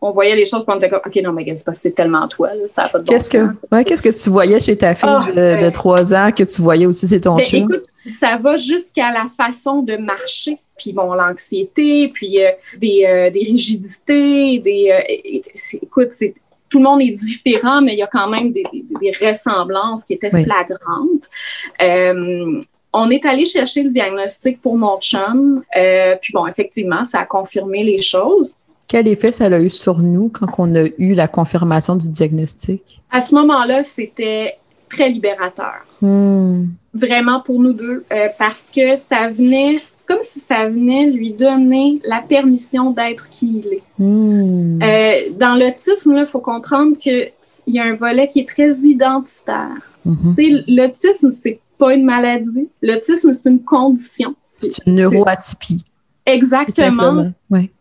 On, 0.00 0.10
voyait 0.10 0.34
les 0.34 0.44
choses, 0.44 0.64
puis 0.64 0.74
on 0.74 0.78
était 0.78 0.90
comme, 0.90 1.00
OK, 1.04 1.16
non, 1.22 1.32
mais 1.32 1.54
c'est 1.72 1.92
tellement 1.92 2.26
toi, 2.26 2.54
là, 2.54 2.66
ça 2.66 2.82
n'a 2.82 2.88
pas 2.88 2.98
de 2.98 3.08
Qu'est-ce 3.08 3.30
que, 3.30 3.46
ouais, 3.70 3.84
qu'est-ce 3.84 4.02
que 4.02 4.08
tu 4.08 4.30
voyais 4.30 4.58
chez 4.58 4.76
ta 4.76 4.94
fille 4.94 5.08
ah, 5.08 5.30
de, 5.32 5.70
trois 5.70 6.12
ans 6.12 6.30
que 6.32 6.42
tu 6.42 6.60
voyais 6.60 6.86
aussi 6.86 7.06
c'est 7.06 7.20
ton 7.20 7.36
ben, 7.36 7.44
chum? 7.44 7.62
Écoute, 7.62 7.86
ça 8.18 8.36
va 8.36 8.56
jusqu'à 8.56 9.12
la 9.12 9.26
façon 9.26 9.82
de 9.82 9.96
marcher 9.96 10.58
puis 10.76 10.92
bon, 10.92 11.14
l'anxiété, 11.14 12.08
puis 12.08 12.44
euh, 12.44 12.50
des, 12.78 13.04
euh, 13.06 13.30
des, 13.30 13.40
rigidités, 13.40 14.58
des... 14.58 14.90
Euh, 14.90 15.78
écoute, 15.82 16.08
c'est 16.10 16.34
tout 16.68 16.78
le 16.78 16.84
monde 16.84 17.00
est 17.00 17.12
différent, 17.12 17.80
mais 17.80 17.94
il 17.94 17.98
y 17.98 18.02
a 18.02 18.08
quand 18.08 18.28
même 18.28 18.52
des, 18.52 18.64
des, 19.00 19.12
ressemblances 19.24 20.04
qui 20.04 20.14
étaient 20.14 20.30
flagrantes. 20.30 21.30
on 22.92 23.10
est 23.10 23.24
allé 23.24 23.44
chercher 23.44 23.84
le 23.84 23.90
diagnostic 23.90 24.60
pour 24.60 24.76
mon 24.76 24.98
chum, 24.98 25.62
puis 26.20 26.32
bon, 26.32 26.46
effectivement, 26.48 27.04
ça 27.04 27.20
a 27.20 27.24
confirmé 27.24 27.84
les 27.84 28.02
choses. 28.02 28.56
Quel 28.88 29.06
effet 29.06 29.30
ça 29.30 29.46
a 29.46 29.60
eu 29.60 29.70
sur 29.70 29.98
nous 29.98 30.28
quand 30.28 30.46
on 30.58 30.74
a 30.74 30.86
eu 30.98 31.14
la 31.14 31.28
confirmation 31.28 31.94
du 31.94 32.08
diagnostic? 32.08 33.00
À 33.10 33.20
ce 33.20 33.34
moment-là, 33.36 33.84
c'était 33.84 34.58
très 34.88 35.08
libérateur. 35.08 35.84
Hmm 36.00 36.64
vraiment 36.96 37.40
pour 37.40 37.60
nous 37.60 37.72
deux 37.72 38.04
euh, 38.12 38.28
parce 38.38 38.70
que 38.74 38.96
ça 38.96 39.28
venait, 39.28 39.80
c'est 39.92 40.06
comme 40.06 40.22
si 40.22 40.40
ça 40.40 40.68
venait 40.68 41.10
lui 41.10 41.32
donner 41.32 42.00
la 42.04 42.22
permission 42.22 42.90
d'être 42.90 43.28
qui 43.28 43.58
il 43.58 43.74
est. 43.74 43.82
Hmm. 43.98 44.82
Euh, 44.82 45.32
dans 45.38 45.58
l'autisme, 45.58 46.14
il 46.16 46.26
faut 46.26 46.40
comprendre 46.40 46.96
qu'il 46.98 47.32
y 47.66 47.78
a 47.78 47.84
un 47.84 47.94
volet 47.94 48.28
qui 48.28 48.40
est 48.40 48.48
très 48.48 48.72
identitaire. 48.78 49.90
Mm-hmm. 50.06 50.76
L'autisme, 50.76 51.30
c'est 51.30 51.60
pas 51.78 51.94
une 51.94 52.04
maladie. 52.04 52.68
L'autisme, 52.80 53.32
c'est 53.32 53.48
une 53.48 53.62
condition. 53.62 54.34
C'est 54.46 54.78
une 54.86 54.96
neuroatypie. 54.96 55.84
Exactement. 56.24 57.30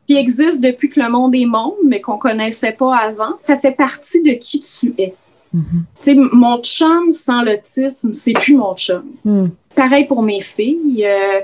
Qui 0.08 0.18
existe 0.18 0.62
depuis 0.62 0.90
que 0.90 1.00
le 1.00 1.10
monde 1.10 1.34
est 1.36 1.46
monde, 1.46 1.74
mais 1.86 2.02
qu'on 2.02 2.18
connaissait 2.18 2.74
pas 2.74 2.96
avant. 2.96 3.36
Ça 3.44 3.56
fait 3.56 3.72
partie 3.72 4.22
de 4.22 4.34
qui 4.34 4.62
tu 4.62 4.94
es. 4.98 5.14
Tu 6.02 6.16
mon 6.16 6.62
chum 6.62 7.12
sans 7.12 7.44
l'autisme, 7.44 8.14
c'est 8.14 8.34
plus 8.34 8.56
mon 8.56 8.76
chum. 8.76 9.04
Mm. 9.24 9.48
Pareil 9.76 10.06
pour 10.06 10.22
mes 10.22 10.42
filles. 10.42 11.06
Euh, 11.06 11.42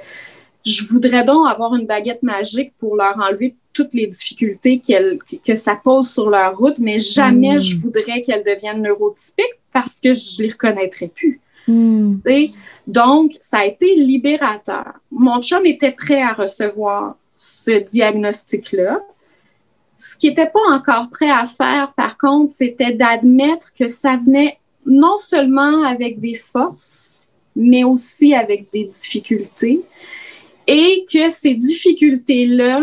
je 0.66 0.86
voudrais 0.86 1.24
donc 1.24 1.48
avoir 1.48 1.76
une 1.76 1.88
baguette 1.88 2.24
magique 2.24 2.74
pour 2.80 2.96
leur 2.96 3.18
enlever 3.18 3.56
toutes 3.74 3.94
les 3.94 4.08
difficultés 4.08 4.82
que 4.82 5.56
ça 5.56 5.76
pose 5.76 6.10
sur 6.10 6.30
leur 6.30 6.58
route, 6.58 6.78
mais 6.78 7.00
jamais 7.00 7.56
mm. 7.56 7.60
je 7.60 7.78
voudrais 7.78 8.22
qu'elles 8.22 8.44
deviennent 8.44 8.82
neurotypiques 8.82 9.58
parce 9.74 10.00
que 10.00 10.14
je 10.14 10.44
les 10.44 10.50
reconnaîtrais 10.50 11.08
plus. 11.08 11.40
Mm. 11.68 12.16
Donc, 12.88 13.34
ça 13.40 13.60
a 13.60 13.66
été 13.66 13.96
libérateur. 13.96 14.94
Mon 15.12 15.42
chum 15.42 15.66
était 15.66 15.92
prêt 15.92 16.22
à 16.22 16.34
recevoir 16.34 17.16
ce 17.36 17.80
diagnostic-là. 17.80 19.00
Ce 20.02 20.18
qui 20.18 20.30
n'était 20.30 20.48
pas 20.48 20.60
encore 20.72 21.10
prêt 21.12 21.30
à 21.30 21.46
faire, 21.46 21.94
par 21.96 22.18
contre, 22.18 22.52
c'était 22.52 22.92
d'admettre 22.92 23.72
que 23.72 23.88
ça 23.88 24.18
venait 24.18 24.58
non 24.84 25.20
seulement 25.20 25.84
avec 25.84 26.20
des 26.20 26.34
forces, 26.34 27.28
mais 27.56 27.84
aussi 27.84 28.34
avec 28.34 28.72
des 28.74 28.86
difficultés, 28.86 29.82
et 30.66 31.06
que 31.12 31.30
ces 31.30 31.54
difficultés-là 31.54 32.82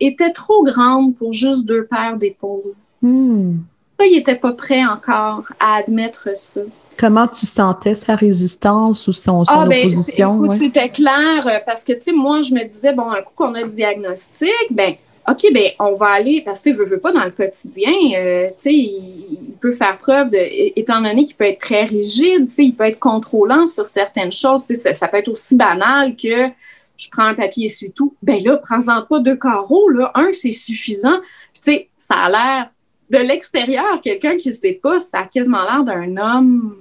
étaient 0.00 0.32
trop 0.32 0.64
grandes 0.64 1.14
pour 1.14 1.32
juste 1.32 1.66
deux 1.66 1.84
paires 1.84 2.16
d'épaules. 2.16 2.74
Hmm. 3.00 3.58
Ça, 4.00 4.06
il 4.06 4.16
n'était 4.16 4.34
pas 4.34 4.52
prêt 4.52 4.84
encore 4.84 5.44
à 5.60 5.76
admettre 5.76 6.36
ça. 6.36 6.62
Comment 6.98 7.28
tu 7.28 7.46
sentais 7.46 7.94
sa 7.94 8.16
résistance 8.16 9.06
ou 9.06 9.12
son, 9.12 9.44
son 9.44 9.52
ah, 9.52 9.66
ben, 9.66 9.78
opposition? 9.78 10.58
C'était 10.58 10.88
clair 10.88 11.46
euh, 11.46 11.58
parce 11.64 11.84
que, 11.84 11.92
tu 11.92 12.00
sais, 12.00 12.12
moi, 12.12 12.40
je 12.40 12.52
me 12.54 12.64
disais, 12.64 12.92
bon, 12.92 13.08
un 13.08 13.22
coup 13.22 13.34
qu'on 13.36 13.54
a 13.54 13.62
le 13.62 13.68
diagnostic, 13.68 14.50
ben 14.70 14.96
OK, 15.28 15.52
ben 15.52 15.70
on 15.80 15.94
va 15.94 16.06
aller, 16.06 16.42
parce 16.44 16.60
que 16.60 16.70
tu 16.70 16.76
veux, 16.76 16.84
veux 16.84 17.00
pas 17.00 17.12
dans 17.12 17.24
le 17.24 17.30
quotidien, 17.30 17.92
euh, 18.16 18.48
tu 18.50 18.54
sais, 18.58 18.72
il, 18.72 19.54
peut 19.60 19.72
faire 19.72 19.96
preuve 19.98 20.30
de, 20.30 20.38
étant 20.78 21.00
donné 21.00 21.24
qu'il 21.24 21.36
peut 21.36 21.44
être 21.44 21.60
très 21.60 21.84
rigide, 21.84 22.48
tu 22.48 22.54
sais, 22.54 22.64
il 22.64 22.74
peut 22.74 22.84
être 22.84 22.98
contrôlant 22.98 23.66
sur 23.66 23.86
certaines 23.86 24.30
choses, 24.30 24.62
ça, 24.74 24.92
ça 24.92 25.08
peut 25.08 25.16
être 25.16 25.28
aussi 25.28 25.56
banal 25.56 26.14
que 26.14 26.50
je 26.96 27.08
prends 27.10 27.24
un 27.24 27.34
papier 27.34 27.66
essuie 27.66 27.92
tout. 27.92 28.14
Ben 28.22 28.42
là, 28.42 28.56
prends-en 28.56 29.02
pas 29.02 29.20
deux 29.20 29.36
carreaux, 29.36 29.88
là. 29.88 30.10
Un, 30.14 30.32
c'est 30.32 30.52
suffisant. 30.52 31.18
Tu 31.54 31.60
sais, 31.60 31.88
ça 31.96 32.14
a 32.14 32.30
l'air 32.30 32.70
de 33.10 33.18
l'extérieur, 33.18 34.00
quelqu'un 34.00 34.36
qui 34.36 34.48
ne 34.48 34.54
sait 34.54 34.78
pas, 34.82 34.98
ça 34.98 35.20
a 35.20 35.24
quasiment 35.24 35.62
l'air 35.62 35.84
d'un 35.84 36.16
homme 36.16 36.76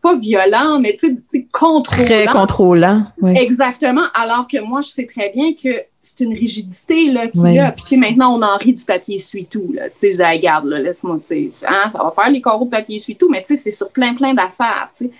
pas 0.00 0.16
violent, 0.16 0.78
mais 0.80 0.96
tu 0.98 1.18
sais, 1.28 1.46
contrôlant. 1.52 2.04
Très 2.04 2.26
contrôlant. 2.26 3.02
Oui. 3.20 3.36
Exactement. 3.36 4.04
Alors 4.14 4.46
que 4.46 4.60
moi, 4.60 4.80
je 4.80 4.88
sais 4.88 5.06
très 5.06 5.30
bien 5.30 5.52
que 5.52 5.82
c'est 6.00 6.20
une 6.20 6.32
rigidité 6.32 7.10
là, 7.10 7.28
qu'il 7.28 7.52
y 7.52 7.58
a. 7.58 7.72
Puis 7.72 7.96
maintenant, 7.96 8.38
on 8.38 8.42
en 8.42 8.56
rit 8.56 8.72
du 8.72 8.84
papier 8.84 9.16
essuie-tout. 9.16 9.72
Tu 9.72 9.78
sais, 9.94 10.12
je 10.12 10.16
dis, 10.16 10.22
regarde, 10.22 10.66
là, 10.66 10.78
laisse-moi, 10.78 11.18
tu 11.20 11.28
sais, 11.28 11.50
hein, 11.66 11.90
ça 11.92 11.98
va 11.98 12.10
faire 12.10 12.30
les 12.30 12.40
carreaux 12.40 12.64
de 12.64 12.70
papier 12.70 12.96
essuie-tout, 12.96 13.28
mais 13.28 13.42
tu 13.42 13.48
sais, 13.48 13.56
c'est 13.56 13.70
sur 13.70 13.90
plein, 13.90 14.14
plein 14.14 14.34
d'affaires. 14.34 14.90
Tu 14.96 15.06
sais. 15.06 15.10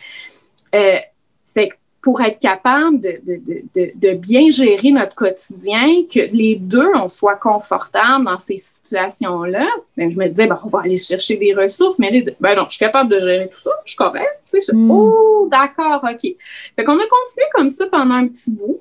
Euh, 0.75 0.99
fait 1.47 1.69
que 1.69 1.75
pour 2.01 2.21
être 2.21 2.39
capable 2.39 3.01
de, 3.01 3.21
de, 3.25 3.63
de, 3.75 3.93
de, 3.95 4.15
bien 4.15 4.49
gérer 4.51 4.93
notre 4.93 5.17
quotidien, 5.17 6.05
que 6.13 6.33
les 6.33 6.55
deux, 6.55 6.91
on 6.95 7.09
soit 7.09 7.37
confortables 7.37 8.25
dans 8.25 8.39
ces 8.39 8.57
situations-là, 8.57 9.67
ben, 9.97 10.11
je 10.11 10.19
me 10.19 10.29
disais, 10.29 10.47
ben, 10.47 10.61
on 10.65 10.69
va 10.69 10.81
aller 10.85 10.97
chercher 10.97 11.37
des 11.37 11.53
ressources, 11.55 11.99
mais 11.99 12.11
elle 12.13 12.37
ben 12.41 12.55
non, 12.55 12.65
je 12.67 12.77
suis 12.77 12.79
capable 12.79 13.11
de 13.11 13.21
gérer 13.21 13.49
tout 13.49 13.61
ça, 13.61 13.71
je 13.85 13.91
suis 13.91 13.97
correct. 13.97 14.41
Tu 14.49 14.61
sais, 14.61 14.73
mm. 14.75 14.91
Oh, 14.91 15.49
d'accord, 15.51 16.05
OK. 16.05 16.21
Fait 16.77 16.85
qu'on 16.85 16.99
a 16.99 17.07
continué 17.07 17.47
comme 17.53 17.71
ça 17.71 17.87
pendant 17.87 18.15
un 18.15 18.29
petit 18.29 18.53
bout. 18.53 18.81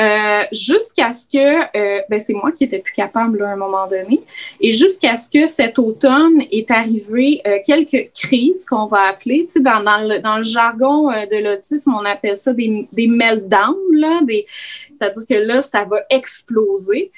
Euh, 0.00 0.42
jusqu'à 0.50 1.12
ce 1.12 1.24
que, 1.28 1.38
euh, 1.76 2.00
ben 2.10 2.18
c'est 2.18 2.32
moi 2.32 2.50
qui 2.50 2.64
étais 2.64 2.80
plus 2.80 2.92
capable 2.92 3.38
là, 3.38 3.50
à 3.50 3.52
un 3.52 3.56
moment 3.56 3.86
donné, 3.86 4.22
et 4.60 4.72
jusqu'à 4.72 5.16
ce 5.16 5.30
que 5.30 5.46
cet 5.46 5.78
automne 5.78 6.42
est 6.50 6.68
arrivé 6.72 7.40
euh, 7.46 7.58
quelques 7.64 8.10
crises 8.12 8.66
qu'on 8.66 8.86
va 8.86 9.02
appeler, 9.02 9.46
tu 9.46 9.52
sais, 9.52 9.60
dans, 9.60 9.84
dans, 9.84 9.98
le, 9.98 10.20
dans 10.20 10.38
le 10.38 10.42
jargon 10.42 11.10
de 11.10 11.44
l'autisme, 11.44 11.94
on 11.94 12.04
appelle 12.04 12.36
ça 12.36 12.52
des, 12.52 12.88
des 12.92 13.06
meltdowns, 13.06 13.76
là, 13.92 14.18
des, 14.24 14.44
c'est-à-dire 14.48 15.22
que 15.28 15.34
là, 15.34 15.62
ça 15.62 15.84
va 15.84 16.00
exploser. 16.10 17.12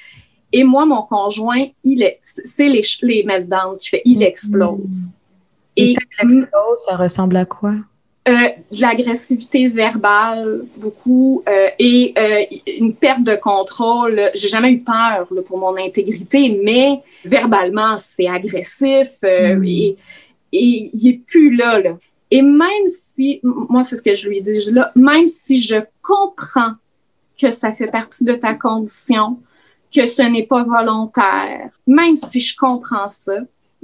Et 0.53 0.63
moi, 0.63 0.85
mon 0.85 1.01
conjoint, 1.01 1.65
il 1.83 2.03
est, 2.03 2.19
c'est 2.21 2.69
les, 2.69 2.83
les 3.01 3.25
meltdowns 3.25 3.79
qui 3.79 3.89
fait, 3.89 4.03
il 4.05 4.23
explose. 4.23 5.09
Et, 5.77 5.93
et 5.93 5.95
quand 5.95 6.29
il 6.29 6.41
explose, 6.41 6.79
ça 6.87 6.97
ressemble 6.97 7.37
à 7.39 7.47
quoi? 7.47 7.73
Euh, 8.29 8.49
de 8.73 8.81
l'agressivité 8.81 9.69
verbale, 9.69 10.65
beaucoup, 10.77 11.45
euh, 11.49 11.69
et 11.79 12.13
euh, 12.19 12.43
une 12.77 12.93
perte 12.93 13.23
de 13.23 13.37
contrôle. 13.37 14.21
J'ai 14.35 14.49
jamais 14.49 14.73
eu 14.73 14.81
peur 14.81 15.29
là, 15.31 15.43
pour 15.43 15.59
mon 15.59 15.77
intégrité, 15.77 16.61
mais 16.65 17.03
verbalement, 17.25 17.97
c'est 17.99 18.27
agressif 18.27 19.11
mm. 19.23 19.63
et, 19.65 19.97
et, 20.53 20.91
il 20.93 21.09
est 21.09 21.21
plus 21.25 21.55
là, 21.55 21.79
là. 21.79 21.97
Et 22.33 22.43
même 22.43 22.89
si, 22.89 23.39
moi, 23.45 23.85
c'est 23.85 23.97
ce 23.97 24.03
que 24.03 24.15
je 24.15 24.29
lui 24.29 24.41
dis, 24.41 24.61
je, 24.61 24.73
là, 24.73 24.91
même 24.97 25.29
si 25.29 25.63
je 25.63 25.77
comprends 26.03 26.73
que 27.41 27.53
ça 27.53 27.73
fait 27.73 27.87
partie 27.87 28.25
de 28.25 28.35
ta 28.35 28.55
condition, 28.55 29.39
que 29.95 30.05
ce 30.05 30.23
n'est 30.23 30.47
pas 30.47 30.65
volontaire, 30.65 31.71
même 31.87 32.17
si 32.17 32.41
je 32.41 32.57
comprends 32.57 33.07
ça, 33.07 33.37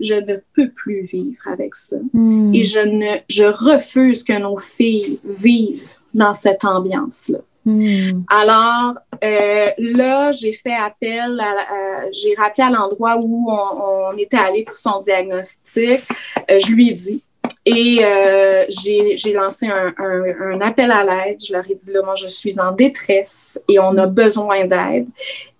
je 0.02 0.14
ne 0.14 0.36
peux 0.54 0.70
plus 0.70 1.02
vivre 1.02 1.40
avec 1.46 1.74
ça. 1.74 1.96
Hmm. 2.12 2.52
Et 2.54 2.64
je 2.64 2.78
ne, 2.78 3.18
je 3.28 3.44
refuse 3.44 4.24
que 4.24 4.38
nos 4.38 4.58
filles 4.58 5.18
vivent 5.24 5.88
dans 6.12 6.34
cette 6.34 6.64
ambiance-là. 6.64 7.38
Hmm. 7.64 8.22
Alors 8.28 8.94
euh, 9.22 9.68
là, 9.78 10.32
j'ai 10.32 10.52
fait 10.52 10.74
appel, 10.74 11.38
à, 11.40 12.10
j'ai 12.10 12.34
rappelé 12.34 12.64
à 12.64 12.70
l'endroit 12.70 13.18
où 13.22 13.48
on, 13.50 14.16
était 14.18 14.36
allé 14.36 14.64
pour 14.64 14.76
son 14.76 14.98
diagnostic. 14.98 16.02
Euh, 16.50 16.58
je 16.58 16.72
lui 16.72 16.90
ai 16.90 16.94
dit. 16.94 17.22
Et 17.64 18.00
euh, 18.02 18.64
j'ai 18.68 19.32
lancé 19.32 19.68
un, 19.68 19.94
un, 19.96 20.54
un, 20.54 20.60
appel 20.60 20.90
à 20.90 21.04
l'aide. 21.04 21.38
Je 21.46 21.52
leur 21.52 21.64
ai 21.70 21.74
dit, 21.74 21.92
là, 21.92 22.02
moi, 22.02 22.14
je 22.16 22.26
suis 22.26 22.58
en 22.58 22.72
détresse 22.72 23.60
et 23.68 23.78
on 23.78 23.96
a 23.96 24.06
besoin 24.06 24.64
d'aide. 24.64 25.06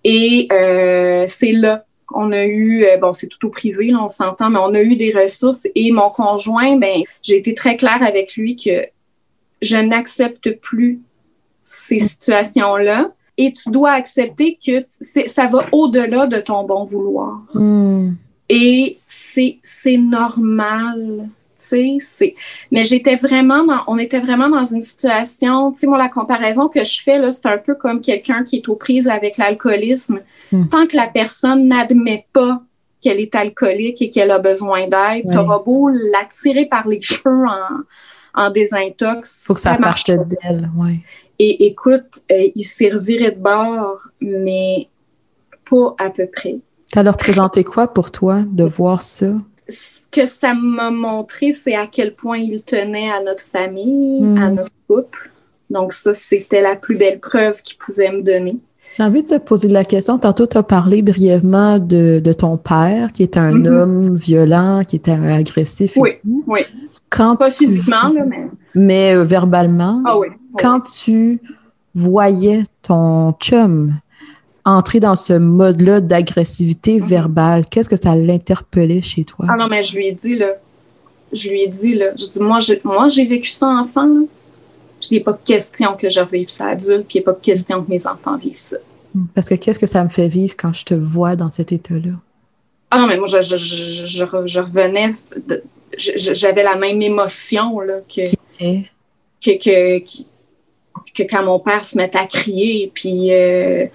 Et 0.03 0.49
c'est 1.29 1.53
là 1.53 1.85
on 2.13 2.33
a 2.33 2.45
eu, 2.45 2.85
euh, 2.85 2.97
bon, 2.97 3.13
c'est 3.13 3.27
tout 3.27 3.47
au 3.47 3.51
privé, 3.51 3.91
là, 3.91 4.03
on 4.03 4.09
s'entend, 4.09 4.51
mais 4.51 4.59
on 4.59 4.75
a 4.75 4.83
eu 4.83 4.97
des 4.97 5.13
ressources 5.13 5.67
et 5.75 5.93
mon 5.93 6.11
conjoint, 6.11 6.77
ben, 6.77 7.03
j'ai 7.23 7.37
été 7.37 7.55
très 7.55 7.77
claire 7.77 8.03
avec 8.03 8.37
lui 8.37 8.57
que 8.57 8.87
je 9.61 9.77
n'accepte 9.77 10.61
plus 10.61 11.01
ces 11.65 11.99
situations-là 11.99 13.13
et 13.39 13.53
tu 13.53 13.71
dois 13.71 13.93
accepter 13.93 14.59
que 14.65 14.85
ça 15.27 15.47
va 15.47 15.67
au-delà 15.73 16.27
de 16.27 16.41
ton 16.41 16.65
bon 16.65 16.85
vouloir. 16.85 17.41
Hmm. 17.55 18.11
Et 18.49 18.99
c'est 19.07 19.97
normal 19.97 21.29
Mais 22.71 22.85
j'étais 22.85 23.17
vraiment 23.17 23.65
dans, 23.65 23.81
on 23.87 23.99
était 23.99 24.21
vraiment 24.21 24.49
dans 24.49 24.65
une 24.65 24.81
situation, 24.81 25.73
tu 25.73 25.81
sais, 25.81 25.87
moi, 25.87 25.99
la 25.99 26.09
comparaison 26.09 26.69
que 26.69 26.85
je 26.85 27.03
fais, 27.03 27.19
là, 27.19 27.31
c'est 27.33 27.47
un 27.47 27.59
peu 27.59 27.75
comme 27.75 28.01
quelqu'un 28.01 28.45
qui 28.45 28.57
est 28.57 28.69
aux 28.69 28.77
prises 28.77 29.09
avec 29.09 29.37
l'alcoolisme. 29.37 30.21
Hmm. 30.51 30.69
Tant 30.69 30.87
que 30.87 30.97
la 30.97 31.07
personne 31.07 31.69
n'admet 31.69 32.27
pas 32.33 32.63
qu'elle 33.01 33.21
est 33.21 33.35
alcoolique 33.35 34.01
et 34.01 34.11
qu'elle 34.11 34.31
a 34.31 34.39
besoin 34.39 34.87
d'aide, 34.87 35.31
tu 35.31 35.37
auras 35.37 35.59
beau 35.59 35.89
la 35.89 36.25
tirer 36.31 36.67
par 36.67 36.87
les 36.87 37.01
cheveux 37.01 37.45
en, 37.47 38.43
en 38.45 38.51
désintox. 38.51 39.45
Faut 39.45 39.55
que 39.55 39.61
ça, 39.61 39.77
marche 39.79 40.05
d'elle, 40.05 40.71
ouais. 40.77 41.01
Et 41.39 41.67
écoute, 41.67 42.23
euh, 42.31 42.49
il 42.55 42.63
servirait 42.63 43.33
de 43.33 43.41
bord, 43.41 43.99
mais 44.21 44.89
pas 45.69 45.95
à 45.99 46.11
peu 46.11 46.27
près. 46.27 46.59
Ça 46.87 47.03
leur 47.03 47.17
présentait 47.17 47.65
quoi 47.65 47.89
pour 47.89 48.11
toi 48.11 48.43
de 48.47 48.65
voir 48.65 49.03
ça? 49.03 49.33
Que 50.13 50.27
ça 50.27 50.55
m'a 50.55 50.91
montré, 50.91 51.51
c'est 51.51 51.75
à 51.75 51.87
quel 51.87 52.15
point 52.15 52.39
il 52.39 52.63
tenait 52.63 53.11
à 53.11 53.21
notre 53.23 53.43
famille, 53.43 54.23
à 54.39 54.51
hmm. 54.51 54.55
notre 54.55 54.71
couple. 54.89 55.31
Donc 55.71 55.93
ça, 55.93 56.13
c'était 56.13 56.61
la 56.61 56.77
plus 56.77 56.97
belle 56.97 57.19
preuve 57.19 57.63
qu'il 57.63 57.79
pouvait 57.79 58.13
me 58.13 58.23
donner. 58.23 58.59
J'ai 58.97 59.03
envie 59.05 59.23
de 59.23 59.29
te 59.29 59.39
poser 59.39 59.69
la 59.69 59.85
question. 59.85 60.19
Tantôt, 60.19 60.47
tu 60.47 60.59
as 60.59 60.63
parlé 60.63 61.01
brièvement 61.01 61.79
de, 61.79 62.21
ton 62.37 62.59
père, 62.59 63.11
qui 63.13 63.23
était 63.23 63.39
un 63.39 63.55
mm-hmm. 63.55 63.69
homme 63.69 64.15
violent, 64.15 64.83
qui 64.87 64.97
était 64.97 65.13
agressif. 65.13 65.95
Oui, 65.97 66.11
oui. 66.47 66.61
Quand 67.09 67.37
Pas 67.37 67.51
physiquement, 67.51 68.13
mais... 68.29 68.49
Mais 68.75 69.17
euh, 69.17 69.25
verbalement. 69.25 70.03
Ah 70.05 70.19
oui. 70.19 70.29
Quand 70.59 70.81
tu 70.81 71.41
voyais 71.95 72.65
ton 72.83 73.33
chum 73.41 73.95
entrer 74.65 75.01
dans 75.01 75.17
ce 75.17 75.33
mode-là 75.33 76.01
d'agressivité 76.01 77.01
mhm. 77.01 77.07
verbale? 77.07 77.67
Qu'est-ce 77.67 77.89
que 77.89 77.97
ça 77.97 78.15
l'interpellait 78.17 79.03
chez 79.03 79.25
toi? 79.25 79.47
Ah 79.49 79.57
non, 79.57 79.67
mais 79.69 79.83
je 79.83 79.97
lui 79.97 80.09
ai 80.09 80.13
dit, 80.13 80.37
là, 80.37 80.53
je 81.33 81.49
lui 81.49 81.63
ai 81.63 81.69
dit, 81.69 81.95
là, 81.95 82.13
je 82.17 82.27
dis, 82.27 82.41
moi, 82.41 82.61
j'ai, 82.61 82.81
moi, 82.85 83.09
j'ai 83.09 83.27
vécu 83.27 83.51
ça 83.51 83.69
enfant, 83.69 84.07
là. 84.07 84.27
Je 85.01 85.09
dis, 85.09 85.21
pas 85.21 85.33
question 85.33 85.95
que 85.95 86.09
je 86.09 86.21
revive 86.21 86.49
ça 86.49 86.69
adulte, 86.69 87.07
puis 87.09 87.19
il 87.19 87.23
a 87.23 87.25
pas 87.25 87.35
question 87.35 87.83
que 87.83 87.91
mes 87.91 88.07
enfants 88.07 88.37
vivent 88.37 88.59
ça. 88.59 88.77
Hmm. 89.15 89.25
Parce 89.35 89.49
que 89.49 89.57
qu'est-ce 89.57 89.79
que 89.79 89.87
ça 89.87 90.05
me 90.05 90.09
fait 90.09 90.29
vivre 90.29 90.55
quand 90.57 90.73
je 90.73 90.85
te 90.85 90.95
vois 90.95 91.35
dans 91.35 91.51
cet 91.51 91.73
état-là? 91.73 92.13
Ah 92.93 92.99
non, 92.99 93.07
mais 93.09 93.17
moi, 93.17 93.27
je, 93.27 93.41
je, 93.41 93.57
je, 93.57 94.25
je 94.47 94.61
revenais, 94.61 95.15
j'avais 95.97 96.63
la 96.63 96.77
même 96.77 97.03
émotion, 97.03 97.81
là, 97.81 97.95
que, 98.09 98.23
que, 99.41 99.59
que, 99.59 99.99
que, 99.99 101.23
quand 101.23 101.43
mon 101.43 101.59
père 101.59 101.85
se 101.85 101.97
mettait 101.97 102.19
à 102.19 102.27
crier, 102.27 102.93
puis... 102.95 103.33
Euh, 103.33 103.87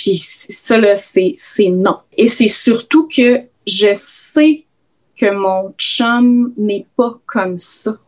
puis 0.00 0.14
ça, 0.14 0.78
là, 0.78 0.96
c'est, 0.96 1.36
non. 1.68 1.98
Et 2.16 2.26
c'est 2.26 2.48
surtout 2.48 3.06
que 3.06 3.42
je 3.66 3.90
sais 3.92 4.64
que 5.14 5.30
mon 5.30 5.74
chum 5.76 6.54
n'est 6.56 6.86
pas 6.96 7.18
comme 7.26 7.58
ça. 7.58 7.98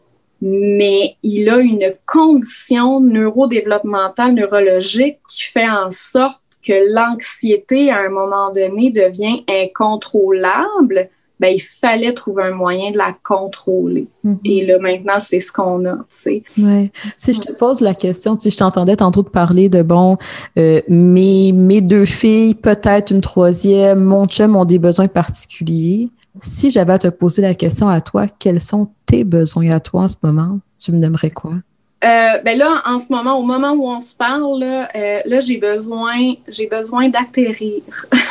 Mais 0.41 1.17
il 1.23 1.51
a 1.51 1.59
une 1.59 1.93
condition 2.07 3.01
neurodéveloppementale, 3.01 4.33
neurologique 4.33 5.19
qui 5.29 5.43
fait 5.43 5.69
en 5.69 5.91
sorte 5.91 6.41
que 6.67 6.95
l'anxiété, 6.95 7.91
à 7.91 7.99
un 7.99 8.09
moment 8.09 8.51
donné, 8.55 8.91
devient 8.91 9.45
incontrôlable 9.47 11.11
ben, 11.43 11.53
il 11.53 11.61
fallait 11.61 12.13
trouver 12.13 12.45
un 12.45 12.53
moyen 12.53 12.93
de 12.93 12.97
la 12.97 13.17
contrôler. 13.25 14.07
Mm-hmm. 14.25 14.39
Et 14.45 14.65
là, 14.65 14.79
maintenant, 14.79 15.19
c'est 15.19 15.41
ce 15.41 15.51
qu'on 15.51 15.85
a, 15.87 15.97
tu 15.97 16.05
sais. 16.11 16.43
Ouais. 16.57 16.93
Si 17.19 17.35
je 17.35 17.41
te 17.41 17.53
pose 17.53 17.81
la 17.81 17.95
question, 17.95 18.39
si 18.39 18.53
je 18.53 18.57
t'entendais 18.57 18.95
tantôt 18.95 19.25
te 19.25 19.31
parler 19.31 19.69
de, 19.69 19.83
bon, 19.83 20.19
euh, 20.57 20.81
mes, 20.89 21.51
mes 21.51 21.81
deux 21.81 22.05
filles, 22.05 22.55
peut-être 22.55 23.11
une 23.11 23.23
troisième, 23.23 24.05
mon 24.05 24.27
chum 24.27 24.55
ont 24.55 24.65
des 24.65 24.79
besoins 24.79 25.09
particuliers. 25.09 26.11
Si 26.41 26.71
j'avais 26.71 26.93
à 26.93 26.99
te 27.01 27.09
poser 27.09 27.43
la 27.43 27.55
question 27.55 27.89
à 27.89 28.01
toi, 28.01 28.29
quels 28.39 28.61
sont 28.61 28.91
tes 29.05 29.25
besoins 29.25 29.71
à 29.71 29.81
toi 29.81 30.03
en 30.03 30.09
ce 30.09 30.17
moment? 30.23 30.61
Tu 30.79 30.93
me 30.93 30.99
nommerais 30.99 31.31
quoi? 31.31 31.55
Euh, 32.05 32.39
ben 32.45 32.59
là, 32.59 32.83
en 32.85 32.99
ce 32.99 33.13
moment, 33.13 33.39
au 33.39 33.45
moment 33.45 33.73
où 33.73 33.89
on 33.89 34.01
se 34.01 34.15
parle, 34.15 34.59
là, 34.59 34.89
euh, 34.95 35.41
j'ai 35.41 35.59
besoin, 35.59 36.35
j'ai 36.49 36.67
besoin 36.67 37.09
d'atterrir. 37.09 37.83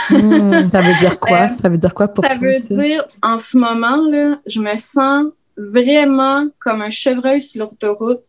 Hmm, 0.09 0.69
ça 0.69 0.81
veut 0.81 0.93
dire 0.99 1.19
quoi? 1.19 1.31
Euh, 1.41 1.47
ça 1.47 1.69
veut 1.69 1.77
dire 1.77 1.93
quoi 1.93 2.09
pour 2.09 2.25
toi? 2.25 2.33
Ça? 2.33 2.39
veut 2.39 2.83
dire, 2.83 3.05
en 3.23 3.37
ce 3.37 3.57
moment, 3.57 3.97
là, 4.09 4.39
je 4.45 4.59
me 4.59 4.75
sens 4.75 5.25
vraiment 5.55 6.47
comme 6.59 6.81
un 6.81 6.89
chevreuil 6.89 7.39
sur 7.39 7.63
l'autoroute 7.63 8.21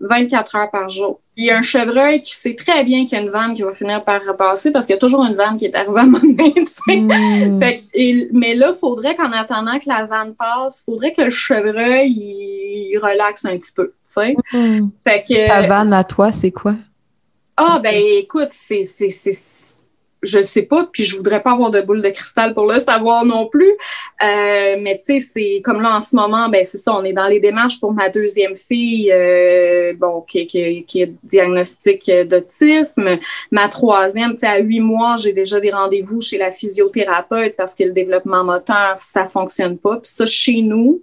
24 0.00 0.56
heures 0.56 0.70
par 0.70 0.88
jour. 0.88 1.20
Il 1.40 1.44
y 1.44 1.52
a 1.52 1.56
un 1.56 1.62
chevreuil 1.62 2.20
qui 2.20 2.34
sait 2.34 2.56
très 2.56 2.82
bien 2.82 3.04
qu'il 3.04 3.16
y 3.16 3.20
a 3.20 3.22
une 3.22 3.30
vanne 3.30 3.54
qui 3.54 3.62
va 3.62 3.72
finir 3.72 4.02
par 4.02 4.20
repasser 4.26 4.72
parce 4.72 4.86
qu'il 4.86 4.94
y 4.94 4.96
a 4.96 5.00
toujours 5.00 5.24
une 5.24 5.36
vanne 5.36 5.56
qui 5.56 5.66
est 5.66 5.76
arrivée 5.76 6.00
à 6.00 6.02
mon 6.02 6.18
mm. 6.18 7.60
mais 8.32 8.54
là, 8.54 8.72
il 8.74 8.78
faudrait 8.78 9.14
qu'en 9.14 9.30
attendant 9.30 9.78
que 9.78 9.88
la 9.88 10.04
vanne 10.04 10.34
passe, 10.34 10.80
il 10.80 10.90
faudrait 10.90 11.12
que 11.12 11.22
le 11.22 11.30
chevreuil 11.30 12.10
il, 12.10 12.98
relaxe 12.98 13.44
un 13.44 13.56
petit 13.56 13.70
peu. 13.72 13.92
Mm. 14.16 14.88
Fait 15.06 15.22
que, 15.22 15.46
Ta 15.46 15.62
vanne 15.62 15.92
à 15.92 16.02
toi, 16.02 16.32
c'est 16.32 16.50
quoi? 16.50 16.74
Ah, 17.56 17.78
ben 17.80 17.94
écoute, 17.94 18.48
c'est 18.50 18.82
je 20.22 20.42
sais 20.42 20.62
pas, 20.62 20.88
puis 20.92 21.04
je 21.04 21.16
voudrais 21.16 21.42
pas 21.42 21.52
avoir 21.52 21.70
de 21.70 21.80
boule 21.80 22.02
de 22.02 22.10
cristal 22.10 22.54
pour 22.54 22.66
le 22.66 22.78
savoir 22.80 23.24
non 23.24 23.46
plus. 23.46 23.70
Euh, 24.22 24.76
mais 24.80 24.98
tu 24.98 25.04
sais, 25.04 25.18
c'est 25.20 25.60
comme 25.62 25.80
là 25.80 25.96
en 25.96 26.00
ce 26.00 26.16
moment, 26.16 26.48
ben 26.48 26.64
c'est 26.64 26.78
ça, 26.78 26.94
on 26.94 27.04
est 27.04 27.12
dans 27.12 27.28
les 27.28 27.40
démarches 27.40 27.78
pour 27.78 27.92
ma 27.92 28.08
deuxième 28.08 28.56
fille, 28.56 29.12
euh, 29.12 29.94
bon, 29.94 30.22
qui, 30.22 30.46
qui, 30.46 30.84
qui 30.84 31.02
est 31.02 31.14
diagnostic 31.22 32.10
d'autisme. 32.26 33.18
Ma 33.50 33.68
troisième, 33.68 34.32
tu 34.32 34.38
sais, 34.38 34.46
à 34.46 34.58
huit 34.58 34.80
mois, 34.80 35.16
j'ai 35.16 35.32
déjà 35.32 35.60
des 35.60 35.70
rendez-vous 35.70 36.20
chez 36.20 36.38
la 36.38 36.50
physiothérapeute 36.50 37.56
parce 37.56 37.74
que 37.74 37.84
le 37.84 37.92
développement 37.92 38.44
moteur, 38.44 38.96
ça 38.98 39.26
fonctionne 39.26 39.78
pas. 39.78 39.96
Puis 39.96 40.10
ça, 40.10 40.26
chez 40.26 40.62
nous, 40.62 41.00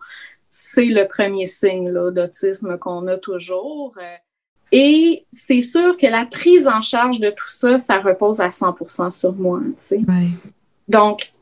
c'est 0.49 0.85
le 0.85 1.07
premier 1.07 1.45
signe 1.45 1.91
d'autisme 2.11 2.77
qu'on 2.77 3.07
a 3.07 3.17
toujours. 3.17 3.93
Et 4.71 5.25
c'est 5.31 5.61
sûr 5.61 5.95
que 5.97 6.07
la 6.07 6.25
prise 6.25 6.67
en 6.67 6.81
charge 6.81 7.19
de 7.19 7.29
tout 7.29 7.49
ça, 7.49 7.77
ça 7.77 7.99
repose 7.99 8.41
à 8.41 8.49
100% 8.49 9.09
sur 9.11 9.33
moi. 9.33 9.59
Tu 9.63 9.73
sais. 9.77 10.01
Donc, 10.87 11.33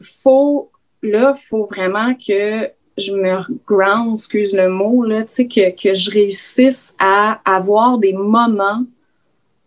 faut, 0.00 0.70
là, 1.02 1.34
il 1.36 1.40
faut 1.40 1.64
vraiment 1.64 2.14
que 2.14 2.70
je 2.98 3.12
me 3.12 3.58
ground, 3.66 4.14
excuse 4.14 4.54
le 4.54 4.68
mot, 4.68 5.04
là, 5.04 5.24
tu 5.24 5.34
sais, 5.34 5.46
que, 5.46 5.70
que 5.70 5.94
je 5.94 6.10
réussisse 6.10 6.94
à 6.98 7.40
avoir 7.44 7.98
des 7.98 8.12
moments 8.12 8.84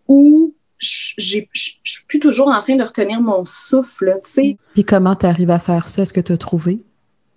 où 0.07 0.53
je 0.79 1.13
suis 1.17 2.03
plus 2.07 2.19
toujours 2.19 2.47
en 2.47 2.59
train 2.61 2.75
de 2.75 2.83
retenir 2.83 3.21
mon 3.21 3.45
souffle, 3.45 4.19
tu 4.23 4.31
sais. 4.31 4.57
Puis 4.73 4.83
comment 4.83 5.15
tu 5.15 5.25
arrives 5.25 5.51
à 5.51 5.59
faire 5.59 5.87
ça? 5.87 6.03
Est-ce 6.03 6.13
que 6.13 6.21
tu 6.21 6.31
as 6.31 6.37
trouvé? 6.37 6.79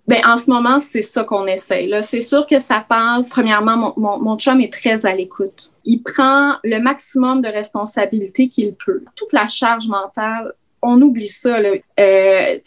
Ben, 0.05 0.19
en 0.25 0.37
ce 0.37 0.49
moment, 0.49 0.79
c'est 0.79 1.01
ça 1.01 1.23
qu'on 1.23 1.47
essaye. 1.47 1.93
C'est 2.01 2.19
sûr 2.19 2.45
que 2.45 2.59
ça 2.59 2.85
passe. 2.87 3.29
Premièrement, 3.29 3.77
mon, 3.77 3.93
mon, 3.95 4.19
mon 4.19 4.37
chum 4.37 4.59
est 4.59 4.71
très 4.71 5.05
à 5.05 5.15
l'écoute. 5.15 5.71
Il 5.85 6.03
prend 6.03 6.55
le 6.63 6.79
maximum 6.79 7.41
de 7.41 7.47
responsabilités 7.47 8.49
qu'il 8.49 8.75
peut. 8.75 9.03
Toute 9.15 9.31
la 9.31 9.47
charge 9.47 9.87
mentale, 9.87 10.53
on 10.81 11.01
oublie 11.01 11.27
ça. 11.27 11.61
Là. 11.61 11.71
Euh, 11.99 12.59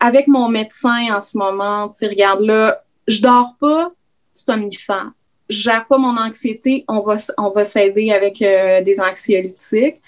avec 0.00 0.26
mon 0.26 0.48
médecin 0.48 1.14
en 1.14 1.20
ce 1.20 1.38
moment, 1.38 1.92
regarde 2.02 2.40
là, 2.40 2.82
je 3.06 3.22
dors 3.22 3.54
pas, 3.60 3.92
c'est 4.34 4.50
un 4.50 4.54
somnifère. 4.54 5.12
Je 5.48 5.60
gère 5.60 5.86
pas 5.86 5.98
mon 5.98 6.16
anxiété, 6.16 6.84
on 6.88 7.00
va, 7.00 7.16
on 7.38 7.50
va 7.50 7.64
s'aider 7.64 8.10
avec 8.10 8.42
euh, 8.42 8.82
des 8.82 9.00
anxiolytiques. 9.00 10.00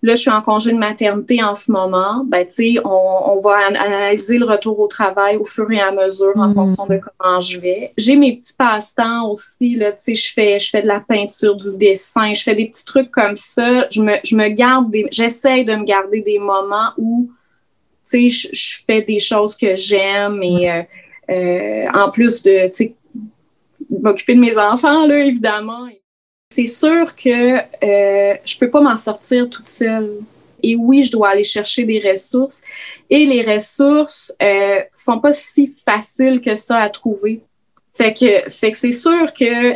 Là, 0.00 0.14
je 0.14 0.20
suis 0.20 0.30
en 0.30 0.42
congé 0.42 0.70
de 0.72 0.78
maternité 0.78 1.42
en 1.42 1.56
ce 1.56 1.72
moment. 1.72 2.24
Ben, 2.24 2.46
tu 2.46 2.52
sais, 2.52 2.74
on, 2.84 3.32
on, 3.32 3.40
va 3.40 3.56
analyser 3.66 4.38
le 4.38 4.46
retour 4.46 4.78
au 4.78 4.86
travail 4.86 5.36
au 5.36 5.44
fur 5.44 5.68
et 5.72 5.80
à 5.80 5.90
mesure 5.90 6.34
en 6.36 6.48
mm. 6.48 6.54
fonction 6.54 6.86
de 6.86 7.00
comment 7.00 7.40
je 7.40 7.58
vais. 7.58 7.92
J'ai 7.98 8.14
mes 8.14 8.36
petits 8.36 8.54
passe-temps 8.56 9.28
aussi. 9.28 9.74
Là, 9.74 9.90
tu 9.92 9.98
sais, 9.98 10.14
je 10.14 10.32
fais, 10.32 10.60
je 10.60 10.70
fais 10.70 10.82
de 10.82 10.86
la 10.86 11.00
peinture, 11.00 11.56
du 11.56 11.76
dessin, 11.76 12.32
je 12.32 12.42
fais 12.44 12.54
des 12.54 12.66
petits 12.66 12.84
trucs 12.84 13.10
comme 13.10 13.34
ça. 13.34 13.88
Je 13.90 14.00
me, 14.00 14.14
je 14.22 14.36
me 14.36 14.48
garde 14.48 14.88
des, 14.90 15.06
j'essaie 15.10 15.64
de 15.64 15.74
me 15.74 15.84
garder 15.84 16.20
des 16.20 16.38
moments 16.38 16.90
où, 16.96 17.28
tu 18.08 18.28
sais, 18.28 18.28
je, 18.28 18.48
je 18.52 18.78
fais 18.86 19.02
des 19.02 19.18
choses 19.18 19.56
que 19.56 19.74
j'aime 19.74 20.40
et 20.44 20.70
euh, 20.70 20.82
euh, 21.30 21.86
en 21.92 22.10
plus 22.10 22.42
de, 22.44 22.68
tu 22.68 22.72
sais, 22.72 22.94
m'occuper 23.90 24.36
de 24.36 24.40
mes 24.40 24.56
enfants, 24.56 25.06
là, 25.06 25.24
évidemment. 25.24 25.88
C'est 26.50 26.66
sûr 26.66 27.14
que 27.14 27.58
euh, 27.58 28.36
je 28.44 28.58
peux 28.58 28.70
pas 28.70 28.80
m'en 28.80 28.96
sortir 28.96 29.48
toute 29.50 29.68
seule. 29.68 30.10
Et 30.62 30.74
oui, 30.76 31.02
je 31.02 31.12
dois 31.12 31.28
aller 31.28 31.44
chercher 31.44 31.84
des 31.84 32.00
ressources. 32.00 32.62
Et 33.10 33.26
les 33.26 33.42
ressources 33.42 34.32
euh, 34.42 34.80
sont 34.94 35.20
pas 35.20 35.32
si 35.32 35.74
faciles 35.84 36.40
que 36.40 36.54
ça 36.54 36.78
à 36.78 36.88
trouver. 36.88 37.42
Fait 37.98 38.12
que, 38.12 38.48
fait 38.48 38.70
que 38.70 38.76
c'est 38.76 38.92
sûr 38.92 39.32
que 39.32 39.74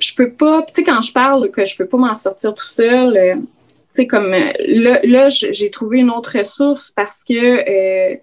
je 0.00 0.14
peux 0.14 0.30
pas. 0.30 0.62
Tu 0.62 0.74
sais, 0.76 0.84
quand 0.84 1.00
je 1.02 1.12
parle 1.12 1.50
que 1.50 1.64
je 1.64 1.76
peux 1.76 1.86
pas 1.86 1.96
m'en 1.96 2.14
sortir 2.14 2.54
tout 2.54 2.64
seul, 2.64 3.16
euh, 3.16 3.34
tu 3.34 3.42
sais, 3.92 4.06
comme 4.06 4.32
euh, 4.32 4.52
là, 4.66 5.00
là 5.02 5.28
j'ai 5.28 5.70
trouvé 5.70 5.98
une 5.98 6.10
autre 6.10 6.38
ressource 6.38 6.92
parce 6.94 7.24
que 7.24 7.34
euh, 7.34 8.16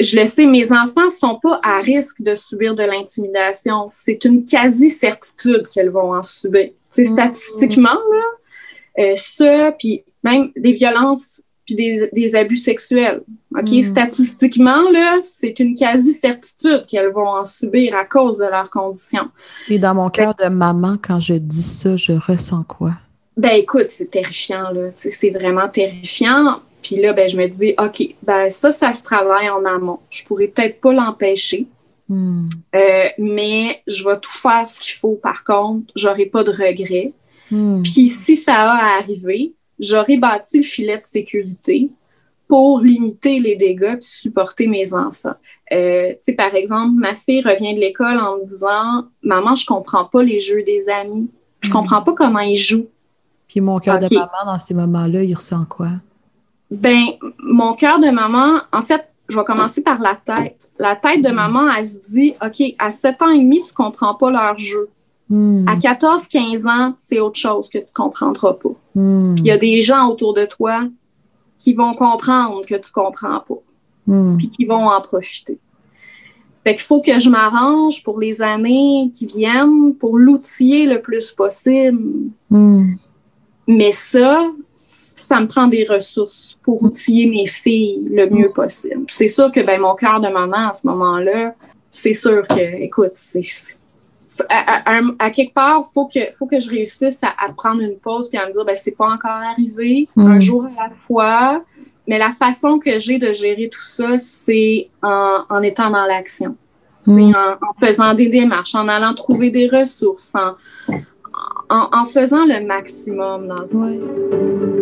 je 0.00 0.18
le 0.18 0.26
sais, 0.26 0.46
mes 0.46 0.72
enfants 0.72 1.06
ne 1.06 1.10
sont 1.10 1.38
pas 1.42 1.60
à 1.62 1.80
risque 1.80 2.22
de 2.22 2.34
subir 2.34 2.74
de 2.74 2.82
l'intimidation. 2.82 3.86
C'est 3.90 4.24
une 4.24 4.44
quasi-certitude 4.44 5.68
qu'elles 5.68 5.90
vont 5.90 6.14
en 6.14 6.22
subir. 6.22 6.70
C'est 6.90 7.02
mm. 7.02 7.12
statistiquement, 7.12 7.88
là, 7.94 9.02
euh, 9.04 9.14
ça, 9.16 9.72
puis 9.78 10.04
même 10.22 10.50
des 10.56 10.72
violences, 10.72 11.42
puis 11.66 11.74
des, 12.12 12.34
abus 12.36 12.56
sexuels. 12.56 13.22
OK? 13.56 13.70
Mm. 13.70 13.82
Statistiquement, 13.82 14.90
là, 14.90 15.18
c'est 15.22 15.58
une 15.58 15.74
quasi-certitude 15.74 16.86
qu'elles 16.86 17.12
vont 17.12 17.28
en 17.28 17.44
subir 17.44 17.96
à 17.96 18.04
cause 18.04 18.38
de 18.38 18.44
leurs 18.44 18.70
conditions. 18.70 19.30
Et 19.68 19.78
dans 19.78 19.94
mon 19.94 20.10
cœur 20.10 20.34
de 20.34 20.48
maman, 20.48 20.96
quand 21.00 21.20
je 21.20 21.34
dis 21.34 21.62
ça, 21.62 21.96
je 21.96 22.12
ressens 22.12 22.64
quoi? 22.64 22.92
Ben 23.36 23.52
écoute, 23.54 23.86
c'est 23.88 24.10
terrifiant, 24.10 24.70
là. 24.72 24.90
C'est 24.94 25.30
vraiment 25.30 25.68
terrifiant. 25.68 26.60
Puis 26.82 26.96
là, 26.96 27.12
ben, 27.12 27.28
je 27.28 27.36
me 27.36 27.46
dis, 27.46 27.74
OK, 27.78 28.14
ben, 28.22 28.50
ça, 28.50 28.72
ça 28.72 28.92
se 28.92 29.02
travaille 29.02 29.48
en 29.48 29.64
amont. 29.64 30.00
Je 30.10 30.24
pourrais 30.24 30.48
peut-être 30.48 30.80
pas 30.80 30.92
l'empêcher, 30.92 31.66
hmm. 32.08 32.48
euh, 32.74 33.04
mais 33.18 33.82
je 33.86 34.04
vais 34.04 34.18
tout 34.18 34.32
faire 34.32 34.68
ce 34.68 34.78
qu'il 34.80 34.98
faut. 34.98 35.18
Par 35.22 35.44
contre, 35.44 35.92
j'aurai 35.94 36.26
pas 36.26 36.42
de 36.44 36.50
regrets. 36.50 37.12
Hmm. 37.50 37.82
Puis 37.82 38.08
si 38.08 38.36
ça 38.36 38.54
a 38.54 38.98
arrivé, 38.98 39.54
j'aurai 39.78 40.16
bâti 40.16 40.58
le 40.58 40.64
filet 40.64 40.98
de 40.98 41.04
sécurité 41.04 41.90
pour 42.48 42.80
limiter 42.80 43.38
les 43.38 43.56
dégâts 43.56 43.96
et 43.96 44.00
supporter 44.00 44.66
mes 44.66 44.92
enfants. 44.92 45.34
Euh, 45.72 46.12
par 46.36 46.54
exemple, 46.54 46.94
ma 46.96 47.14
fille 47.14 47.40
revient 47.40 47.74
de 47.74 47.80
l'école 47.80 48.18
en 48.18 48.38
me 48.38 48.46
disant 48.46 49.04
Maman, 49.22 49.54
je 49.54 49.64
comprends 49.64 50.04
pas 50.04 50.22
les 50.22 50.40
jeux 50.40 50.62
des 50.64 50.88
amis. 50.88 51.30
Je 51.60 51.68
hmm. 51.68 51.72
comprends 51.72 52.02
pas 52.02 52.14
comment 52.14 52.40
ils 52.40 52.56
jouent. 52.56 52.88
Puis 53.46 53.60
mon 53.60 53.78
cœur 53.78 54.00
de 54.00 54.12
maman, 54.12 54.28
dans 54.46 54.58
ces 54.58 54.74
moments-là, 54.74 55.22
il 55.22 55.34
ressent 55.34 55.64
quoi? 55.66 55.90
Ben, 56.72 57.04
mon 57.38 57.74
cœur 57.74 57.98
de 57.98 58.08
maman, 58.08 58.62
en 58.72 58.80
fait, 58.80 59.06
je 59.28 59.36
vais 59.36 59.44
commencer 59.44 59.82
par 59.82 60.00
la 60.00 60.14
tête. 60.14 60.70
La 60.78 60.96
tête 60.96 61.22
de 61.22 61.28
maman, 61.28 61.70
elle 61.70 61.84
se 61.84 61.98
dit, 62.10 62.34
OK, 62.42 62.62
à 62.78 62.90
7 62.90 63.22
ans 63.22 63.28
et 63.28 63.38
demi, 63.38 63.62
tu 63.62 63.74
comprends 63.74 64.14
pas 64.14 64.30
leur 64.30 64.56
jeu. 64.56 64.88
Hmm. 65.28 65.68
À 65.68 65.76
14, 65.76 66.26
15 66.28 66.66
ans, 66.66 66.94
c'est 66.96 67.20
autre 67.20 67.38
chose 67.38 67.68
que 67.68 67.78
tu 67.78 67.92
comprendras 67.94 68.54
pas. 68.54 68.74
Hmm. 68.94 69.34
Puis 69.34 69.44
il 69.44 69.46
y 69.48 69.50
a 69.50 69.58
des 69.58 69.82
gens 69.82 70.08
autour 70.08 70.32
de 70.32 70.46
toi 70.46 70.84
qui 71.58 71.74
vont 71.74 71.92
comprendre 71.92 72.64
que 72.64 72.74
tu 72.74 72.90
comprends 72.90 73.40
pas. 73.40 73.62
Hmm. 74.06 74.38
Puis 74.38 74.48
qui 74.48 74.64
vont 74.64 74.88
en 74.88 75.00
profiter. 75.02 75.58
Fait 76.64 76.74
qu'il 76.74 76.84
faut 76.84 77.02
que 77.02 77.18
je 77.18 77.28
m'arrange 77.28 78.02
pour 78.02 78.18
les 78.18 78.40
années 78.40 79.10
qui 79.14 79.26
viennent 79.26 79.94
pour 79.94 80.16
l'outiller 80.16 80.86
le 80.86 81.02
plus 81.02 81.32
possible. 81.32 82.30
Mais 83.68 83.92
ça, 83.92 84.50
ça 85.22 85.40
me 85.40 85.46
prend 85.46 85.66
des 85.66 85.84
ressources 85.84 86.56
pour 86.62 86.82
outiller 86.82 87.26
mes 87.26 87.46
filles 87.46 88.06
le 88.10 88.28
mieux 88.28 88.50
possible. 88.50 89.04
C'est 89.08 89.28
sûr 89.28 89.50
que 89.50 89.60
ben, 89.60 89.80
mon 89.80 89.94
cœur 89.94 90.20
de 90.20 90.28
maman 90.28 90.68
à 90.68 90.72
ce 90.72 90.86
moment-là, 90.88 91.54
c'est 91.90 92.12
sûr 92.12 92.46
que, 92.46 92.82
écoute, 92.82 93.12
c'est. 93.14 93.42
À, 94.48 95.30
quelque 95.30 95.52
part, 95.52 95.82
il 95.84 95.92
faut 95.92 96.06
que, 96.06 96.20
faut 96.38 96.46
que 96.46 96.58
je 96.58 96.68
réussisse 96.68 97.22
à, 97.22 97.52
prendre 97.54 97.82
une 97.82 97.98
pause 97.98 98.30
puis 98.30 98.38
à 98.38 98.46
me 98.46 98.52
dire, 98.52 98.64
ben, 98.64 98.76
c'est 98.76 98.92
pas 98.92 99.06
encore 99.06 99.30
arrivé, 99.30 100.08
mm. 100.16 100.26
un 100.26 100.40
jour 100.40 100.64
à 100.64 100.88
la 100.88 100.94
fois. 100.94 101.62
Mais 102.08 102.18
la 102.18 102.32
façon 102.32 102.78
que 102.78 102.98
j'ai 102.98 103.18
de 103.18 103.32
gérer 103.32 103.68
tout 103.68 103.84
ça, 103.84 104.18
c'est 104.18 104.88
en, 105.02 105.62
étant 105.62 105.90
dans 105.90 106.06
l'action. 106.06 106.56
Mm. 107.06 107.34
En, 107.34 107.52
en, 107.52 107.74
faisant 107.78 108.14
des 108.14 108.28
démarches, 108.28 108.74
en 108.74 108.88
allant 108.88 109.14
trouver 109.14 109.50
des 109.50 109.68
ressources, 109.68 110.34
en, 110.34 110.54
en, 111.68 112.06
faisant 112.06 112.44
le 112.44 112.64
maximum 112.66 113.48
dans 113.48 113.62
le 113.62 113.68
fond. 113.68 114.81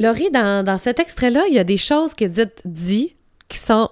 Laurie, 0.00 0.30
dans, 0.30 0.64
dans 0.64 0.78
cet 0.78 0.98
extrait-là, 0.98 1.44
il 1.48 1.54
y 1.54 1.58
a 1.58 1.64
des 1.64 1.76
choses 1.76 2.14
qu'Edith 2.14 2.60
dit 2.64 3.16
qui 3.48 3.58
sont 3.58 3.90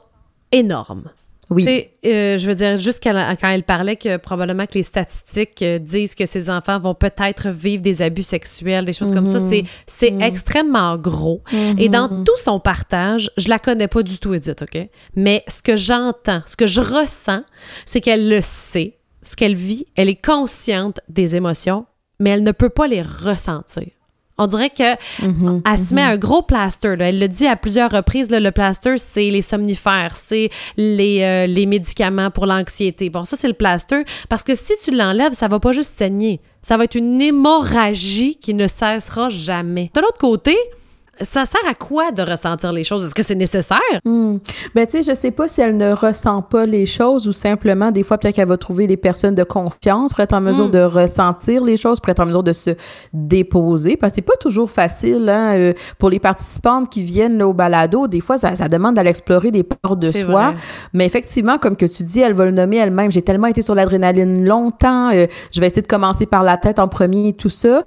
énormes. 0.52 1.10
Oui. 1.50 1.62
Tu 1.64 1.70
sais, 1.70 1.90
euh, 2.04 2.38
je 2.38 2.46
veux 2.46 2.54
dire, 2.54 2.76
juste 2.76 3.02
quand, 3.02 3.36
elle 3.42 3.62
parlait 3.62 3.96
que 3.96 4.18
probablement 4.18 4.66
que 4.66 4.74
les 4.74 4.82
statistiques 4.82 5.62
euh, 5.62 5.78
disent 5.78 6.14
que 6.14 6.26
ces 6.26 6.50
enfants 6.50 6.78
vont 6.78 6.94
peut-être 6.94 7.48
vivre 7.48 7.82
des 7.82 8.02
abus 8.02 8.22
sexuels, 8.22 8.84
des 8.84 8.92
choses 8.92 9.12
comme 9.12 9.26
ça, 9.26 9.40
c'est, 9.40 9.64
c'est 9.86 10.10
mm-hmm. 10.10 10.24
extrêmement 10.24 10.96
gros. 10.98 11.42
Et 11.78 11.88
dans 11.88 12.08
mm-hmm. 12.08 12.24
tout 12.24 12.36
son 12.36 12.60
partage, 12.60 13.30
je 13.38 13.48
la 13.48 13.58
connais 13.58 13.88
pas 13.88 14.02
du 14.02 14.18
tout, 14.18 14.34
Edith, 14.34 14.62
OK? 14.62 14.88
Mais 15.14 15.42
ce 15.48 15.62
que 15.62 15.76
j'entends, 15.76 16.42
ce 16.44 16.56
que 16.56 16.66
je 16.66 16.82
ressens, 16.82 17.42
c'est 17.86 18.02
qu'elle 18.02 18.28
le 18.28 18.40
sait, 18.42 18.98
ce 19.22 19.34
qu'elle 19.34 19.54
vit, 19.54 19.86
elle 19.96 20.10
est 20.10 20.22
consciente 20.22 21.00
des 21.08 21.34
émotions, 21.34 21.86
mais 22.20 22.30
elle 22.30 22.42
ne 22.42 22.52
peut 22.52 22.68
pas 22.70 22.88
les 22.88 23.02
ressentir. 23.02 23.88
On 24.38 24.46
dirait 24.46 24.70
que 24.70 24.94
mhm, 25.24 25.62
elle 25.68 25.78
se 25.78 25.94
met 25.94 26.04
mhm. 26.04 26.12
un 26.12 26.16
gros 26.16 26.42
plaster. 26.42 26.94
Elle 27.00 27.18
le 27.18 27.28
dit 27.28 27.46
à 27.46 27.56
plusieurs 27.56 27.90
reprises. 27.90 28.30
le 28.30 28.50
plaster, 28.50 28.96
c'est 28.96 29.30
les 29.30 29.42
somnifères, 29.42 30.14
c'est 30.14 30.50
les, 30.76 31.22
euh, 31.22 31.46
les 31.46 31.66
médicaments 31.66 32.30
pour 32.30 32.46
l'anxiété. 32.46 33.10
Bon, 33.10 33.24
ça, 33.24 33.36
c'est 33.36 33.48
le 33.48 33.54
plaster. 33.54 34.04
Parce 34.28 34.42
que 34.42 34.54
si 34.54 34.72
tu 34.82 34.92
l'enlèves, 34.92 35.32
ça 35.32 35.48
va 35.48 35.58
pas 35.58 35.72
juste 35.72 35.92
saigner. 35.92 36.40
Ça 36.62 36.76
va 36.76 36.84
être 36.84 36.96
une 36.96 37.20
hémorragie 37.20 38.36
qui 38.36 38.54
ne 38.54 38.68
cessera 38.68 39.28
jamais. 39.30 39.90
De 39.94 40.00
l'autre 40.00 40.18
côté, 40.18 40.56
ça 41.20 41.44
sert 41.44 41.60
à 41.68 41.74
quoi 41.74 42.10
de 42.12 42.22
ressentir 42.22 42.72
les 42.72 42.84
choses? 42.84 43.06
Est-ce 43.06 43.14
que 43.14 43.22
c'est 43.22 43.34
nécessaire? 43.34 43.78
Hmm. 44.04 44.38
Ben, 44.74 44.86
tu 44.86 44.98
sais, 44.98 45.02
je 45.02 45.14
sais 45.14 45.30
pas 45.30 45.48
si 45.48 45.60
elle 45.60 45.76
ne 45.76 45.92
ressent 45.92 46.42
pas 46.42 46.66
les 46.66 46.86
choses 46.86 47.28
ou 47.28 47.32
simplement, 47.32 47.90
des 47.90 48.02
fois, 48.02 48.18
peut-être 48.18 48.36
qu'elle 48.36 48.48
va 48.48 48.56
trouver 48.56 48.86
des 48.86 48.96
personnes 48.96 49.34
de 49.34 49.44
confiance 49.44 50.12
pour 50.12 50.20
être 50.20 50.32
en 50.32 50.40
mesure 50.40 50.68
hmm. 50.68 50.72
de 50.72 50.80
ressentir 50.80 51.64
les 51.64 51.76
choses, 51.76 52.00
pour 52.00 52.10
être 52.10 52.20
en 52.20 52.26
mesure 52.26 52.42
de 52.42 52.52
se 52.52 52.70
déposer. 53.12 53.96
Parce 53.96 54.12
que 54.12 54.16
c'est 54.16 54.22
pas 54.22 54.36
toujours 54.40 54.70
facile, 54.70 55.28
hein, 55.28 55.54
euh, 55.56 55.72
pour 55.98 56.10
les 56.10 56.20
participantes 56.20 56.90
qui 56.90 57.02
viennent 57.02 57.42
au 57.42 57.52
balado. 57.52 58.06
Des 58.06 58.20
fois, 58.20 58.38
ça, 58.38 58.54
ça 58.54 58.68
demande 58.68 58.94
d'aller 58.94 59.10
explorer 59.10 59.50
des 59.50 59.62
parts 59.62 59.96
de 59.96 60.10
soi. 60.10 60.54
Mais 60.92 61.06
effectivement, 61.06 61.58
comme 61.58 61.76
que 61.76 61.86
tu 61.86 62.02
dis, 62.02 62.20
elle 62.20 62.34
va 62.34 62.44
le 62.44 62.50
nommer 62.50 62.76
elle-même. 62.76 63.10
J'ai 63.10 63.22
tellement 63.22 63.48
été 63.48 63.62
sur 63.62 63.74
l'adrénaline 63.74 64.46
longtemps. 64.46 65.10
Euh, 65.10 65.26
je 65.52 65.60
vais 65.60 65.66
essayer 65.66 65.82
de 65.82 65.88
commencer 65.88 66.26
par 66.26 66.42
la 66.42 66.56
tête 66.56 66.78
en 66.78 66.88
premier 66.88 67.28
et 67.28 67.32
tout 67.32 67.48
ça. 67.48 67.84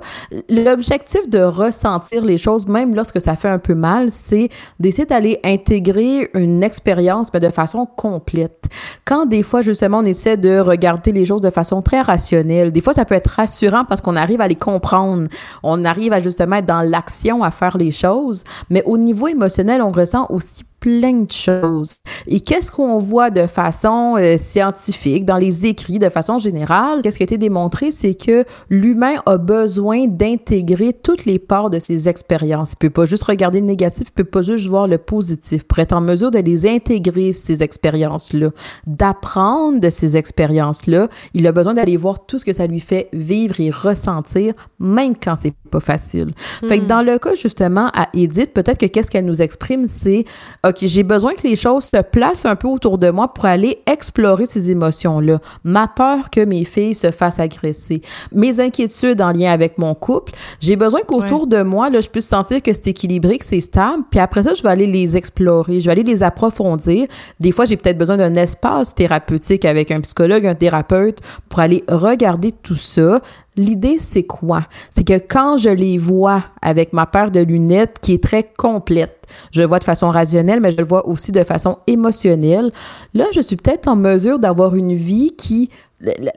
L'objectif 0.50 1.30
de 1.30 1.40
ressentir 1.40 2.26
les 2.26 2.38
choses, 2.38 2.68
même 2.68 2.96
lorsque 2.96 3.21
ça 3.22 3.36
fait 3.36 3.50
un 3.50 3.60
peu 3.60 3.76
mal, 3.76 4.12
c'est 4.12 4.50
d'essayer 4.80 5.06
d'aller 5.06 5.40
intégrer 5.44 6.30
une 6.34 6.64
expérience, 6.64 7.30
mais 7.34 7.40
de 7.40 7.50
façon 7.50 7.86
complète. 7.86 8.66
Quand 9.06 9.26
des 9.26 9.44
fois, 9.44 9.62
justement, 9.62 10.00
on 10.00 10.06
essaie 10.06 10.38
de 10.38 10.60
regarder 10.60 11.12
les 11.12 11.26
choses 11.26 11.42
de 11.42 11.50
façon 11.50 11.82
très 11.82 12.02
rationnelle, 12.02 12.72
des 12.72 12.82
fois, 12.82 12.94
ça 12.94 13.06
peut 13.06 13.16
être 13.16 13.30
rassurant 13.30 13.86
parce 13.86 14.02
qu'on 14.02 14.16
arrive 14.16 14.42
à 14.42 14.48
les 14.48 14.56
comprendre. 14.56 15.28
On 15.64 15.86
arrive 15.86 16.14
à 16.14 16.22
justement 16.22 16.58
être 16.58 16.66
dans 16.66 16.82
l'action, 16.82 17.44
à 17.44 17.52
faire 17.52 17.78
les 17.78 17.92
choses. 17.92 18.44
Mais 18.70 18.84
au 18.86 18.98
niveau 18.98 19.28
émotionnel, 19.28 19.82
on 19.82 19.92
ressent 19.92 20.28
aussi 20.30 20.64
plein 20.82 21.22
de 21.22 21.32
choses. 21.32 21.98
Et 22.28 22.42
qu'est-ce 22.42 22.72
qu'on 22.72 22.98
voit 22.98 23.30
de 23.30 23.48
façon 23.48 24.18
euh, 24.18 24.36
scientifique, 24.38 25.24
dans 25.26 25.38
les 25.38 25.66
écrits, 25.68 26.00
de 26.00 26.10
façon 26.10 26.40
générale? 26.40 27.02
Qu'est-ce 27.02 27.18
qui 27.18 27.24
a 27.24 27.26
été 27.26 27.38
démontré? 27.38 27.92
C'est 27.92 28.16
que 28.16 28.44
l'humain 28.70 29.22
a 29.28 29.38
besoin 29.38 30.08
d'intégrer 30.08 30.92
toutes 30.92 31.26
les 31.26 31.40
parts 31.40 31.70
de 31.70 31.80
ses 31.80 32.10
expériences. 32.10 32.74
Il 32.74 32.78
peut 32.78 32.90
pas 32.90 33.06
juste 33.06 33.24
regarder 33.24 33.62
le 33.62 33.68
négatif, 33.68 34.08
il 34.08 34.12
peut 34.12 34.24
pas 34.24 34.42
juste 34.42 34.68
voir 34.68 34.88
le 34.88 34.98
positif. 34.98 35.64
Pour 35.64 35.80
être 35.80 35.94
en 35.94 36.02
mesure 36.02 36.32
de 36.32 36.40
les 36.40 36.68
intégrer, 36.68 37.32
ces 37.32 37.62
expériences-là, 37.62 38.50
d'apprendre 38.88 39.80
de 39.80 39.90
ces 39.90 40.18
expériences-là, 40.18 41.08
il 41.36 41.46
a 41.46 41.52
besoin 41.52 41.76
d'aller 41.76 41.96
voir 41.96 42.26
tout 42.26 42.40
ce 42.40 42.46
que 42.46 42.54
ça 42.54 42.66
lui 42.66 42.80
fait 42.80 43.08
vivre 43.14 43.60
et 43.60 43.70
ressentir, 43.70 44.54
même 44.80 45.14
quand 45.16 45.36
c'est 45.36 45.54
pas 45.72 45.80
facile. 45.80 46.32
Fait 46.68 46.80
que 46.80 46.84
hmm. 46.84 46.88
dans 46.88 47.02
le 47.02 47.18
cas, 47.18 47.34
justement, 47.34 47.88
à 47.96 48.08
Edith, 48.14 48.54
peut-être 48.54 48.78
que 48.78 48.86
qu'est-ce 48.86 49.10
qu'elle 49.10 49.26
nous 49.26 49.42
exprime, 49.42 49.88
c'est 49.88 50.26
OK, 50.68 50.78
j'ai 50.82 51.04
besoin 51.04 51.34
que 51.34 51.48
les 51.48 51.56
choses 51.56 51.86
se 51.86 52.02
placent 52.02 52.46
un 52.46 52.56
peu 52.56 52.68
autour 52.68 52.98
de 52.98 53.10
moi 53.10 53.34
pour 53.34 53.46
aller 53.46 53.80
explorer 53.88 54.46
ces 54.46 54.70
émotions-là. 54.72 55.40
Ma 55.64 55.88
peur 55.88 56.30
que 56.30 56.44
mes 56.44 56.66
filles 56.66 56.96
se 56.96 57.12
fassent 57.12 57.40
agresser, 57.40 58.02
mes 58.32 58.60
inquiétudes 58.60 59.22
en 59.22 59.32
lien 59.32 59.52
avec 59.52 59.78
mon 59.78 59.96
couple, 59.96 60.34
j'ai 60.60 60.76
besoin 60.76 61.02
qu'autour 61.02 61.48
de 61.48 61.64
moi, 61.64 61.90
là, 61.90 62.02
je 62.02 62.10
puisse 62.10 62.28
sentir 62.28 62.62
que 62.62 62.74
c'est 62.74 62.88
équilibré, 62.88 63.38
que 63.38 63.46
c'est 63.46 63.62
stable, 63.62 64.04
puis 64.10 64.20
après 64.20 64.44
ça, 64.44 64.54
je 64.54 64.62
vais 64.62 64.70
aller 64.70 64.88
les 64.88 65.18
explorer, 65.18 65.80
je 65.80 65.86
vais 65.86 65.92
aller 65.92 66.04
les 66.04 66.24
approfondir. 66.24 67.08
Des 67.40 67.52
fois, 67.52 67.66
j'ai 67.66 67.78
peut-être 67.78 67.98
besoin 67.98 68.18
d'un 68.18 68.36
espace 68.36 68.94
thérapeutique 68.94 69.66
avec 69.66 69.92
un 69.92 70.02
psychologue, 70.02 70.46
un 70.46 70.56
thérapeute 70.56 71.20
pour 71.50 71.60
aller 71.60 71.84
regarder 71.88 72.52
tout 72.52 72.76
ça, 72.76 73.22
L'idée, 73.58 73.98
c'est 74.00 74.24
quoi? 74.24 74.62
C'est 74.92 75.06
que 75.06 75.18
quand 75.18 75.58
je 75.58 75.70
les 75.70 75.98
vois 75.98 76.44
avec 76.62 76.94
ma 76.94 77.06
paire 77.06 77.32
de 77.32 77.42
lunettes 77.42 77.98
qui 78.02 78.14
est 78.14 78.24
très 78.24 78.44
complète, 78.44 79.28
je 79.52 79.62
le 79.62 79.68
vois 79.68 79.80
de 79.80 79.84
façon 79.84 80.10
rationnelle, 80.10 80.62
mais 80.62 80.72
je 80.72 80.78
le 80.78 80.86
vois 80.86 81.08
aussi 81.08 81.34
de 81.34 81.44
façon 81.44 81.78
émotionnelle, 81.86 82.72
là, 83.14 83.26
je 83.34 83.42
suis 83.42 83.58
peut-être 83.58 83.88
en 83.88 83.98
mesure 83.98 84.40
d'avoir 84.40 84.76
une 84.76 84.94
vie 84.94 85.32
qui, 85.38 85.70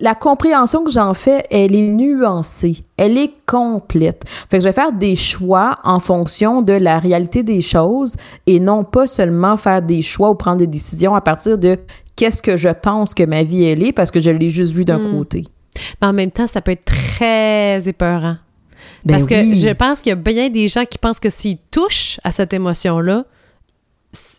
la 0.01 0.15
compréhension 0.17 0.83
que 0.83 0.91
j'en 0.91 1.15
fais, 1.15 1.45
elle 1.51 1.75
est 1.75 1.89
nuancée, 1.89 2.83
elle 2.97 3.17
est 3.17 3.33
complète. 3.47 4.25
Fait 4.51 4.59
que 4.59 4.65
je 4.65 4.69
vais 4.69 4.73
faire 4.73 4.93
des 4.93 5.15
choix 5.15 5.77
en 5.85 6.01
fonction 6.01 6.63
de 6.63 6.73
la 6.73 6.99
réalité 6.99 7.45
des 7.45 7.63
choses 7.63 8.15
et 8.47 8.59
non 8.59 8.83
pas 8.83 9.07
seulement 9.07 9.57
faire 9.57 9.83
des 9.83 10.03
choix 10.03 10.31
ou 10.31 10.35
prendre 10.35 10.59
des 10.59 10.67
décisions 10.67 11.15
à 11.15 11.21
partir 11.21 11.59
de 11.59 11.79
qu'est-ce 12.17 12.43
que 12.43 12.57
je 12.57 12.69
pense 12.69 13.15
que 13.15 13.23
ma 13.25 13.45
vie, 13.45 13.65
elle 13.65 13.85
est 13.85 13.93
parce 13.93 14.11
que 14.11 14.21
je 14.21 14.31
l'ai 14.31 14.51
juste 14.51 14.73
vu 14.73 14.85
d'un 14.85 14.99
hmm. 14.99 15.17
côté. 15.17 15.45
Mais 16.01 16.09
en 16.09 16.13
même 16.13 16.31
temps, 16.31 16.47
ça 16.47 16.61
peut 16.61 16.73
être 16.73 16.85
très 16.85 17.89
épeurant. 17.89 18.37
Ben 19.05 19.15
Parce 19.15 19.27
que 19.27 19.35
je 19.35 19.73
pense 19.73 20.01
qu'il 20.01 20.11
y 20.11 20.13
a 20.13 20.17
bien 20.17 20.49
des 20.51 20.69
gens 20.69 20.85
qui 20.85 20.99
pensent 20.99 21.21
que 21.21 21.31
s'ils 21.31 21.59
touchent 21.71 22.21
à 22.25 22.31
cette 22.31 22.53
émotion-là, 22.53 23.25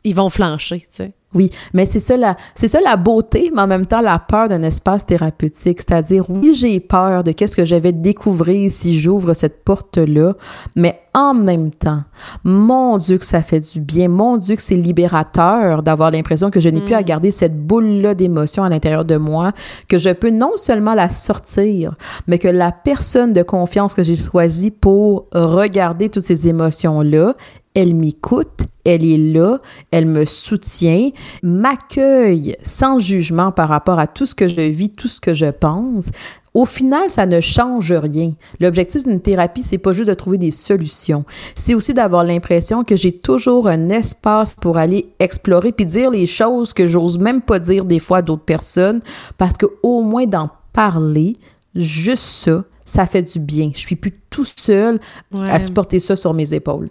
ils 0.04 0.16
vont 0.16 0.30
flancher, 0.30 0.82
tu 0.82 0.88
sais. 0.90 1.14
Oui, 1.36 1.50
mais 1.74 1.86
c'est 1.86 2.00
ça, 2.00 2.16
la, 2.16 2.38
c'est 2.56 2.70
ça 2.70 2.80
la 2.82 2.96
beauté, 2.96 3.52
mais 3.54 3.62
en 3.62 3.68
même 3.68 3.86
temps 3.86 4.02
la 4.02 4.18
peur 4.20 4.48
d'un 4.48 4.64
espace 4.64 5.06
thérapeutique. 5.06 5.82
C'est-à-dire, 5.82 6.30
oui, 6.30 6.54
j'ai 6.54 6.80
peur 6.80 7.24
de 7.24 7.34
qu'est-ce 7.34 7.56
que 7.56 7.66
je 7.66 7.76
vais 7.76 7.92
découvrir 7.92 8.72
si 8.72 9.00
j'ouvre 9.00 9.34
cette 9.34 9.64
porte-là, 9.66 10.34
mais 10.76 11.02
en 11.14 11.34
même 11.34 11.72
temps, 11.72 12.04
mon 12.44 12.98
Dieu 12.98 13.18
que 13.18 13.26
ça 13.26 13.42
fait 13.42 13.60
du 13.60 13.80
bien, 13.80 14.08
mon 14.08 14.38
Dieu 14.38 14.56
que 14.56 14.62
c'est 14.62 14.76
libérateur 14.76 15.84
d'avoir 15.84 16.12
l'impression 16.12 16.50
que 16.50 16.60
je 16.60 16.70
n'ai 16.70 16.82
plus 16.82 16.94
à 16.94 17.02
mm. 17.02 17.06
garder 17.06 17.32
cette 17.32 17.58
boule-là 17.58 18.16
d'émotion 18.16 18.64
à 18.64 18.70
l'intérieur 18.70 19.06
de 19.06 19.18
moi, 19.18 19.52
que 19.90 19.98
je 19.98 20.10
peux 20.10 20.30
non 20.30 20.52
seulement 20.56 20.94
la 20.94 21.10
sortir, 21.10 21.96
mais 22.28 22.38
que 22.38 22.48
la 22.48 22.72
personne 22.72 23.34
de 23.34 23.44
confiance 23.44 23.94
que 23.94 24.04
j'ai 24.04 24.16
choisie 24.16 24.72
pour 24.72 25.28
regarder 25.34 26.10
toutes 26.10 26.26
ces 26.26 26.48
émotions-là 26.48 27.34
elle 27.76 27.94
m'écoute, 27.94 28.62
elle 28.86 29.06
est 29.06 29.18
là, 29.18 29.60
elle 29.92 30.06
me 30.06 30.26
soutient, 30.26 31.10
m'accueille 31.44 32.56
sans 32.64 33.00
jugement 33.00 33.52
par 33.52 33.70
rapport 33.70 34.00
à 34.00 34.08
tout 34.08 34.26
ce 34.26 34.34
que 34.34 34.48
je 34.48 34.62
vis, 34.62 34.90
tout 34.90 35.10
ce 35.10 35.20
que 35.20 35.34
je 35.34 35.48
pense. 35.48 36.08
Au 36.54 36.66
final, 36.66 37.10
ça 37.10 37.26
ne 37.26 37.42
change 37.42 37.92
rien. 37.92 38.32
L'objectif 38.62 39.04
d'une 39.04 39.20
thérapie, 39.20 39.62
c'est 39.62 39.78
pas 39.78 39.92
juste 39.92 40.08
de 40.08 40.14
trouver 40.14 40.38
des 40.38 40.52
solutions. 40.52 41.26
C'est 41.54 41.74
aussi 41.74 41.94
d'avoir 41.94 42.24
l'impression 42.24 42.86
que 42.86 42.96
j'ai 42.96 43.12
toujours 43.12 43.68
un 43.68 43.90
espace 43.90 44.54
pour 44.54 44.78
aller 44.78 45.06
explorer 45.20 45.74
puis 45.74 45.86
dire 45.86 46.12
les 46.12 46.26
choses 46.26 46.72
que 46.72 46.86
j'ose 46.86 47.20
même 47.20 47.42
pas 47.42 47.60
dire 47.60 47.84
des 47.84 48.00
fois 48.00 48.20
à 48.20 48.22
d'autres 48.22 48.46
personnes 48.46 49.02
parce 49.38 49.58
que 49.58 49.66
au 49.84 50.02
moins 50.02 50.28
d'en 50.28 50.50
parler, 50.72 51.34
juste 51.76 52.24
ça, 52.24 52.64
ça 52.86 53.06
fait 53.06 53.24
du 53.24 53.40
bien. 53.40 53.72
Je 53.74 53.80
suis 53.80 53.98
plus 53.98 54.14
tout 54.30 54.46
seul 54.46 55.02
à 55.48 55.60
supporter 55.60 56.00
ça 56.00 56.16
sur 56.16 56.34
mes 56.34 56.54
épaules. 56.54 56.88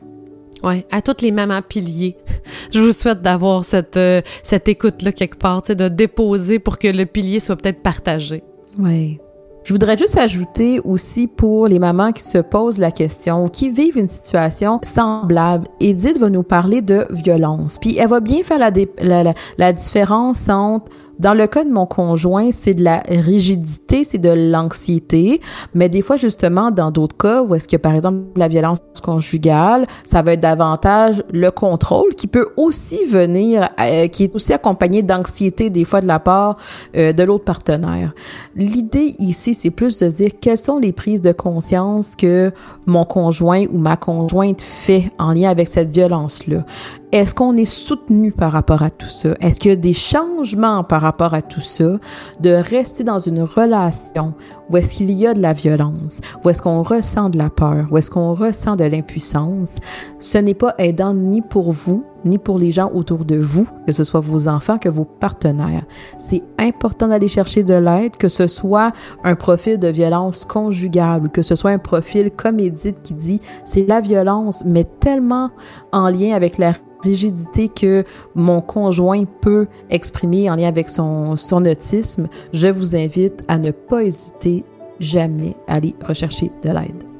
Oui, 0.65 0.85
à 0.91 1.03
toutes 1.03 1.21
les 1.21 1.31
mamans 1.31 1.61
piliers. 1.63 2.17
Je 2.73 2.81
vous 2.81 2.93
souhaite 2.93 3.21
d'avoir 3.21 3.65
cette, 3.65 3.99
euh, 3.99 4.23
cette 4.43 4.67
écoute-là 4.67 5.13
quelque 5.13 5.37
part, 5.37 5.63
de 5.63 5.89
déposer 5.89 6.59
pour 6.59 6.79
que 6.79 6.89
le 6.89 7.05
pilier 7.05 7.39
soit 7.39 7.57
peut-être 7.57 7.83
partagé. 7.83 8.43
Oui. 8.79 9.21
Je 9.65 9.73
voudrais 9.73 9.97
juste 9.97 10.19
ajouter 10.19 10.81
aussi 10.81 11.27
pour 11.27 11.69
les 11.69 11.79
mamans 11.79 12.13
qui 12.13 12.23
se 12.23 12.39
posent 12.39 12.79
la 12.79 12.91
question, 12.91 13.49
qui 13.49 13.71
vivent 13.71 13.97
une 13.97 14.09
situation 14.09 14.79
semblable. 14.83 15.67
Edith 15.81 16.19
va 16.19 16.29
nous 16.29 16.43
parler 16.43 16.83
de 16.83 17.07
violence. 17.11 17.79
Puis 17.79 17.97
elle 17.97 18.09
va 18.09 18.21
bien 18.21 18.43
faire 18.43 18.59
la 18.59 19.73
différence 19.73 20.49
entre 20.51 20.91
dans 21.19 21.35
le 21.35 21.47
cas 21.47 21.65
de 21.65 21.71
mon 21.71 21.87
conjoint, 21.87 22.51
c'est 22.51 22.75
de 22.75 22.85
la 22.85 23.03
rigidité, 23.09 24.05
c'est 24.05 24.19
de 24.19 24.31
l'anxiété, 24.31 25.41
mais 25.75 25.89
des 25.89 26.03
fois 26.03 26.17
justement 26.17 26.71
dans 26.71 26.91
d'autres 26.91 27.17
cas 27.17 27.43
où 27.43 27.55
est-ce 27.55 27.69
que 27.69 27.77
par 27.77 27.95
exemple 27.95 28.19
la 28.37 28.49
violence 28.49 28.79
conjugale, 29.03 29.87
ça 30.05 30.23
va 30.23 30.33
être 30.33 30.41
davantage 30.41 31.23
le 31.33 31.51
contrôle 31.51 32.15
qui 32.15 32.27
peut 32.27 32.49
aussi 32.57 33.05
venir, 33.05 33.69
euh, 33.81 34.09
qui 34.09 34.25
est 34.25 34.35
aussi 34.35 34.53
accompagné 34.53 35.03
d'anxiété 35.03 35.71
des 35.71 35.85
fois 35.85 36.01
de 36.01 36.07
la 36.07 36.19
part 36.19 36.57
euh, 36.97 37.13
de 37.13 37.23
l'autre 37.23 37.45
partenaire. 37.45 38.13
L'idée 38.57 39.17
ici, 39.19 39.53
c'est 39.53 39.71
plus 39.71 39.99
de 39.99 40.07
dire 40.07 40.31
quelles 40.41 40.59
sont 40.59 40.79
les 40.79 40.93
prises 40.93 41.21
de 41.21 41.33
conscience 41.33 42.15
que 42.15 42.53
mon 42.87 43.05
conjoint 43.05 43.65
ou 43.73 43.79
ma 43.79 43.97
conjointe 43.97 44.61
fait 44.61 45.11
en 45.19 45.33
lien 45.33 45.51
avec 45.51 45.67
cette 45.67 45.91
violence-là. 45.91 46.65
Est-ce 47.11 47.35
qu'on 47.35 47.57
est 47.57 47.65
soutenu 47.65 48.31
par 48.31 48.53
rapport 48.53 48.83
à 48.83 48.91
tout 48.91 49.09
ça? 49.09 49.31
Est-ce 49.41 49.59
qu'il 49.59 49.71
y 49.71 49.75
a 49.75 49.77
des 49.77 49.93
changements 49.93 50.85
par 50.85 51.03
rapport 51.03 51.35
à 51.35 51.43
tout 51.43 51.61
ça? 51.61 51.99
De 52.41 52.51
rester 52.51 53.03
dans 53.03 53.19
une 53.19 53.43
relation 53.43 54.35
où 54.71 54.77
est-ce 54.77 54.97
qu'il 54.97 55.11
y 55.11 55.27
a 55.27 55.35
de 55.35 55.41
la 55.41 55.53
violence? 55.53 56.21
Où 56.45 56.51
est-ce 56.51 56.63
qu'on 56.63 56.83
ressent 56.83 57.31
de 57.31 57.39
la 57.39 57.51
peur? 57.51 57.87
Où 57.91 57.99
est-ce 57.99 58.11
qu'on 58.11 58.35
ressent 58.35 58.77
de 58.77 58.85
l'impuissance? 58.85 59.77
Ce 60.21 60.39
n'est 60.39 60.55
pas 60.55 60.75
aidant 60.79 61.15
ni 61.15 61.43
pour 61.43 61.73
vous, 61.73 62.05
ni 62.25 62.39
pour 62.39 62.59
les 62.59 62.71
gens 62.71 62.91
autour 62.93 63.25
de 63.25 63.37
vous, 63.37 63.67
que 63.87 63.93
ce 63.93 64.05
soit 64.05 64.21
vos 64.21 64.49
enfants, 64.49 64.79
que 64.79 64.89
vos 64.89 65.05
partenaires. 65.05 65.85
C'est 66.19 66.43
important 66.59 67.09
d'aller 67.09 67.29
chercher 67.29 67.65
de 67.65 67.75
l'aide, 67.75 68.17
que 68.17 68.29
ce 68.29 68.47
soit 68.47 68.93
un 69.23 69.35
profil 69.35 69.79
de 69.79 69.89
violence 69.89 70.45
conjugale, 70.45 71.31
que 71.31 71.43
ce 71.43 71.57
soit 71.57 71.71
un 71.71 71.79
profil 71.79 72.31
comme 72.31 72.59
Edith 72.59 73.03
qui 73.03 73.15
dit 73.15 73.41
c'est 73.65 73.87
la 73.87 74.01
violence, 74.01 74.65
mais 74.65 74.85
tellement 74.85 75.51
en 75.93 76.09
lien 76.09 76.35
avec 76.35 76.59
la 76.59 76.75
rigidité 77.03 77.69
que 77.69 78.05
mon 78.35 78.61
conjoint 78.61 79.25
peut 79.41 79.67
exprimer 79.91 80.51
en 80.51 80.57
lien 80.57 80.69
avec 80.69 80.89
son, 80.89 81.37
son 81.37 81.65
autisme, 81.67 82.29
je 82.53 82.69
vous 82.69 82.97
invite 82.97 83.43
à 83.47 83.59
ne 83.59 83.71
pas 83.71 84.03
hésiter 84.03 84.65
jamais 85.01 85.55
à 85.69 85.75
aller 85.75 85.95
rechercher 86.07 86.51
de 86.63 86.71
l'aide. 86.71 87.14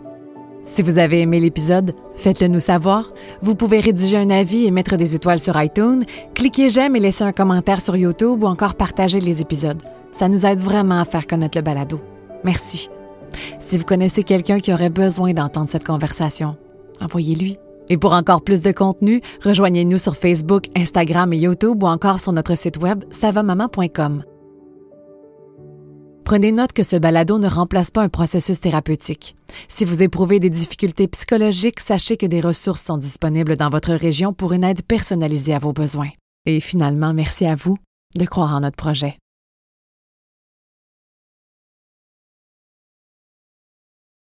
Si 0.65 0.83
vous 0.83 0.99
avez 0.99 1.21
aimé 1.21 1.41
l'épisode, 1.41 1.95
faites-le 2.17 2.49
nous 2.49 2.61
savoir. 2.61 3.13
Vous 3.43 3.55
pouvez 3.55 3.81
rédiger 3.81 4.17
un 4.17 4.31
avis 4.31 4.67
et 4.67 4.71
mettre 4.71 4.97
des 4.97 5.15
étoiles 5.15 5.39
sur 5.39 5.61
iTunes, 5.61 6.05
cliquez 6.35 6.71
j'aime 6.71 6.97
et 6.97 7.01
laisser 7.01 7.23
un 7.23 7.33
commentaire 7.33 7.81
sur 7.81 7.97
YouTube 7.97 8.43
ou 8.43 8.47
encore 8.47 8.75
partager 8.75 9.21
les 9.21 9.43
épisodes. 9.43 9.83
Ça 10.11 10.29
nous 10.29 10.47
aide 10.47 10.59
vraiment 10.59 11.01
à 11.01 11.05
faire 11.05 11.27
connaître 11.27 11.59
le 11.59 11.63
balado. 11.63 12.01
Merci. 12.45 12.89
Si 13.59 13.79
vous 13.79 13.85
connaissez 13.85 14.23
quelqu'un 14.23 14.59
qui 14.59 14.73
aurait 14.73 14.91
besoin 14.91 15.33
d'entendre 15.33 15.69
cette 15.69 15.85
conversation, 15.85 16.57
envoyez-lui 17.01 17.59
Et 17.89 17.99
pour 17.99 18.13
encore 18.13 18.43
plus 18.43 18.63
de 18.63 18.73
contenu, 18.73 19.21
rejoignez-nous 19.43 19.99
sur 19.99 20.17
Facebook, 20.17 20.65
Instagram 20.77 21.33
et 21.33 21.39
YouTube 21.39 21.83
ou 21.83 21.87
encore 21.87 22.21
sur 22.21 22.33
notre 22.33 22.57
site 22.57 22.79
web 22.79 23.05
savamaman.com. 23.11 24.25
Prenez 26.35 26.51
note 26.51 26.73
que 26.73 26.83
ce 26.83 26.97
balado 26.97 27.39
ne 27.39 27.47
remplace 27.47 27.93
pas 27.93 28.03
un 28.03 28.09
processus 28.09 28.59
thérapeutique. 28.59 29.37
Si 29.69 29.85
vous 29.85 30.03
éprouvez 30.03 30.41
des 30.41 30.51
difficultés 30.51 31.07
psychologiques, 31.07 31.79
sachez 31.79 32.17
que 32.17 32.27
des 32.27 32.41
ressources 32.41 32.83
sont 32.83 32.99
disponibles 32.99 33.57
dans 33.57 33.71
votre 33.71 33.95
région 33.95 34.33
pour 34.33 34.53
une 34.53 34.65
aide 34.65 34.83
personnalisée 34.83 35.55
à 35.55 35.61
vos 35.61 35.73
besoins. 35.73 36.11
Et 36.45 36.59
finalement, 36.59 37.15
merci 37.15 37.47
à 37.47 37.55
vous 37.55 37.77
de 38.17 38.25
croire 38.25 38.53
en 38.53 38.63
notre 38.63 38.75
projet. 38.75 39.15